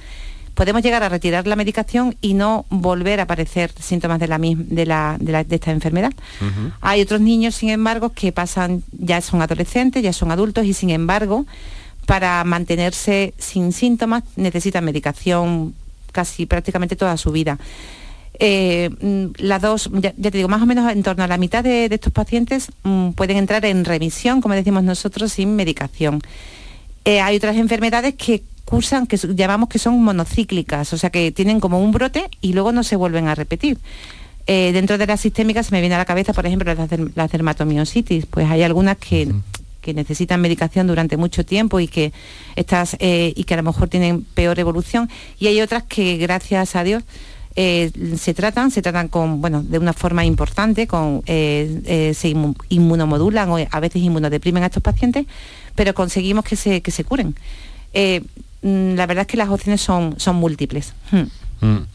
podemos 0.55 0.83
llegar 0.83 1.05
a 1.05 1.09
retirar 1.09 1.47
la 1.47 1.55
medicación 1.55 2.17
y 2.21 2.35
no 2.35 2.65
volver 2.69 3.21
a 3.21 3.25
aparecer 3.25 3.71
síntomas 3.79 4.19
de, 4.19 4.27
la, 4.29 4.39
mis- 4.39 4.59
de, 4.69 4.87
la- 4.87 5.17
de 5.21 5.33
la- 5.33 5.45
de 5.45 5.55
esta 5.55 5.71
enfermedad. 5.71 6.13
Hay 6.81 7.01
otros 7.01 7.21
niños, 7.21 7.55
sin 7.55 7.71
embargo, 7.71 8.11
que 8.11 8.33
pasan, 8.33 8.83
ya 8.93 9.21
son 9.21 9.41
adolescentes, 9.41 10.03
ya 10.03 10.13
son 10.13 10.33
adultos 10.33 10.65
y 10.67 10.75
sin 10.75 10.91
embargo, 10.91 11.47
para 12.07 12.43
mantenerse 12.45 13.35
sin 13.39 13.73
síntomas 13.73 14.25
necesitan 14.37 14.85
medicación 14.85 15.75
casi 16.11 16.47
prácticamente 16.47 16.97
toda 16.97 17.17
su 17.19 17.31
vida. 17.31 17.59
Eh, 18.41 18.91
mm, 19.01 19.43
las 19.43 19.61
dos, 19.61 19.91
ya, 19.93 20.15
ya 20.17 20.31
te 20.31 20.39
digo, 20.39 20.49
más 20.49 20.63
o 20.63 20.67
menos 20.67 20.91
en 20.93 21.03
torno 21.03 21.25
a 21.25 21.27
la 21.27 21.39
mitad 21.39 21.65
de, 21.65 21.89
de 21.89 21.95
estos 21.95 22.13
pacientes 22.13 22.71
mm, 22.85 23.11
pueden 23.11 23.37
entrar 23.37 23.65
en 23.65 23.85
remisión, 23.85 24.41
como 24.41 24.55
decimos 24.55 24.85
nosotros, 24.85 25.33
sin 25.33 25.57
medicación. 25.57 26.21
Eh, 27.05 27.21
hay 27.21 27.37
otras 27.37 27.57
enfermedades 27.57 28.15
que 28.15 28.43
cursan, 28.65 29.07
que 29.07 29.17
llamamos 29.17 29.71
que 29.71 29.79
son 29.79 30.03
monocíclicas, 30.03 30.93
o 30.93 30.99
sea 30.99 31.09
que 31.09 31.33
tienen 31.33 31.59
como 31.59 31.83
un 31.83 31.91
brote 31.91 32.29
y 32.41 32.53
luego 32.53 32.71
no 32.71 32.83
se 32.83 32.97
vuelven 32.97 33.27
a 33.29 33.35
repetir. 33.35 33.79
Eh, 34.47 34.73
dentro 34.73 34.99
de 34.99 35.07
las 35.07 35.21
sistémicas 35.21 35.67
se 35.67 35.73
me 35.73 35.81
viene 35.81 35.95
a 35.95 35.99
la 35.99 36.05
cabeza, 36.05 36.33
por 36.33 36.47
ejemplo, 36.47 36.73
las, 36.75 36.89
las 37.15 37.33
dermatomiositis, 37.33 38.27
pues 38.27 38.49
hay 38.49 38.63
algunas 38.63 38.99
que, 38.99 39.33
que 39.81 39.95
necesitan 39.95 40.41
medicación 40.41 40.87
durante 40.87 41.17
mucho 41.17 41.47
tiempo 41.47 41.81
y 41.81 41.89
que 41.89 42.13
estas 42.57 42.95
eh, 42.99 43.33
y 43.35 43.45
que 43.45 43.55
a 43.55 43.57
lo 43.57 43.63
mejor 43.63 43.89
tienen 43.89 44.23
peor 44.23 44.59
evolución 44.59 45.09
y 45.39 45.47
hay 45.47 45.63
otras 45.63 45.85
que 45.85 46.19
gracias 46.19 46.77
a 46.77 46.85
Dios 46.85 47.05
eh, 47.61 47.91
se 48.17 48.35
tratan, 48.35 48.71
se 48.71 48.83
tratan 48.83 49.09
con, 49.09 49.41
bueno, 49.41 49.65
de 49.65 49.81
una 49.81 49.93
forma 49.93 50.25
importante, 50.25 50.87
con, 50.87 51.25
eh, 51.27 51.81
eh, 51.87 52.15
se 52.15 52.29
inmu- 52.29 52.55
inmunomodulan 52.69 53.51
o 53.51 53.59
a 53.69 53.81
veces 53.81 54.01
inmunodeprimen 54.01 54.63
a 54.63 54.67
estos 54.67 54.81
pacientes, 54.81 55.27
pero 55.75 55.93
conseguimos 55.93 56.45
que 56.45 56.55
se, 56.55 56.83
que 56.83 56.93
se 56.93 57.03
curen. 57.03 57.35
Mm, 58.63 58.95
la 58.95 59.07
verdad 59.07 59.23
es 59.23 59.27
que 59.27 59.37
las 59.37 59.49
opciones 59.49 59.81
son, 59.81 60.15
son 60.21 60.37
múltiples. 60.37 60.93
Hmm. 61.11 61.67
Mm. 61.67 61.87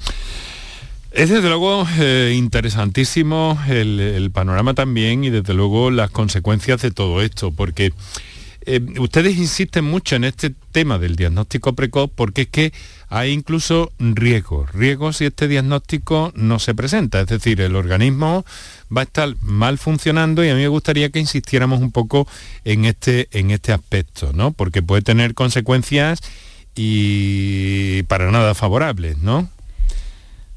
Es 1.13 1.29
desde 1.29 1.47
luego 1.47 1.87
interesantísimo 2.33 3.57
el, 3.69 4.31
panorama 4.33 4.73
también 4.73 5.23
y 5.23 5.29
desde 5.29 5.53
luego 5.53 5.91
las 5.91 6.11
consecuencias 6.11 6.81
de 6.81 6.91
todo 6.91 7.21
esto, 7.21 7.51
porque 7.51 7.93
ustedes 8.99 9.37
insisten 9.37 9.85
mucho 9.85 10.17
en 10.17 10.25
este 10.25 10.53
tema 10.73 10.97
del 10.99 11.15
diagnóstico 11.15 11.73
precoz 11.73 12.09
porque 12.13 12.41
es 12.41 12.47
que 12.49 12.73
hay 13.13 13.31
incluso 13.31 13.91
riesgos, 13.99 14.71
riesgos 14.71 15.17
si 15.17 15.25
este 15.25 15.47
diagnóstico 15.47 16.31
no 16.33 16.57
se 16.57 16.73
presenta, 16.73 17.21
es 17.21 17.27
decir, 17.27 17.61
el 17.61 17.75
organismo 17.75 18.43
va 18.95 19.01
a 19.01 19.03
estar 19.03 19.35
mal 19.41 19.77
funcionando 19.77 20.43
y 20.43 20.49
a 20.49 20.55
mí 20.55 20.61
me 20.61 20.67
gustaría 20.67 21.11
que 21.11 21.19
insistiéramos 21.19 21.79
un 21.79 21.91
poco 21.91 22.27
en 22.63 22.85
este, 22.85 23.27
en 23.31 23.51
este 23.51 23.71
aspecto, 23.71 24.31
¿no? 24.33 24.51
Porque 24.51 24.81
puede 24.81 25.03
tener 25.03 25.35
consecuencias 25.35 26.21
y 26.75 28.01
para 28.03 28.31
nada 28.31 28.55
favorables, 28.55 29.19
¿no? 29.19 29.47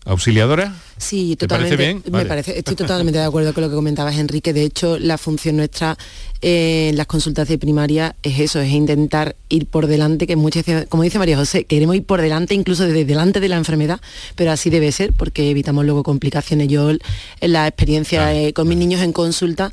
¿Auxiliadora? 0.06 0.72
Sí, 0.98 1.36
¿Te 1.36 1.46
totalmente. 1.46 1.76
parece 1.76 1.92
bien? 1.92 2.02
Me 2.06 2.10
Vale. 2.10 2.26
parece, 2.26 2.58
estoy 2.58 2.74
totalmente 2.76 3.18
de 3.18 3.24
acuerdo 3.24 3.52
con 3.52 3.62
lo 3.62 3.68
que 3.68 3.74
comentabas, 3.74 4.16
Enrique. 4.16 4.52
De 4.52 4.62
hecho, 4.62 4.98
la 4.98 5.18
función 5.18 5.56
nuestra 5.56 5.96
eh, 6.42 6.88
en 6.90 6.96
las 6.96 7.06
consultas 7.06 7.48
de 7.48 7.58
primaria 7.58 8.16
es 8.22 8.40
eso, 8.40 8.60
es 8.60 8.70
intentar 8.70 9.36
ir 9.48 9.66
por 9.66 9.86
delante, 9.86 10.26
que 10.26 10.36
muchas 10.36 10.64
veces, 10.64 10.86
como 10.88 11.02
dice 11.02 11.18
María 11.18 11.36
José, 11.36 11.64
queremos 11.64 11.96
ir 11.96 12.04
por 12.04 12.20
delante, 12.20 12.54
incluso 12.54 12.84
desde 12.84 13.04
delante 13.04 13.40
de 13.40 13.48
la 13.48 13.56
enfermedad, 13.56 14.00
pero 14.34 14.52
así 14.52 14.70
debe 14.70 14.90
ser, 14.92 15.12
porque 15.12 15.50
evitamos 15.50 15.84
luego 15.84 16.02
complicaciones. 16.02 16.68
Yo, 16.68 16.90
en 16.90 16.98
la 17.40 17.66
experiencia 17.66 18.34
eh, 18.34 18.52
con 18.52 18.68
mis 18.68 18.78
niños 18.78 19.02
en 19.02 19.12
consulta, 19.12 19.72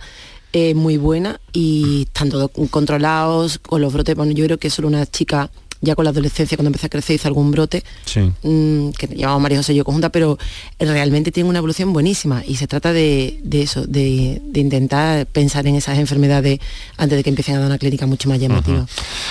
es 0.54 0.76
muy 0.76 0.98
buena 0.98 1.42
y 1.52 2.04
están 2.04 2.30
todos 2.30 2.52
controlados 2.70 3.58
con 3.58 3.82
los 3.82 3.92
brotes. 3.92 4.16
Bueno, 4.16 4.34
yo 4.34 4.46
creo 4.46 4.60
que 4.60 4.70
solo 4.70 4.88
una 4.88 5.06
chica 5.08 5.50
ya 5.84 5.96
con 5.96 6.06
la 6.06 6.12
adolescencia, 6.12 6.56
cuando 6.58 6.70
empecé 6.70 6.88
a 6.88 6.90
crecer, 6.90 7.18
hizo 7.18 7.28
algún 7.28 7.52
brote, 7.52 7.84
Sí. 8.06 8.22
mm, 8.42 8.90
que 8.92 9.08
llamamos 9.16 9.42
María 9.44 9.58
José 9.58 9.74
y 9.74 9.76
yo 9.76 9.84
conjunta, 9.84 10.10
pero 10.10 10.40
realmente 10.80 11.32
tiene 11.32 11.50
una 11.50 11.60
evolución 11.60 11.92
buenísima 11.92 12.42
y 12.48 12.56
se 12.56 12.68
trata 12.68 12.94
de, 12.94 13.40
de 13.44 13.62
eso, 13.64 13.86
de, 13.86 14.42
de 14.46 14.60
intentar 14.62 15.26
pensar 15.28 15.68
en 15.68 15.76
esas 15.76 16.00
enfermedades 16.00 16.60
antes 16.98 17.18
de 17.18 17.24
que 17.24 17.30
empiecen 17.30 17.56
a 17.56 17.60
dar 17.60 17.68
una 17.68 17.78
clínica 17.78 18.06
mucho 18.06 18.30
más 18.30 18.40
llamativa. 18.40 18.88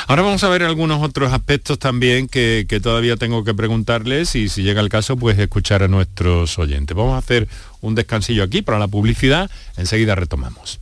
Ahora 0.06 0.20
vamos 0.22 0.44
a 0.44 0.48
ver 0.50 0.62
algunos 0.62 1.02
otros 1.02 1.32
aspectos 1.32 1.78
también 1.78 2.28
que, 2.28 2.66
que 2.68 2.80
todavía 2.80 3.16
tengo 3.16 3.44
que 3.44 3.54
preguntarles 3.54 4.34
y 4.36 4.50
si 4.50 4.62
llega 4.62 4.82
el 4.82 4.90
caso, 4.90 5.16
pues 5.16 5.38
escuchar 5.38 5.82
a 5.82 5.88
nuestros 5.88 6.58
oyentes. 6.58 6.94
Vamos 6.94 7.14
a 7.14 7.18
hacer 7.18 7.48
un 7.80 7.94
descansillo 7.94 8.42
aquí 8.42 8.60
para 8.60 8.78
la 8.78 8.88
publicidad, 8.88 9.50
enseguida 9.78 10.14
retomamos. 10.14 10.81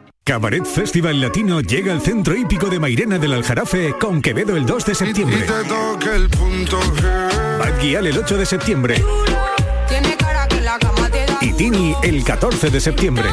Cabaret 0.31 0.65
Festival 0.65 1.19
Latino 1.19 1.59
llega 1.59 1.91
al 1.91 2.01
centro 2.01 2.33
hípico 2.33 2.69
de 2.69 2.79
Mairena 2.79 3.19
del 3.19 3.33
Aljarafe 3.33 3.93
con 3.99 4.21
Quevedo 4.21 4.55
el 4.55 4.65
2 4.65 4.85
de 4.85 4.95
septiembre. 4.95 5.45
Bad 7.59 7.81
Gyal 7.81 8.07
el 8.07 8.17
8 8.17 8.37
de 8.37 8.45
septiembre. 8.45 9.03
Y 11.41 11.51
Tini 11.51 11.93
el 12.01 12.23
14 12.23 12.69
de 12.69 12.79
septiembre. 12.79 13.25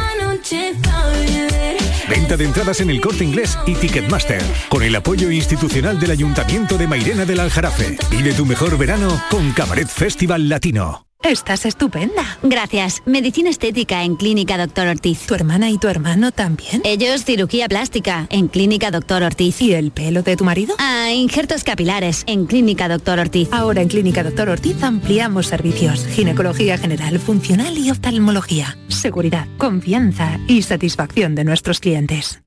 Venta 2.10 2.36
de 2.36 2.44
entradas 2.44 2.80
en 2.80 2.90
el 2.90 3.00
corte 3.00 3.22
inglés 3.22 3.56
y 3.64 3.76
Ticketmaster. 3.76 4.42
Con 4.68 4.82
el 4.82 4.96
apoyo 4.96 5.30
institucional 5.30 6.00
del 6.00 6.10
Ayuntamiento 6.10 6.76
de 6.76 6.88
Mairena 6.88 7.24
del 7.24 7.38
Aljarafe. 7.38 7.96
Vive 8.10 8.34
tu 8.34 8.44
mejor 8.44 8.76
verano 8.76 9.22
con 9.30 9.52
Cabaret 9.52 9.86
Festival 9.86 10.48
Latino. 10.48 11.07
Estás 11.24 11.66
estupenda. 11.66 12.38
Gracias. 12.42 13.02
Medicina 13.04 13.50
estética 13.50 14.04
en 14.04 14.14
Clínica 14.14 14.56
Doctor 14.56 14.86
Ortiz. 14.86 15.26
¿Tu 15.26 15.34
hermana 15.34 15.68
y 15.68 15.76
tu 15.76 15.88
hermano 15.88 16.30
también? 16.30 16.80
Ellos 16.84 17.24
cirugía 17.24 17.68
plástica 17.68 18.26
en 18.30 18.46
Clínica 18.46 18.90
Doctor 18.90 19.24
Ortiz. 19.24 19.60
¿Y 19.60 19.74
el 19.74 19.90
pelo 19.90 20.22
de 20.22 20.36
tu 20.36 20.44
marido? 20.44 20.76
Ah, 20.78 21.10
injertos 21.12 21.64
capilares 21.64 22.22
en 22.28 22.46
Clínica 22.46 22.88
Doctor 22.88 23.18
Ortiz. 23.18 23.48
Ahora 23.52 23.82
en 23.82 23.88
Clínica 23.88 24.22
Doctor 24.22 24.48
Ortiz 24.48 24.80
ampliamos 24.82 25.48
servicios. 25.48 26.06
Ginecología 26.06 26.78
general, 26.78 27.18
funcional 27.18 27.76
y 27.76 27.90
oftalmología. 27.90 28.78
Seguridad, 28.86 29.48
confianza 29.58 30.38
y 30.46 30.62
satisfacción 30.62 31.34
de 31.34 31.44
nuestros 31.44 31.80
clientes. 31.80 32.42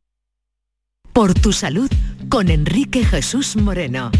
Por 1.11 1.33
tu 1.33 1.51
salud 1.51 1.91
con 2.29 2.49
Enrique 2.49 3.03
Jesús 3.03 3.57
Moreno. 3.57 4.11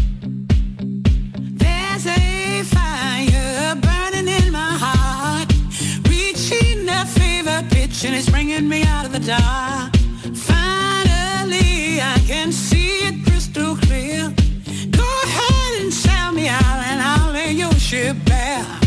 And 8.04 8.16
it's 8.16 8.28
bringing 8.28 8.68
me 8.68 8.82
out 8.84 9.04
of 9.04 9.12
the 9.12 9.20
dark. 9.20 9.94
Finally, 10.34 12.00
I 12.00 12.18
can 12.26 12.50
see 12.50 13.06
it 13.06 13.24
crystal 13.24 13.76
clear. 13.76 14.32
Go 14.90 15.08
ahead 15.24 15.82
and 15.82 15.92
sell 15.92 16.32
me 16.32 16.48
out 16.48 16.62
and 16.62 17.00
I'll 17.00 17.32
lay 17.32 17.52
your 17.52 17.72
ship 17.74 18.16
bare. 18.24 18.81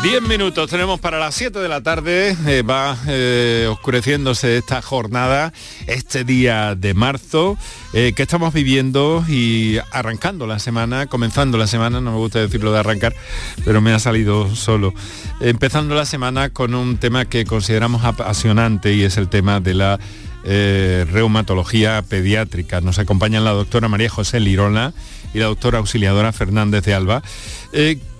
See 0.00 0.14
how 0.14 0.18
10 0.18 0.22
minutos 0.22 0.70
tenemos 0.70 1.00
para 1.00 1.18
las 1.18 1.34
7 1.34 1.58
de 1.58 1.68
la 1.68 1.82
tarde, 1.82 2.36
eh, 2.46 2.62
va 2.62 2.96
eh, 3.08 3.66
oscureciéndose 3.70 4.56
esta 4.56 4.80
jornada, 4.80 5.52
este 5.86 6.24
día 6.24 6.74
de 6.74 6.94
marzo, 6.94 7.58
eh, 7.92 8.12
que 8.14 8.22
estamos 8.22 8.54
viviendo 8.54 9.24
y 9.28 9.78
arrancando 9.90 10.46
la 10.46 10.60
semana, 10.60 11.06
comenzando 11.06 11.58
la 11.58 11.66
semana, 11.66 12.00
no 12.00 12.12
me 12.12 12.16
gusta 12.18 12.38
decirlo 12.38 12.72
de 12.72 12.78
arrancar, 12.78 13.14
pero 13.64 13.80
me 13.80 13.92
ha 13.92 13.98
salido 13.98 14.54
solo, 14.54 14.94
empezando 15.40 15.94
la 15.94 16.04
semana 16.06 16.50
con 16.50 16.74
un 16.74 16.98
tema 16.98 17.24
que 17.24 17.44
consideramos 17.44 18.04
apasionante 18.04 18.94
y 18.94 19.02
es 19.02 19.16
el 19.16 19.28
tema 19.28 19.60
de 19.60 19.74
la 19.74 19.98
reumatología 21.12 22.00
pediátrica. 22.02 22.80
Nos 22.80 22.98
acompañan 22.98 23.44
la 23.44 23.50
doctora 23.50 23.88
María 23.88 24.08
José 24.08 24.40
Lirona 24.40 24.94
y 25.34 25.38
la 25.40 25.46
doctora 25.46 25.78
auxiliadora 25.78 26.32
Fernández 26.32 26.84
de 26.84 26.94
Alba, 26.94 27.22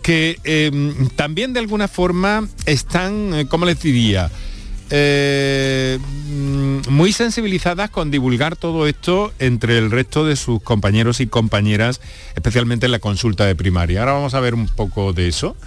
que 0.09 0.41
eh, 0.45 0.71
también 1.17 1.53
de 1.53 1.61
alguna 1.61 1.87
forma 1.87 2.49
están, 2.65 3.35
eh, 3.35 3.47
¿cómo 3.47 3.67
les 3.67 3.83
diría? 3.83 4.31
Eh, 4.89 5.99
mm, 6.01 6.89
muy 6.89 7.13
sensibilizadas 7.13 7.91
con 7.91 8.11
divulgar 8.11 8.57
todo 8.57 8.87
esto 8.87 9.35
entre 9.39 9.77
el 9.77 9.91
resto 9.91 10.25
de 10.25 10.37
sus 10.37 10.63
compañeros 10.63 11.21
y 11.21 11.27
compañeras, 11.27 12.01
especialmente 12.35 12.87
en 12.87 12.93
la 12.93 13.01
consulta 13.01 13.45
de 13.45 13.55
primaria. 13.55 14.01
Ahora 14.01 14.13
vamos 14.13 14.33
a 14.33 14.41
ver 14.41 14.55
un 14.55 14.67
poco 14.67 15.13
de 15.13 15.29
eso. 15.29 15.59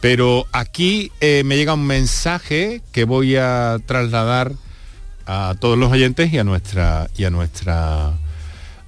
Pero 0.00 0.46
aquí 0.52 1.10
eh, 1.20 1.42
me 1.44 1.56
llega 1.56 1.74
un 1.74 1.84
mensaje 1.84 2.82
que 2.92 3.02
voy 3.02 3.34
a 3.34 3.80
trasladar 3.84 4.52
a 5.26 5.56
todos 5.58 5.76
los 5.76 5.90
oyentes 5.90 6.32
y 6.32 6.38
a 6.38 6.44
nuestra 6.44 7.10
y 7.16 7.24
a 7.24 7.30
nuestra 7.30 8.12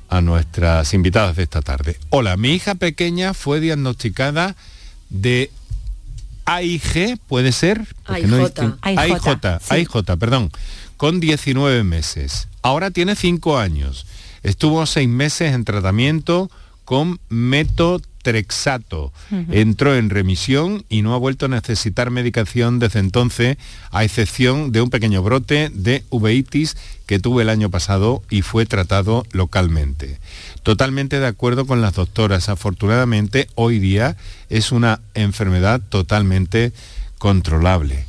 a 0.08 0.20
nuestras 0.20 0.94
invitadas 0.94 1.34
de 1.34 1.42
esta 1.42 1.62
tarde. 1.62 1.98
Hola, 2.10 2.36
mi 2.36 2.50
hija 2.50 2.76
pequeña 2.76 3.34
fue 3.34 3.58
diagnosticada 3.58 4.54
de 5.14 5.50
AIG, 6.44 7.18
puede 7.26 7.52
ser, 7.52 7.78
no 8.26 8.36
AIJ. 8.36 8.76
AIJ, 8.82 8.98
AIJ, 8.98 9.22
sí. 9.60 9.74
AIJ, 9.74 10.18
perdón, 10.18 10.50
con 10.96 11.20
19 11.20 11.84
meses. 11.84 12.48
Ahora 12.62 12.90
tiene 12.90 13.16
5 13.16 13.58
años. 13.58 14.06
Estuvo 14.42 14.84
6 14.84 15.08
meses 15.08 15.54
en 15.54 15.64
tratamiento 15.64 16.50
con 16.84 17.18
metotrexato. 17.30 19.12
Entró 19.50 19.94
en 19.96 20.10
remisión 20.10 20.84
y 20.90 21.02
no 21.02 21.14
ha 21.14 21.18
vuelto 21.18 21.46
a 21.46 21.48
necesitar 21.48 22.10
medicación 22.10 22.78
desde 22.78 22.98
entonces, 22.98 23.56
a 23.90 24.04
excepción 24.04 24.72
de 24.72 24.82
un 24.82 24.90
pequeño 24.90 25.22
brote 25.22 25.70
de 25.72 26.04
uveitis 26.10 26.76
que 27.06 27.18
tuvo 27.18 27.40
el 27.40 27.48
año 27.48 27.70
pasado 27.70 28.22
y 28.28 28.42
fue 28.42 28.66
tratado 28.66 29.24
localmente. 29.32 30.18
Totalmente 30.64 31.20
de 31.20 31.26
acuerdo 31.26 31.66
con 31.66 31.82
las 31.82 31.92
doctoras. 31.94 32.48
Afortunadamente, 32.48 33.48
hoy 33.54 33.78
día 33.78 34.16
es 34.48 34.72
una 34.72 35.00
enfermedad 35.12 35.80
totalmente 35.90 36.72
controlable. 37.18 38.06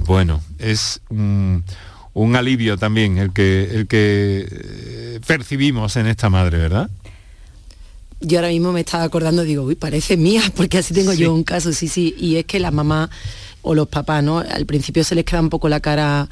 Bueno, 0.00 0.42
es 0.58 1.00
un, 1.08 1.64
un 2.12 2.36
alivio 2.36 2.76
también 2.76 3.16
el 3.16 3.32
que, 3.32 3.64
el 3.72 3.86
que 3.86 4.46
eh, 4.50 5.20
percibimos 5.26 5.96
en 5.96 6.06
esta 6.06 6.28
madre, 6.28 6.58
¿verdad? 6.58 6.90
Yo 8.20 8.38
ahora 8.38 8.48
mismo 8.48 8.72
me 8.72 8.80
estaba 8.80 9.04
acordando, 9.04 9.42
digo, 9.42 9.62
uy, 9.62 9.74
parece 9.74 10.18
mía, 10.18 10.42
porque 10.54 10.76
así 10.78 10.92
tengo 10.92 11.12
Sí. 11.12 11.18
yo 11.20 11.32
un 11.34 11.44
caso, 11.44 11.72
sí, 11.72 11.88
sí, 11.88 12.14
y 12.18 12.36
es 12.36 12.44
que 12.44 12.60
las 12.60 12.74
mamás 12.74 13.08
o 13.68 13.74
los 13.74 13.88
papás, 13.88 14.22
¿no? 14.22 14.38
Al 14.38 14.64
principio 14.66 15.02
se 15.04 15.14
les 15.14 15.24
queda 15.24 15.40
un 15.40 15.50
poco 15.50 15.68
la 15.68 15.80
cara 15.80 16.28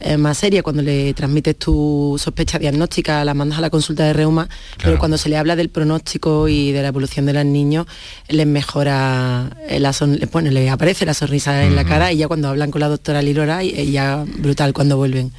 eh, 0.00 0.16
más 0.16 0.38
seria 0.38 0.62
cuando 0.62 0.80
le 0.82 1.12
transmites 1.12 1.58
tu 1.58 2.16
sospecha 2.18 2.58
diagnóstica, 2.58 3.24
la 3.24 3.34
mandas 3.34 3.58
a 3.58 3.60
la 3.60 3.68
consulta 3.70 4.04
de 4.04 4.12
reuma, 4.12 4.48
pero 4.78 4.98
cuando 4.98 5.18
se 5.18 5.28
le 5.28 5.36
habla 5.36 5.54
del 5.56 5.68
pronóstico 5.70 6.48
y 6.48 6.72
de 6.72 6.82
la 6.82 6.88
evolución 6.88 7.26
de 7.26 7.32
los 7.32 7.44
niños, 7.44 7.86
les 8.28 8.46
mejora, 8.46 9.50
eh, 9.68 9.80
la 9.80 9.92
son- 9.92 10.18
les, 10.18 10.30
bueno, 10.30 10.50
les 10.50 10.70
aparece 10.70 11.04
la 11.04 11.14
sonrisa 11.14 11.64
en 11.64 11.74
la 11.76 11.84
cara 11.84 12.12
y 12.12 12.16
ya 12.18 12.28
cuando 12.28 12.48
hablan 12.48 12.70
con 12.70 12.80
la 12.80 12.88
doctora 12.88 13.22
Lilora, 13.22 13.62
ya 13.64 14.24
brutal 14.38 14.72
cuando 14.72 14.96
vuelven. 14.96 15.32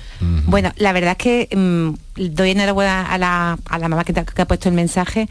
Bueno, 0.48 0.72
la 0.78 0.92
verdad 0.94 1.16
es 1.18 1.24
que 1.48 1.56
mm, 1.56 1.90
doy 2.36 2.52
enhorabuena 2.52 3.06
a 3.12 3.18
la, 3.18 3.58
a 3.66 3.80
la 3.80 3.88
mamá 3.90 4.04
que, 4.04 4.14
te 4.14 4.20
ha- 4.20 4.26
que 4.26 4.42
ha 4.42 4.48
puesto 4.48 4.68
el 4.70 4.76
mensaje. 4.76 5.28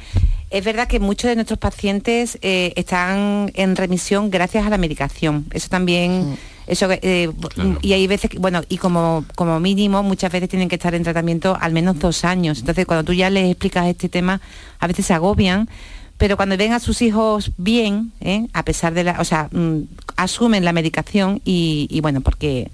Es 0.51 0.64
verdad 0.64 0.88
que 0.88 0.99
muchos 0.99 1.28
de 1.28 1.34
nuestros 1.34 1.59
pacientes 1.59 2.38
eh, 2.40 2.72
están 2.76 3.51
en 3.55 3.76
remisión 3.76 4.30
gracias 4.30 4.66
a 4.66 4.70
la 4.70 4.78
medicación. 4.78 5.46
Eso 5.53 5.68
también, 5.68 6.38
eso 6.66 6.88
eh, 6.90 7.30
y 7.82 7.92
hay 7.92 8.07
veces, 8.07 8.30
que, 8.30 8.38
bueno, 8.38 8.62
y 8.68 8.78
como, 8.78 9.26
como 9.34 9.61
mínimo 9.61 10.03
muchas 10.03 10.32
veces 10.32 10.49
tienen 10.49 10.68
que 10.68 10.76
estar 10.76 10.94
en 10.94 11.03
tratamiento 11.03 11.57
al 11.61 11.72
menos 11.72 11.99
dos 11.99 12.24
años. 12.24 12.61
Entonces 12.61 12.86
cuando 12.86 13.05
tú 13.05 13.12
ya 13.12 13.28
les 13.28 13.51
explicas 13.51 13.86
este 13.86 14.09
tema, 14.09 14.40
a 14.78 14.86
veces 14.86 15.05
se 15.07 15.14
agobian. 15.14 15.68
Pero 16.16 16.36
cuando 16.36 16.57
ven 16.57 16.72
a 16.72 16.80
sus 16.80 17.01
hijos 17.03 17.53
bien, 17.59 18.12
¿eh? 18.20 18.49
a 18.53 18.64
pesar 18.64 18.92
de 18.92 19.05
la, 19.05 19.20
o 19.20 19.24
sea, 19.24 19.49
mm, 19.53 19.82
asumen 20.16 20.64
la 20.64 20.72
medicación 20.72 21.40
y, 21.44 21.86
y 21.90 22.01
bueno, 22.01 22.22
porque 22.22 22.70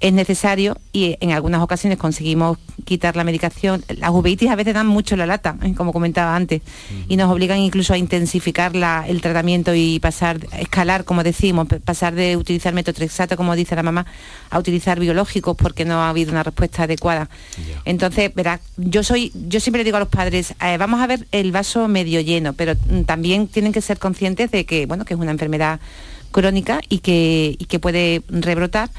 es 0.00 0.12
necesario 0.12 0.76
y 0.92 1.16
en 1.20 1.32
algunas 1.32 1.60
ocasiones 1.60 1.98
conseguimos 1.98 2.56
quitar 2.84 3.16
la 3.16 3.24
medicación. 3.24 3.84
Las 3.98 4.10
uveitis 4.10 4.48
a 4.48 4.54
veces 4.56 4.74
dan 4.74 4.86
mucho 4.86 5.16
la 5.16 5.26
lata, 5.26 5.56
¿eh? 5.62 5.74
como 5.76 5.92
comentaba 5.92 6.36
antes, 6.36 6.62
y 7.08 7.16
nos 7.16 7.30
obligan 7.32 7.58
incluso 7.58 7.92
a 7.94 7.98
intensificar 7.98 8.76
la- 8.76 9.04
el 9.08 9.20
tratamiento 9.20 9.74
y 9.74 9.98
pasar, 9.98 10.38
escalar, 10.58 11.04
como 11.04 11.24
decimos, 11.24 11.66
pasar 11.84 12.14
de 12.14 12.36
utilizar 12.36 12.74
metotrexato, 12.74 13.36
como 13.36 13.56
dice 13.56 13.74
la 13.74 13.82
mamá, 13.82 14.06
a 14.50 14.58
utilizar 14.60 15.00
biológicos 15.00 15.56
porque 15.56 15.84
no 15.84 15.94
ha 16.00 16.10
habido 16.10 16.30
una 16.30 16.44
respuesta 16.44 16.84
adecuada. 16.84 17.28
Entonces, 17.84 18.32
verá, 18.34 18.60
yo 18.76 19.02
soy, 19.02 19.32
yo 19.48 19.58
siempre 19.58 19.80
le 19.80 19.84
digo 19.84 19.96
a 19.96 20.00
los 20.00 20.08
padres, 20.08 20.54
eh, 20.64 20.76
vamos 20.78 21.00
a 21.00 21.08
ver 21.08 21.26
el 21.32 21.50
vaso 21.50 21.88
medio 21.88 22.20
lleno, 22.20 22.52
pero 22.52 22.74
mm, 22.74 23.02
también 23.02 23.48
tienen 23.48 23.72
que 23.72 23.80
ser 23.80 23.98
conscientes 23.98 24.50
de 24.52 24.64
que, 24.64 24.86
bueno, 24.86 25.04
que 25.04 25.14
es 25.14 25.20
una 25.20 25.32
enfermedad 25.32 25.80
crónica 26.30 26.80
y 26.88 26.98
que, 26.98 27.56
y 27.58 27.64
que 27.64 27.78
puede 27.78 28.22
rebrotar 28.28 28.90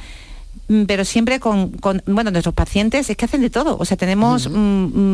pero 0.88 1.04
siempre 1.04 1.40
con, 1.40 1.70
con, 1.70 2.04
bueno 2.06 2.30
nuestros 2.32 2.54
pacientes 2.54 3.10
es 3.10 3.18
que 3.18 3.26
hacen 3.26 3.42
de 3.42 3.50
todo. 3.50 3.78
O 3.80 3.86
sea 3.86 3.98
tenemos 3.98 4.48
mm, 4.50 4.54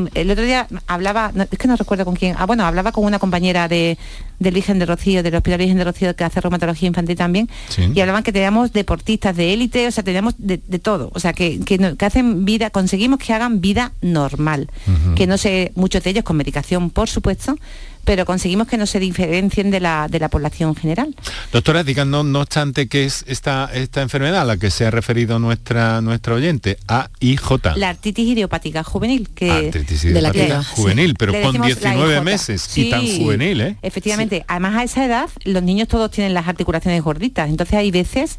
mm, 0.04 0.08
el 0.14 0.32
otro 0.32 0.44
día 0.44 0.68
hablaba 0.88 1.32
no, 1.34 1.44
es 1.44 1.58
que 1.58 1.68
no 1.68 1.76
recuerdo 1.78 2.04
con 2.06 2.16
quién 2.16 2.36
ah 2.38 2.46
bueno 2.46 2.66
hablaba 2.66 2.92
con 2.92 3.06
una 3.06 3.20
compañera 3.20 3.68
de 3.68 3.98
del 4.40 4.54
Virgen 4.54 4.80
de 4.80 4.86
Rocío 4.86 5.24
del 5.24 5.34
Hospital 5.34 5.60
Virgen 5.60 5.78
de 5.78 5.86
Rocío 5.86 6.14
que 6.16 6.26
hace 6.26 6.42
reumatología 6.42 6.88
infantil 6.88 7.16
también 7.16 7.50
Sí. 7.70 7.90
y 7.96 8.00
hablaban 8.02 8.22
que 8.24 8.34
teníamos 8.34 8.74
deportistas 8.74 9.36
de 9.36 9.54
élite 9.54 9.88
o 9.88 9.92
sea 9.92 10.04
teníamos 10.04 10.34
de, 10.38 10.60
de 10.68 10.80
todo. 10.80 11.10
O 11.14 11.20
sea 11.22 11.32
que, 11.32 11.60
que, 11.62 11.78
no- 11.78 11.96
que 11.96 12.06
hacen 12.06 12.44
vida 12.44 12.70
conseguimos 12.70 13.20
que 13.20 13.32
hagan 13.34 13.62
vida 13.62 13.94
normal 14.02 14.70
que 15.16 15.26
no 15.28 15.38
sé 15.38 15.72
muchos 15.76 16.04
de 16.04 16.10
ellos 16.10 16.24
con 16.26 16.36
medicación 16.36 16.90
por 16.90 17.08
supuesto 17.10 17.58
pero 18.06 18.26
conseguimos 18.26 18.68
que 18.68 18.78
no 18.78 18.86
se 18.86 19.00
diferencien 19.00 19.72
de 19.72 19.80
la, 19.82 20.08
de 20.08 20.20
la 20.20 20.30
población 20.30 20.76
general. 20.76 21.14
Doctora, 21.52 21.84
díganos, 21.84 22.24
no 22.24 22.40
obstante, 22.42 22.88
¿qué 22.88 23.04
es 23.06 23.26
esta, 23.28 23.70
esta 23.74 24.02
enfermedad 24.04 24.42
a 24.42 24.46
la 24.46 24.58
que 24.58 24.70
se 24.72 24.86
ha 24.86 24.92
referido 24.92 25.40
nuestra, 25.40 26.00
nuestra 26.02 26.36
oyente? 26.36 26.78
AIJ. 26.88 27.76
La 27.76 27.90
artritis 27.90 28.28
idiopática 28.28 28.84
juvenil, 28.84 29.28
que 29.36 29.52
Artritis 29.52 30.04
de 30.04 30.22
la 30.22 30.30
idiopática 30.30 30.60
que- 30.60 30.66
juvenil, 30.82 31.10
sí. 31.10 31.16
pero 31.20 31.32
Le 31.34 31.42
con 31.42 31.52
decimos 31.54 31.70
la 31.82 31.90
19 31.92 32.14
IJ. 32.16 32.24
meses 32.24 32.78
y 32.78 32.90
tan 32.90 33.06
juvenil, 33.08 33.62
¿eh? 33.62 33.76
Efectivamente, 33.82 34.46
además 34.48 34.76
a 34.76 34.84
esa 34.84 35.04
edad 35.06 35.30
los 35.44 35.64
niños 35.64 35.88
todos 35.88 36.12
tienen 36.12 36.34
las 36.34 36.48
articulaciones 36.48 37.02
gorditas, 37.04 37.50
entonces 37.50 37.76
hay 37.76 37.90
veces 37.92 38.38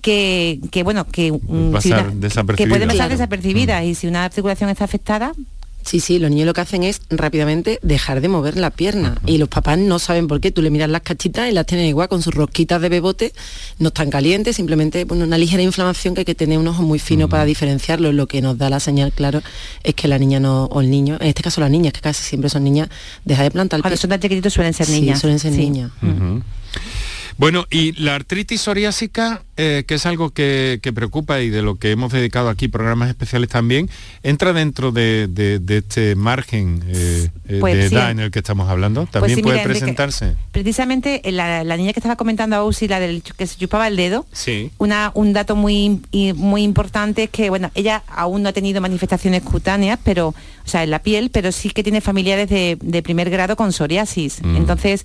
que, 0.00 0.58
que, 0.70 0.82
bueno, 0.82 1.06
que, 1.06 1.32
mm, 1.32 1.76
si 1.80 1.90
Pasar 1.90 2.04
una- 2.06 2.10
que 2.14 2.16
desapercibida. 2.20 2.68
pueden 2.70 2.88
pasar 2.88 2.96
Claro. 3.06 3.10
desapercibidas 3.10 3.84
y 3.84 3.94
si 3.94 4.06
una 4.06 4.24
articulación 4.24 4.70
está 4.70 4.84
afectada, 4.84 5.32
Sí, 5.84 6.00
sí, 6.00 6.18
los 6.18 6.30
niños 6.30 6.46
lo 6.46 6.54
que 6.54 6.60
hacen 6.60 6.82
es 6.84 7.00
rápidamente 7.10 7.78
dejar 7.82 8.20
de 8.20 8.28
mover 8.28 8.56
la 8.56 8.70
pierna 8.70 9.16
y 9.26 9.38
los 9.38 9.48
papás 9.48 9.78
no 9.78 9.98
saben 9.98 10.28
por 10.28 10.40
qué. 10.40 10.50
Tú 10.50 10.62
le 10.62 10.70
miras 10.70 10.88
las 10.88 11.02
cachitas 11.02 11.48
y 11.50 11.52
las 11.52 11.66
tienen 11.66 11.86
igual 11.86 12.08
con 12.08 12.22
sus 12.22 12.34
rosquitas 12.34 12.80
de 12.80 12.88
bebote, 12.88 13.32
no 13.78 13.88
están 13.88 14.08
calientes, 14.10 14.56
simplemente 14.56 15.04
bueno, 15.04 15.24
una 15.24 15.38
ligera 15.38 15.62
inflamación 15.62 16.14
que 16.14 16.20
hay 16.20 16.24
que 16.24 16.34
tener 16.34 16.58
un 16.58 16.68
ojo 16.68 16.82
muy 16.82 16.98
fino 16.98 17.28
para 17.28 17.44
diferenciarlo. 17.44 18.12
Lo 18.12 18.26
que 18.26 18.40
nos 18.42 18.56
da 18.58 18.70
la 18.70 18.80
señal, 18.80 19.12
claro, 19.12 19.42
es 19.82 19.94
que 19.94 20.08
la 20.08 20.18
niña 20.18 20.40
no, 20.40 20.64
o 20.66 20.80
el 20.80 20.90
niño, 20.90 21.18
en 21.20 21.26
este 21.28 21.42
caso 21.42 21.60
la 21.60 21.68
niña, 21.68 21.90
que 21.90 22.00
casi 22.00 22.22
siempre 22.22 22.48
son 22.48 22.64
niñas, 22.64 22.88
deja 23.24 23.42
de 23.42 23.50
plantar 23.50 23.78
el 23.78 23.82
Cuando 23.82 23.94
pie. 23.96 24.00
son 24.00 24.10
tan 24.10 24.20
chiquititos 24.20 24.52
suelen 24.52 24.72
ser 24.74 24.86
Sí, 24.86 25.00
niñas. 25.00 25.20
suelen 25.20 25.38
ser 25.38 25.52
Sí. 25.52 25.58
niñas. 25.58 25.90
Bueno, 27.38 27.66
y 27.70 27.92
la 28.00 28.14
artritis 28.14 28.60
psoriásica, 28.60 29.42
eh, 29.56 29.84
que 29.86 29.94
es 29.94 30.06
algo 30.06 30.30
que, 30.30 30.78
que 30.82 30.92
preocupa 30.92 31.40
y 31.40 31.50
de 31.50 31.62
lo 31.62 31.76
que 31.76 31.90
hemos 31.90 32.12
dedicado 32.12 32.48
aquí 32.48 32.68
programas 32.68 33.08
especiales 33.08 33.48
también, 33.48 33.88
entra 34.22 34.52
dentro 34.52 34.92
de, 34.92 35.28
de- 35.28 35.58
de 35.58 35.78
este 35.78 36.14
margen 36.14 36.82
eh, 36.88 37.28
Pues 37.60 37.76
de 37.76 37.88
sí. 37.88 37.94
edad 37.94 38.10
en 38.10 38.20
el 38.20 38.30
que 38.30 38.38
estamos 38.40 38.68
hablando. 38.68 39.06
También 39.06 39.36
sí, 39.36 39.42
puede 39.42 39.56
mira, 39.56 39.62
Enrique, 39.64 39.80
presentarse. 39.80 40.36
Precisamente 40.52 41.20
eh, 41.28 41.32
la, 41.32 41.64
la 41.64 41.76
niña 41.76 41.92
que 41.92 42.00
estaba 42.00 42.16
comentando 42.16 42.56
a 42.56 42.64
Usi, 42.64 42.86
la 42.88 43.00
del 43.00 43.22
que 43.22 43.46
se 43.46 43.56
chupaba 43.56 43.88
el 43.88 43.96
dedo, 43.96 44.26
Sí. 44.32 44.70
una, 44.78 45.10
un 45.14 45.32
dato 45.32 45.56
muy, 45.56 46.00
muy 46.36 46.62
importante 46.62 47.24
es 47.24 47.30
que 47.30 47.48
bueno, 47.50 47.70
ella 47.74 48.02
aún 48.08 48.42
no 48.42 48.50
ha 48.50 48.52
tenido 48.52 48.80
manifestaciones 48.80 49.42
cutáneas, 49.42 49.98
pero, 50.04 50.28
o 50.28 50.34
sea, 50.64 50.82
en 50.84 50.90
la 50.90 51.00
piel, 51.00 51.30
pero 51.30 51.50
sí 51.52 51.70
que 51.70 51.82
tiene 51.82 52.00
familiares 52.00 52.48
de, 52.48 52.78
de 52.80 53.02
primer 53.02 53.30
grado 53.30 53.56
con 53.56 53.72
psoriasis. 53.72 54.42
Mm. 54.42 54.56
Entonces, 54.56 55.04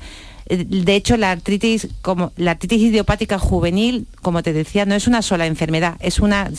de 0.49 0.95
hecho, 0.95 1.17
la 1.17 1.31
artritis, 1.31 1.89
como 2.01 2.31
la 2.37 2.51
artritis 2.51 2.81
idiopática 2.81 3.37
juvenil, 3.37 4.07
como 4.21 4.43
te 4.43 4.53
decía, 4.53 4.85
no 4.85 4.95
es 4.95 5.07
una 5.07 5.21
sola 5.21 5.45
enfermedad, 5.45 5.95
es 5.99 6.19
una, 6.19 6.51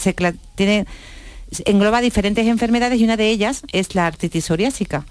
tiene, 0.55 0.87
engloba 1.65 2.01
diferentes 2.01 2.47
enfermedades 2.47 3.01
y 3.01 3.05
una 3.05 3.17
de 3.17 3.31
ellas 3.31 3.63
es 3.73 3.95
la 3.95 4.07
artritis 4.07 4.45
psoriásica. 4.45 5.07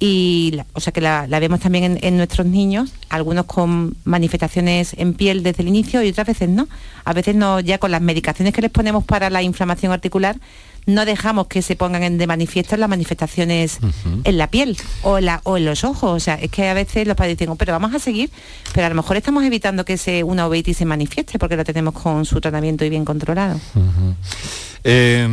Y, 0.00 0.56
o 0.74 0.80
sea 0.80 0.92
que 0.92 1.00
la, 1.00 1.26
la 1.26 1.40
vemos 1.40 1.58
también 1.58 1.84
en, 1.84 1.98
en 2.02 2.16
nuestros 2.16 2.46
niños, 2.46 2.92
algunos 3.08 3.46
con 3.46 3.96
manifestaciones 4.04 4.94
en 4.96 5.14
piel 5.14 5.42
desde 5.42 5.62
el 5.62 5.68
inicio 5.68 6.02
y 6.02 6.10
otras 6.10 6.26
veces 6.26 6.48
no. 6.48 6.68
A 7.04 7.12
veces 7.14 7.34
no, 7.34 7.58
ya 7.58 7.78
con 7.78 7.90
las 7.90 8.00
medicaciones 8.00 8.54
que 8.54 8.62
les 8.62 8.70
ponemos 8.70 9.04
para 9.04 9.28
la 9.28 9.42
inflamación 9.42 9.90
articular, 9.90 10.36
no 10.88 11.04
dejamos 11.04 11.46
que 11.46 11.62
se 11.62 11.76
pongan 11.76 12.18
de 12.18 12.26
manifiesto 12.26 12.76
las 12.76 12.88
manifestaciones 12.88 13.78
en 14.24 14.38
la 14.38 14.48
piel 14.50 14.76
o 15.02 15.18
en, 15.18 15.26
la- 15.26 15.40
o 15.44 15.56
en 15.58 15.64
los 15.66 15.84
ojos. 15.84 16.10
O 16.12 16.18
sea, 16.18 16.34
es 16.34 16.50
que 16.50 16.68
a 16.68 16.74
veces 16.74 17.06
los 17.06 17.14
padres 17.16 17.36
dicen, 17.38 17.50
"Oh, 17.52 17.56
pero 17.56 17.72
vamos 17.72 17.94
a 17.94 17.98
seguir, 17.98 18.30
pero 18.72 18.86
a 18.86 18.88
lo 18.88 18.94
mejor 18.94 19.16
estamos 19.16 19.44
evitando 19.44 19.84
que 19.84 19.96
se, 19.98 20.24
una 20.24 20.48
uveitis 20.48 20.76
se 20.78 20.84
manifieste 20.86 21.38
porque 21.38 21.56
lo 21.56 21.64
tenemos 21.64 21.94
con 21.94 22.24
su 22.24 22.40
tratamiento 22.40 22.84
y 22.84 22.90
bien 22.90 23.04
controlado. 23.04 23.60
Eh, 24.84 25.28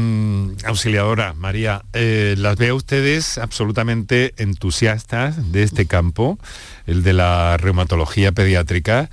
auxiliadora, 0.66 1.34
María, 1.34 1.84
eh, 1.94 2.36
las 2.38 2.58
veo 2.58 2.74
a 2.74 2.78
ustedes 2.78 3.38
absolutamente 3.38 4.34
entusiastas 4.38 5.52
de 5.52 5.64
este 5.64 5.86
campo, 5.86 6.40
el 6.88 7.04
de 7.04 7.14
la 7.14 7.56
reumatología 7.58 8.32
pediátrica, 8.32 9.10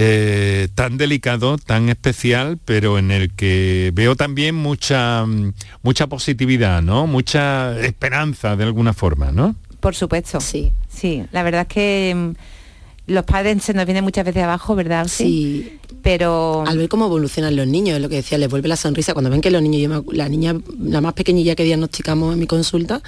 eh, 0.00 0.68
tan 0.76 0.96
delicado, 0.96 1.58
tan 1.58 1.88
especial, 1.88 2.56
pero 2.64 3.00
en 3.00 3.10
el 3.10 3.34
que 3.34 3.90
veo 3.94 4.14
también 4.14 4.54
mucha, 4.54 5.26
mm, 5.26 5.54
mucha 5.82 6.06
positividad, 6.06 6.82
¿no? 6.82 7.08
Mucha 7.08 7.76
esperanza 7.80 8.54
de 8.54 8.62
alguna 8.62 8.92
forma, 8.92 9.32
¿no? 9.32 9.56
Por 9.80 9.96
supuesto. 9.96 10.40
Sí. 10.40 10.70
Sí, 10.88 11.24
la 11.32 11.42
verdad 11.42 11.62
es 11.62 11.66
que 11.66 12.14
mm, 12.14 13.12
los 13.12 13.24
padres 13.24 13.60
se 13.64 13.74
nos 13.74 13.86
vienen 13.86 14.04
muchas 14.04 14.24
veces 14.24 14.44
abajo, 14.44 14.76
¿verdad? 14.76 15.08
Sí. 15.08 15.80
Pero... 16.00 16.62
Al 16.64 16.78
ver 16.78 16.88
cómo 16.88 17.06
evolucionan 17.06 17.56
los 17.56 17.66
niños, 17.66 17.96
es 17.96 18.02
lo 18.02 18.08
que 18.08 18.16
decía, 18.16 18.38
les 18.38 18.48
vuelve 18.48 18.68
la 18.68 18.76
sonrisa. 18.76 19.14
Cuando 19.14 19.30
ven 19.30 19.40
que 19.40 19.50
los 19.50 19.62
niños, 19.62 19.82
yo 19.82 19.88
me 19.88 20.16
la 20.16 20.28
niña, 20.28 20.54
la 20.78 21.00
más 21.00 21.14
pequeñilla 21.14 21.56
que 21.56 21.64
diagnosticamos 21.64 22.34
en 22.34 22.38
mi 22.38 22.46
consulta, 22.46 23.02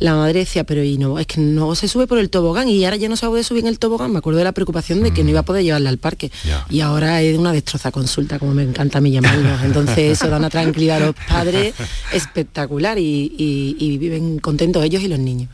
la 0.00 0.14
madre 0.16 0.40
decía, 0.40 0.64
pero 0.64 0.82
y 0.82 0.98
no, 0.98 1.18
es 1.18 1.26
que 1.26 1.40
no 1.40 1.74
se 1.74 1.86
sube 1.86 2.06
por 2.06 2.18
el 2.18 2.28
tobogán 2.30 2.68
y 2.68 2.84
ahora 2.84 2.96
ya 2.96 3.08
no 3.08 3.16
se 3.16 3.26
puede 3.28 3.44
subir 3.44 3.62
en 3.64 3.68
el 3.68 3.78
tobogán. 3.78 4.10
Me 4.12 4.18
acuerdo 4.18 4.38
de 4.38 4.44
la 4.44 4.52
preocupación 4.52 5.02
de 5.02 5.12
que 5.12 5.22
no 5.22 5.30
iba 5.30 5.40
a 5.40 5.44
poder 5.44 5.62
llevarla 5.62 5.90
al 5.90 5.98
parque. 5.98 6.32
Y 6.70 6.80
ahora 6.80 7.20
es 7.22 7.38
una 7.38 7.52
destroza 7.52 7.92
consulta, 7.92 8.38
como 8.38 8.52
me 8.54 8.62
encanta 8.64 8.98
a 8.98 9.00
mí 9.00 9.10
llamarlo. 9.12 9.48
Entonces 9.64 9.98
eso 10.18 10.28
da 10.28 10.38
una 10.38 10.50
tranquilidad 10.50 10.96
a 10.96 11.06
los 11.06 11.14
padres 11.28 11.74
espectacular 12.12 12.98
y, 12.98 13.32
y- 13.38 13.76
y 13.78 13.98
viven 13.98 14.38
contentos 14.40 14.84
ellos 14.84 15.02
y 15.02 15.08
los 15.08 15.18
niños. 15.18 15.48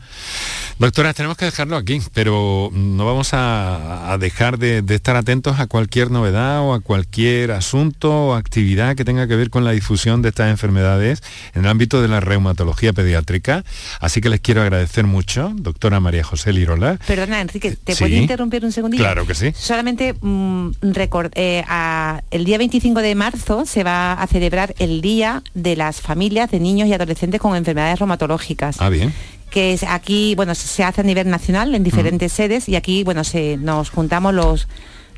Doctora, 0.79 1.11
tenemos 1.15 1.37
que 1.37 1.45
dejarlo 1.45 1.75
aquí, 1.75 1.99
pero 2.13 2.69
no 2.71 3.03
vamos 3.03 3.33
a, 3.33 4.11
a 4.13 4.17
dejar 4.19 4.59
de, 4.59 4.83
de 4.83 4.93
estar 4.93 5.15
atentos 5.15 5.59
a 5.59 5.65
cualquier 5.65 6.11
novedad 6.11 6.61
o 6.61 6.75
a 6.75 6.81
cualquier 6.81 7.51
asunto 7.51 8.11
o 8.27 8.33
actividad 8.35 8.95
que 8.95 9.03
tenga 9.03 9.27
que 9.27 9.35
ver 9.35 9.49
con 9.49 9.65
la 9.65 9.71
difusión 9.71 10.21
de 10.21 10.29
estas 10.29 10.51
enfermedades 10.51 11.23
en 11.55 11.63
el 11.65 11.67
ámbito 11.71 11.99
de 11.99 12.07
la 12.09 12.19
reumatología 12.19 12.93
pediátrica. 12.93 13.63
Así 13.99 14.21
que 14.21 14.29
les 14.29 14.39
quiero 14.39 14.61
agradecer 14.61 15.05
mucho, 15.07 15.51
doctora 15.55 15.99
María 15.99 16.23
José 16.23 16.53
Lirola. 16.53 16.99
Perdona, 17.07 17.41
Enrique, 17.41 17.75
¿te 17.83 17.95
Sí. 17.95 18.03
puedo 18.03 18.15
interrumpir 18.15 18.63
un 18.63 18.71
segundito? 18.71 19.01
Claro 19.01 19.25
que 19.25 19.33
sí. 19.33 19.51
Solamente 19.55 20.13
mm, 20.13 20.69
record- 20.93 21.31
eh, 21.33 21.63
a- 21.67 22.21
el 22.29 22.45
día 22.45 22.59
25 22.59 23.01
de 23.01 23.15
marzo 23.15 23.65
se 23.65 23.83
va 23.83 24.13
a 24.13 24.27
celebrar 24.27 24.75
el 24.77 25.01
Día 25.01 25.41
de 25.55 25.75
las 25.75 26.01
Familias 26.01 26.51
de 26.51 26.59
Niños 26.59 26.87
y 26.87 26.93
Adolescentes 26.93 27.41
con 27.41 27.55
Enfermedades 27.55 27.97
Reumatológicas. 27.97 28.75
Ah, 28.79 28.89
bien. 28.89 29.11
Que 29.49 29.73
es 29.73 29.83
aquí, 29.83 30.35
bueno, 30.35 30.55
se 30.55 30.83
hace 30.83 31.01
a 31.01 31.03
nivel 31.03 31.29
nacional 31.29 31.73
en 31.73 31.83
diferentes 31.83 32.31
sedes 32.33 32.67
y 32.67 32.75
aquí, 32.75 33.03
bueno, 33.03 33.23
se, 33.23 33.57
nos 33.57 33.89
juntamos 33.89 34.33
los 34.33 34.67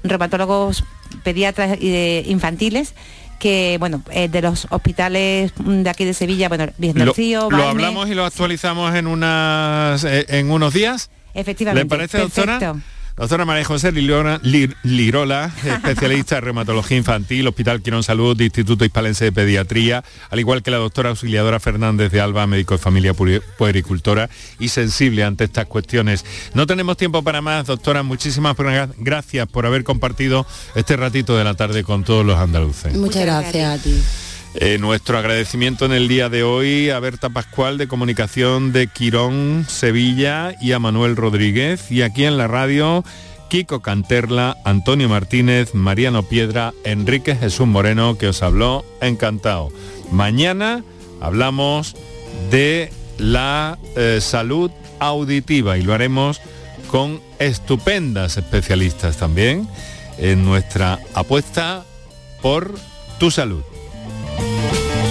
reumatólogos 0.04 0.84
pediatras 1.24 1.80
de 1.80 2.24
infantiles 2.28 2.94
que, 3.40 3.78
bueno, 3.80 4.04
eh, 4.12 4.28
de 4.28 4.42
los 4.42 4.68
hospitales 4.70 5.54
de 5.58 5.90
aquí 5.90 6.06
de 6.06 6.14
Sevilla, 6.14 6.50
bueno, 6.50 6.68
Lo, 6.78 7.14
Río, 7.14 7.50
lo 7.50 7.64
hablamos 7.64 8.10
y 8.10 8.14
lo 8.14 8.26
actualizamos 8.26 8.94
en, 8.96 9.08
unas, 9.08 10.04
eh, 10.04 10.26
en 10.28 10.52
unos 10.52 10.74
días. 10.74 11.10
efectivamente. 11.34 11.86
¿Le 11.86 11.90
parece? 11.90 12.18
Perfecto. 12.20 12.52
Doctora 12.52 12.82
María 13.46 13.66
José 13.66 13.92
Lirola, 13.92 14.40
Lir- 14.44 14.76
Lirola, 14.84 15.52
especialista 15.66 16.38
en 16.38 16.44
reumatología 16.46 16.98
infantil, 16.98 17.48
Hospital 17.48 17.82
Quirón 17.82 18.02
Salud, 18.04 18.40
Instituto 18.40 18.86
Hispalense 18.86 19.26
de 19.26 19.32
Pediatría, 19.32 20.04
al 20.30 20.40
igual 20.40 20.64
que 20.64 20.72
la 20.72 20.78
doctora 20.78 21.10
auxiliadora 21.10 21.60
Fernández 21.60 22.12
de 22.12 22.22
Alba, 22.22 22.48
médico 22.48 22.76
de 22.76 22.80
familia 22.80 23.14
puericultora 23.14 24.30
y 24.58 24.70
sensible 24.70 25.24
ante 25.26 25.44
estas 25.44 25.66
cuestiones. 25.66 26.24
No 26.54 26.66
tenemos 26.66 26.96
tiempo 26.98 27.22
para 27.22 27.42
más, 27.42 27.66
doctora, 27.68 28.04
muchísimas 28.04 28.56
gra- 28.56 28.90
gracias 28.98 29.48
por 29.48 29.66
haber 29.66 29.84
compartido 29.84 30.46
este 30.76 30.96
ratito 30.96 31.38
de 31.38 31.44
la 31.44 31.56
tarde 31.56 31.84
con 31.84 32.04
todos 32.06 32.26
los 32.26 32.38
andaluces. 32.38 32.96
Muchas 32.96 33.24
gracias 33.26 33.80
a 33.80 33.84
ti. 33.84 34.02
Eh, 34.56 34.80
nuestro 34.80 35.18
agradecimiento 35.20 35.86
en 35.86 35.92
el 35.92 36.08
día 36.08 36.28
de 36.28 36.42
hoy 36.42 36.90
a 36.90 37.00
Berta 37.00 37.30
Pascual 37.30 37.78
de 37.78 37.88
Comunicación 37.88 38.72
de 38.74 38.88
Quirón, 38.88 39.66
Sevilla 39.68 40.56
y 40.60 40.72
a 40.72 40.80
Manuel 40.80 41.16
Rodríguez. 41.16 41.92
Y 41.92 42.02
aquí 42.02 42.26
en 42.26 42.36
la 42.38 42.48
radio, 42.48 43.04
Kiko 43.50 43.82
Canterla, 43.82 44.58
Antonio 44.66 45.08
Martínez, 45.08 45.76
Mariano 45.76 46.24
Piedra, 46.24 46.74
Enrique 46.84 47.36
Jesús 47.36 47.68
Moreno, 47.68 48.18
que 48.18 48.28
os 48.28 48.42
habló 48.42 48.84
encantado. 49.02 49.70
Mañana 50.12 50.84
hablamos 51.22 51.96
de 52.50 52.92
la 53.20 53.78
eh, 53.96 54.18
salud 54.20 54.72
auditiva 55.00 55.78
y 55.78 55.84
lo 55.84 55.94
haremos 55.94 56.42
con 56.88 57.22
estupendas 57.38 58.38
especialistas 58.38 59.18
también 59.18 59.70
en 60.18 60.44
nuestra 60.44 60.98
apuesta 61.14 61.86
por 62.42 62.74
tu 63.20 63.30
salud. 63.30 63.62
Thank 64.72 65.04
you. 65.04 65.09